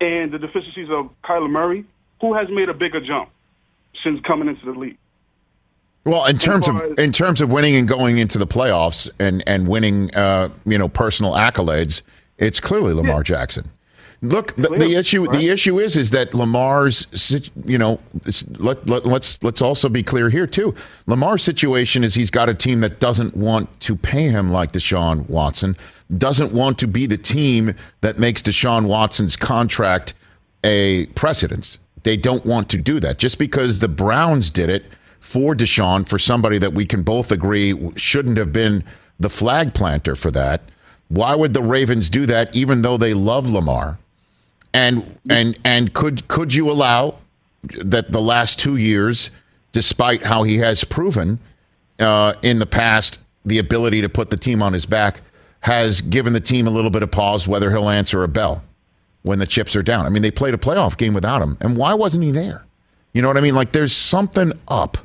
and 0.00 0.32
the 0.32 0.38
deficiencies 0.38 0.88
of 0.90 1.10
Kyler 1.22 1.50
Murray. 1.50 1.84
Who 2.20 2.34
has 2.34 2.48
made 2.50 2.70
a 2.70 2.74
bigger 2.74 3.00
jump 3.00 3.28
since 4.02 4.20
coming 4.26 4.48
into 4.48 4.64
the 4.64 4.78
league? 4.78 4.96
Well, 6.04 6.24
in 6.26 6.38
terms 6.38 6.68
of 6.68 6.98
in 6.98 7.12
terms 7.12 7.40
of 7.40 7.50
winning 7.50 7.74
and 7.74 7.86
going 7.86 8.18
into 8.18 8.38
the 8.38 8.46
playoffs 8.46 9.10
and 9.18 9.42
and 9.46 9.66
winning, 9.66 10.14
uh, 10.14 10.50
you 10.64 10.78
know, 10.78 10.88
personal 10.88 11.32
accolades, 11.32 12.02
it's 12.38 12.60
clearly 12.60 12.94
Lamar 12.94 13.22
Jackson. 13.22 13.70
Look, 14.22 14.56
the, 14.56 14.68
the 14.68 14.94
issue 14.94 15.24
right. 15.24 15.32
the 15.32 15.48
issue 15.48 15.78
is 15.78 15.96
is 15.96 16.12
that 16.12 16.32
Lamar's, 16.32 17.06
you 17.64 17.76
know, 17.76 18.00
let, 18.58 18.88
let, 18.88 19.04
let's 19.04 19.42
let's 19.42 19.60
also 19.60 19.88
be 19.88 20.02
clear 20.02 20.30
here 20.30 20.46
too. 20.46 20.74
Lamar's 21.06 21.42
situation 21.42 22.02
is 22.02 22.14
he's 22.14 22.30
got 22.30 22.48
a 22.48 22.54
team 22.54 22.80
that 22.80 22.98
doesn't 22.98 23.36
want 23.36 23.78
to 23.80 23.94
pay 23.94 24.28
him 24.28 24.50
like 24.50 24.72
Deshaun 24.72 25.28
Watson, 25.28 25.76
doesn't 26.16 26.52
want 26.52 26.78
to 26.78 26.86
be 26.86 27.06
the 27.06 27.18
team 27.18 27.74
that 28.00 28.18
makes 28.18 28.42
Deshaun 28.42 28.86
Watson's 28.86 29.36
contract 29.36 30.14
a 30.62 31.06
precedence. 31.06 31.78
They 32.02 32.16
don't 32.16 32.44
want 32.46 32.68
to 32.70 32.78
do 32.78 33.00
that. 33.00 33.18
Just 33.18 33.38
because 33.38 33.80
the 33.80 33.88
Browns 33.88 34.50
did 34.50 34.70
it 34.70 34.86
for 35.20 35.54
Deshaun, 35.54 36.08
for 36.08 36.18
somebody 36.18 36.58
that 36.58 36.72
we 36.72 36.86
can 36.86 37.02
both 37.02 37.32
agree 37.32 37.74
shouldn't 37.96 38.38
have 38.38 38.52
been 38.52 38.84
the 39.18 39.30
flag 39.30 39.74
planter 39.74 40.14
for 40.14 40.30
that, 40.30 40.62
why 41.08 41.34
would 41.34 41.52
the 41.52 41.62
Ravens 41.62 42.10
do 42.10 42.26
that 42.26 42.54
even 42.54 42.82
though 42.82 42.96
they 42.96 43.14
love 43.14 43.48
Lamar? 43.48 43.98
And 44.72 45.18
and 45.30 45.58
and 45.64 45.94
could 45.94 46.28
could 46.28 46.54
you 46.54 46.70
allow 46.70 47.18
that 47.62 48.12
the 48.12 48.20
last 48.20 48.58
two 48.58 48.76
years, 48.76 49.30
despite 49.72 50.22
how 50.22 50.42
he 50.42 50.58
has 50.58 50.84
proven 50.84 51.38
uh, 51.98 52.34
in 52.42 52.58
the 52.58 52.66
past 52.66 53.18
the 53.44 53.58
ability 53.58 54.02
to 54.02 54.08
put 54.08 54.30
the 54.30 54.36
team 54.36 54.62
on 54.62 54.72
his 54.72 54.84
back, 54.86 55.20
has 55.60 56.00
given 56.00 56.32
the 56.32 56.40
team 56.40 56.66
a 56.66 56.70
little 56.70 56.90
bit 56.90 57.02
of 57.02 57.10
pause 57.10 57.48
whether 57.48 57.70
he'll 57.70 57.88
answer 57.88 58.22
a 58.22 58.28
bell 58.28 58.62
when 59.22 59.38
the 59.38 59.46
chips 59.46 59.74
are 59.74 59.82
down. 59.82 60.06
I 60.06 60.08
mean, 60.08 60.22
they 60.22 60.30
played 60.30 60.54
a 60.54 60.58
playoff 60.58 60.96
game 60.96 61.14
without 61.14 61.42
him, 61.42 61.56
and 61.60 61.76
why 61.76 61.94
wasn't 61.94 62.24
he 62.24 62.30
there? 62.30 62.64
You 63.12 63.22
know 63.22 63.28
what 63.28 63.36
I 63.36 63.40
mean? 63.40 63.54
Like, 63.54 63.72
there's 63.72 63.94
something 63.96 64.52
up 64.68 64.98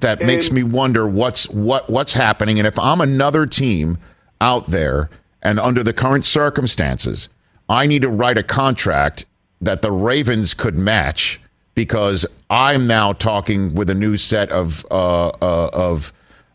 that 0.00 0.20
And- 0.20 0.26
makes 0.26 0.50
me 0.50 0.62
wonder 0.62 1.06
what's 1.06 1.48
what 1.50 1.90
what's 1.90 2.14
happening. 2.14 2.58
And 2.58 2.66
if 2.66 2.78
I'm 2.78 3.00
another 3.00 3.46
team 3.46 3.98
out 4.40 4.68
there, 4.70 5.10
and 5.42 5.58
under 5.60 5.82
the 5.82 5.92
current 5.92 6.24
circumstances, 6.24 7.28
I 7.68 7.86
need 7.86 8.02
to 8.02 8.08
write 8.08 8.38
a 8.38 8.42
contract 8.42 9.26
that 9.60 9.82
the 9.82 9.92
Ravens 9.92 10.54
could 10.54 10.78
match 10.78 11.40
because 11.74 12.24
I'm 12.48 12.86
now 12.86 13.12
talking 13.12 13.74
with 13.74 13.90
a 13.90 13.94
new 13.94 14.16
set 14.16 14.50
of 14.50 14.86
uh, 14.90 15.28
uh, 15.28 15.70
of 15.72 16.12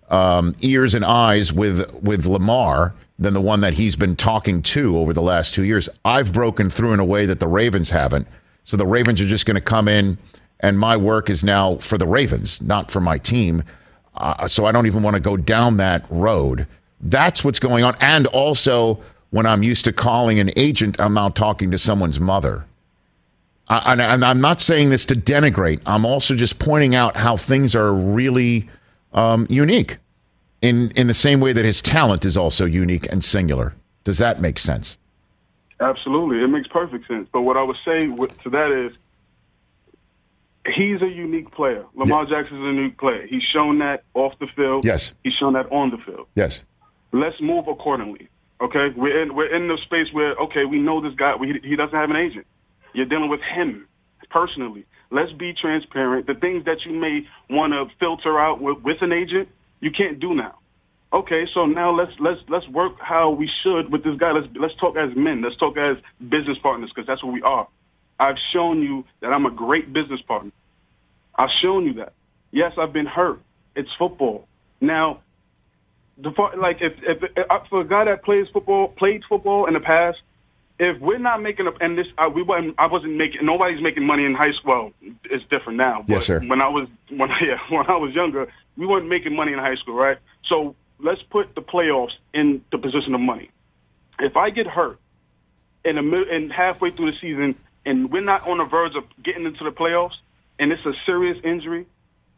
um, 0.10 0.56
ears 0.62 0.94
and 0.94 1.06
eyes 1.06 1.54
with 1.54 1.94
with 2.02 2.26
Lamar 2.26 2.94
than 3.18 3.34
the 3.34 3.42
one 3.42 3.62
that 3.62 3.74
he's 3.74 3.96
been 3.96 4.16
talking 4.16 4.62
to 4.62 4.98
over 4.98 5.14
the 5.14 5.22
last 5.22 5.54
two 5.54 5.64
years. 5.64 5.90
I've 6.06 6.32
broken 6.32 6.70
through 6.70 6.94
in 6.94 7.00
a 7.00 7.06
way 7.06 7.26
that 7.26 7.40
the 7.40 7.48
Ravens 7.48 7.90
haven't. 7.90 8.28
So 8.64 8.78
the 8.78 8.88
Ravens 8.88 9.20
are 9.20 9.28
just 9.28 9.46
going 9.46 9.56
to 9.56 9.62
come 9.62 9.88
in, 9.88 10.18
and 10.60 10.80
my 10.80 10.96
work 10.96 11.30
is 11.30 11.44
now 11.44 11.78
for 11.78 11.98
the 11.98 12.08
Ravens, 12.08 12.62
not 12.62 12.92
for 12.92 13.02
my 13.02 13.18
team. 13.18 13.64
Uh, 14.16 14.48
so 14.48 14.66
I 14.66 14.72
don't 14.72 14.86
even 14.86 15.04
want 15.04 15.16
to 15.16 15.22
go 15.22 15.38
down 15.38 15.78
that 15.78 16.06
road. 16.10 16.68
That's 17.02 17.44
what's 17.44 17.60
going 17.60 17.84
on. 17.84 17.96
And 18.00 18.28
also, 18.28 19.00
when 19.32 19.46
I'm 19.46 19.64
used 19.64 19.86
to 19.86 19.94
calling 19.94 20.40
an 20.40 20.52
agent, 20.56 21.00
I'm 21.00 21.14
now 21.14 21.30
talking 21.30 21.72
to 21.72 21.78
someone's 21.78 22.20
mother. 22.20 22.66
I, 23.68 23.94
and, 23.94 24.02
and 24.02 24.26
I'm 24.26 24.42
not 24.42 24.62
saying 24.62 24.90
this 24.90 25.06
to 25.08 25.16
denigrate. 25.16 25.82
I'm 25.86 26.06
also 26.06 26.36
just 26.36 26.60
pointing 26.60 26.96
out 26.96 27.16
how 27.16 27.38
things 27.38 27.76
are 27.76 27.94
really 27.94 28.68
um, 29.14 29.48
unique 29.50 29.98
in 30.62 30.92
in 30.92 31.08
the 31.08 31.14
same 31.14 31.40
way 31.40 31.54
that 31.54 31.66
his 31.66 31.82
talent 31.82 32.26
is 32.26 32.38
also 32.38 32.66
unique 32.66 33.12
and 33.12 33.24
singular. 33.24 33.74
Does 34.04 34.18
that 34.18 34.40
make 34.42 34.60
sense? 34.60 34.98
Absolutely, 35.80 36.44
it 36.44 36.48
makes 36.48 36.68
perfect 36.68 37.08
sense. 37.08 37.30
But 37.32 37.42
what 37.42 37.56
I 37.56 37.64
would 37.64 37.78
say 37.86 38.08
with, 38.08 38.42
to 38.44 38.50
that 38.50 38.72
is, 38.72 38.92
he's 40.76 41.02
a 41.02 41.08
unique 41.08 41.52
player. 41.52 41.86
Lamar 41.96 42.26
Jackson 42.26 42.58
is 42.58 42.64
a 42.64 42.74
unique 42.74 42.98
player. 42.98 43.26
He's 43.28 43.44
shown 43.44 43.80
that 43.80 44.04
off 44.14 44.38
the 44.40 44.48
field. 44.56 44.84
Yes. 44.84 45.14
He's 45.24 45.34
shown 45.34 45.54
that 45.54 45.72
on 45.72 45.92
the 45.92 45.98
field. 45.98 46.28
Yes. 46.36 46.62
Let's 47.12 47.40
move 47.40 47.68
accordingly. 47.68 48.28
Okay, 48.62 48.90
we're 48.96 49.22
in 49.22 49.36
we're 49.36 49.54
in 49.56 49.70
the 49.70 49.78
space 49.86 50.12
where 50.12 50.36
okay, 50.36 50.66
we 50.66 50.80
know 50.80 51.00
this 51.00 51.16
guy. 51.16 51.36
We, 51.36 51.62
he 51.64 51.78
doesn't 51.78 51.96
have 51.96 52.10
an 52.10 52.18
agent. 52.18 52.46
You're 52.94 53.06
dealing 53.06 53.30
with 53.30 53.42
him 53.42 53.88
personally. 54.30 54.86
Let's 55.12 55.32
be 55.32 55.54
transparent. 55.60 56.28
The 56.28 56.36
things 56.36 56.66
that 56.66 56.86
you 56.86 56.94
may 56.94 57.28
want 57.50 57.74
to 57.74 57.86
filter 58.00 58.40
out 58.40 58.62
with, 58.62 58.78
with 58.84 58.98
an 59.02 59.12
agent, 59.12 59.50
you 59.80 59.92
can't 59.92 60.20
do 60.20 60.36
now. 60.36 60.60
Okay, 61.12 61.46
so 61.56 61.66
now 61.66 61.92
let's 61.92 62.12
let's 62.20 62.40
let's 62.50 62.68
work 62.68 62.94
how 63.00 63.32
we 63.32 63.50
should 63.64 63.92
with 63.92 64.04
this 64.04 64.16
guy. 64.20 64.32
Let's 64.32 64.48
let's 64.56 64.76
talk 64.80 64.96
as 64.96 65.10
men. 65.16 65.42
Let's 65.42 65.58
talk 65.58 65.76
as 65.76 65.98
business 66.20 66.60
partners 66.62 66.92
because 66.94 67.08
that's 67.08 67.24
what 67.24 67.34
we 67.34 67.42
are. 67.42 67.68
I've 68.20 68.36
shown 68.54 68.84
you 68.84 69.06
that 69.22 69.34
I'm 69.34 69.48
a 69.48 69.52
great 69.52 69.92
business 69.92 70.22
partner. 70.28 70.52
I've 71.36 71.50
shown 71.64 71.86
you 71.86 71.94
that. 71.96 72.14
Yes, 72.52 72.74
I've 72.78 72.94
been 72.94 73.08
hurt. 73.08 73.40
It's 73.76 73.90
football. 73.98 74.48
Now, 74.82 75.22
the 76.18 76.30
like 76.60 76.78
if, 76.82 76.94
if, 77.02 77.24
if 77.36 77.46
uh, 77.50 77.60
for 77.70 77.82
a 77.82 77.88
guy 77.88 78.06
that 78.06 78.24
plays 78.24 78.46
football, 78.54 78.90
played 78.90 79.24
football 79.28 79.66
in 79.66 79.74
the 79.74 79.80
past, 79.80 80.18
if 80.80 81.00
we're 81.02 81.20
not 81.20 81.42
making 81.42 81.68
up, 81.68 81.76
and 81.82 81.98
this 81.98 82.08
I, 82.18 82.28
we 82.28 82.42
wasn't, 82.42 82.76
I 82.78 82.88
wasn't 82.88 83.16
making, 83.16 83.46
nobody's 83.46 83.82
making 83.82 84.06
money 84.06 84.24
in 84.26 84.34
high 84.34 84.54
school. 84.54 84.94
Well, 85.02 85.12
it's 85.26 85.44
different 85.50 85.78
now. 85.78 86.04
Yes, 86.08 86.26
sir. 86.26 86.40
When 86.40 86.62
I 86.62 86.70
was 86.70 86.88
when 87.10 87.30
yeah, 87.42 87.58
when 87.70 87.86
I 87.88 87.98
was 87.98 88.14
younger, 88.14 88.48
we 88.78 88.86
weren't 88.86 89.08
making 89.08 89.36
money 89.36 89.52
in 89.52 89.60
high 89.60 89.76
school, 89.76 89.96
right? 89.96 90.18
So 90.48 90.76
let's 91.00 91.22
put 91.30 91.54
the 91.54 91.62
playoffs 91.62 92.14
in 92.34 92.64
the 92.72 92.78
position 92.78 93.14
of 93.14 93.20
money. 93.20 93.52
If 94.20 94.38
I 94.38 94.50
get 94.50 94.68
hurt 94.68 95.00
in 95.84 95.98
the 95.98 96.02
mid, 96.02 96.30
and 96.30 96.52
halfway 96.52 96.92
through 96.92 97.12
the 97.12 97.18
season, 97.20 97.56
and 97.86 98.12
we're 98.12 98.22
not 98.22 98.48
on 98.48 98.60
the 98.60 98.66
verge 98.66 98.96
of 98.96 99.04
getting 99.24 99.46
into 99.46 99.64
the 99.64 99.72
playoffs, 99.72 100.16
and 100.60 100.72
it's 100.72 100.86
a 100.86 100.94
serious 101.06 101.38
injury, 101.44 101.88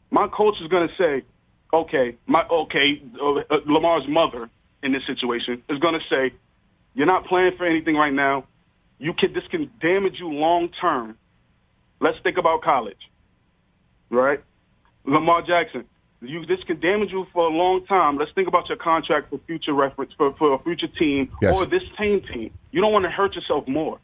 my 0.10 0.28
coach 0.28 0.56
is 0.62 0.68
going 0.68 0.88
to 0.88 0.96
say, 0.96 1.26
okay, 1.74 2.16
my 2.26 2.44
okay, 2.50 3.02
uh, 3.22 3.34
uh, 3.50 3.60
Lamar's 3.66 4.08
mother 4.08 4.50
in 4.82 4.94
this 4.94 5.04
situation 5.06 5.62
is 5.70 5.78
going 5.80 5.94
to 5.94 6.06
say, 6.10 6.34
you're 6.94 7.08
not 7.08 7.26
playing 7.26 7.54
for 7.58 7.66
anything 7.66 7.96
right 7.96 8.14
now. 8.14 8.46
You 9.00 9.14
can 9.14 9.34
this 9.34 9.44
can 9.50 9.72
damage 9.82 10.16
you 10.20 10.30
long 10.30 10.70
term. 10.70 11.18
Let's 12.00 12.18
think 12.24 12.38
about 12.38 12.62
college, 12.62 13.10
right? 14.10 14.42
Lamar 15.06 15.42
Jackson, 15.42 15.86
you 16.22 16.46
this 16.46 16.64
can 16.66 16.80
damage 16.80 17.12
you 17.12 17.26
for 17.34 17.48
a 17.48 17.50
long 17.54 17.86
time. 17.86 18.18
Let's 18.18 18.32
think 18.34 18.48
about 18.48 18.70
your 18.70 18.78
contract 18.78 19.30
for 19.30 19.40
future 19.48 19.74
reference 19.74 20.14
for 20.18 20.34
for 20.34 20.54
a 20.54 20.60
future 20.60 20.88
team 20.88 21.32
Yes. 21.42 21.56
or 21.56 21.66
this 21.66 21.84
same 21.98 22.22
team. 22.22 22.52
You 22.72 22.82
don't 22.82 22.94
want 22.94 23.06
to 23.06 23.12
hurt 23.12 23.36
yourself 23.36 23.68
more. 23.68 24.00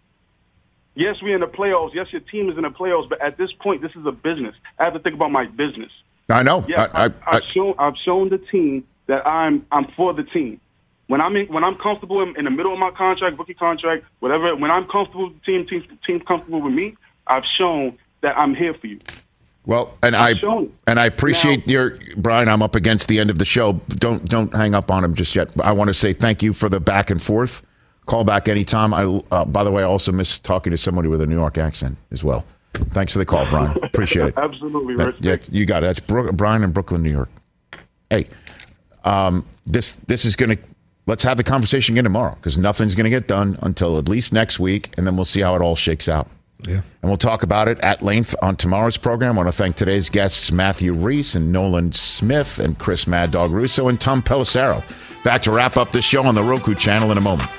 Yes, 0.95 1.17
we're 1.21 1.35
in 1.35 1.41
the 1.41 1.47
playoffs. 1.47 1.93
Yes, 1.93 2.07
your 2.11 2.21
team 2.21 2.49
is 2.49 2.57
in 2.57 2.63
the 2.63 2.69
playoffs, 2.69 3.07
but 3.07 3.21
at 3.21 3.37
this 3.37 3.51
point, 3.53 3.83
this 3.83 3.91
is 3.95 4.03
a 4.07 4.11
business. 4.11 4.55
I 4.79 4.85
have 4.85 4.93
to 4.93 4.99
think 4.99 5.13
about 5.13 5.31
my 5.31 5.45
business. 5.45 5.91
I 6.27 6.41
know. 6.41 6.65
I, 6.75 7.11
I, 7.27 7.33
have 7.33 7.43
shown 7.53 7.75
I've 7.77 7.95
shown 8.03 8.29
the 8.29 8.39
team 8.39 8.83
that 9.05 9.25
I'm 9.27 9.65
I'm 9.71 9.85
for 9.95 10.13
the 10.13 10.23
team. 10.23 10.59
When 11.07 11.21
I'm 11.21 11.35
in, 11.37 11.47
when 11.47 11.63
I'm 11.63 11.75
comfortable 11.75 12.21
in, 12.21 12.35
in 12.37 12.45
the 12.45 12.51
middle 12.51 12.73
of 12.73 12.79
my 12.79 12.91
contract, 12.91 13.37
rookie 13.39 13.53
contract, 13.53 14.03
whatever. 14.19 14.55
When 14.55 14.69
I'm 14.71 14.85
comfortable 14.87 15.29
with 15.29 15.39
the 15.39 15.45
team, 15.45 15.65
team 15.67 15.97
team 16.05 16.19
comfortable 16.19 16.61
with 16.61 16.73
me, 16.73 16.95
I've 17.27 17.45
shown 17.57 17.97
that 18.21 18.37
I'm 18.37 18.53
here 18.53 18.73
for 18.73 18.87
you. 18.87 18.99
Well, 19.65 19.97
and 20.03 20.15
I 20.15 20.33
shown. 20.35 20.71
and 20.85 20.99
I 20.99 21.05
appreciate 21.05 21.67
your 21.67 21.97
Brian. 22.17 22.47
I'm 22.47 22.61
up 22.61 22.75
against 22.75 23.07
the 23.07 23.19
end 23.19 23.29
of 23.29 23.37
the 23.37 23.45
show. 23.45 23.73
Don't 23.89 24.25
don't 24.25 24.53
hang 24.53 24.73
up 24.75 24.91
on 24.91 25.03
him 25.03 25.15
just 25.15 25.35
yet. 25.35 25.49
I 25.61 25.73
want 25.73 25.89
to 25.89 25.93
say 25.93 26.13
thank 26.13 26.43
you 26.43 26.53
for 26.53 26.69
the 26.69 26.79
back 26.79 27.09
and 27.09 27.21
forth. 27.21 27.61
Call 28.05 28.23
back 28.23 28.47
anytime. 28.47 28.93
I 28.93 29.03
uh, 29.31 29.45
by 29.45 29.63
the 29.63 29.71
way, 29.71 29.83
I 29.83 29.85
also 29.85 30.11
miss 30.11 30.39
talking 30.39 30.71
to 30.71 30.77
somebody 30.77 31.07
with 31.09 31.21
a 31.21 31.25
New 31.27 31.35
York 31.35 31.57
accent 31.57 31.97
as 32.11 32.23
well. 32.23 32.45
Thanks 32.73 33.13
for 33.13 33.19
the 33.19 33.25
call, 33.25 33.49
Brian. 33.49 33.77
Appreciate 33.83 34.27
it. 34.27 34.33
Absolutely, 34.37 34.95
That- 34.97 35.21
yeah, 35.23 35.37
you 35.49 35.65
got 35.65 35.83
it. 35.83 35.87
That's 35.87 35.99
Bro- 36.01 36.31
Brian 36.33 36.63
in 36.63 36.71
Brooklyn, 36.71 37.01
New 37.01 37.11
York. 37.11 37.29
Hey, 38.09 38.27
um, 39.03 39.45
this 39.65 39.93
this 40.07 40.23
is 40.25 40.35
going 40.37 40.55
to 40.55 40.57
let's 41.07 41.23
have 41.23 41.37
the 41.37 41.43
conversation 41.43 41.95
again 41.95 42.03
tomorrow 42.03 42.35
because 42.35 42.57
nothing's 42.57 42.93
going 42.93 43.05
to 43.05 43.09
get 43.09 43.27
done 43.27 43.57
until 43.61 43.97
at 43.97 44.07
least 44.07 44.33
next 44.33 44.59
week, 44.59 44.93
and 44.97 45.07
then 45.07 45.15
we'll 45.15 45.25
see 45.25 45.41
how 45.41 45.55
it 45.55 45.61
all 45.61 45.75
shakes 45.75 46.07
out. 46.07 46.29
Yeah. 46.63 46.81
And 47.01 47.11
we'll 47.11 47.17
talk 47.17 47.43
about 47.43 47.67
it 47.67 47.79
at 47.81 48.01
length 48.01 48.35
on 48.41 48.55
tomorrow's 48.55 48.97
program. 48.97 49.37
I 49.37 49.43
want 49.43 49.49
to 49.49 49.57
thank 49.57 49.75
today's 49.75 50.09
guests, 50.09 50.51
Matthew 50.51 50.93
Rhys 50.93 51.35
and 51.35 51.51
Nolan 51.51 51.91
Smith 51.91 52.59
and 52.59 52.77
Chris 52.77 53.07
Mad 53.07 53.31
Dog 53.31 53.51
Russo 53.51 53.87
and 53.89 53.99
Tom 53.99 54.21
Pelissero. 54.21 54.83
Back 55.23 55.43
to 55.43 55.51
wrap 55.51 55.77
up 55.77 55.91
this 55.91 56.05
show 56.05 56.23
on 56.23 56.35
the 56.35 56.43
Roku 56.43 56.73
channel 56.73 57.11
in 57.11 57.17
a 57.17 57.21
moment. 57.21 57.49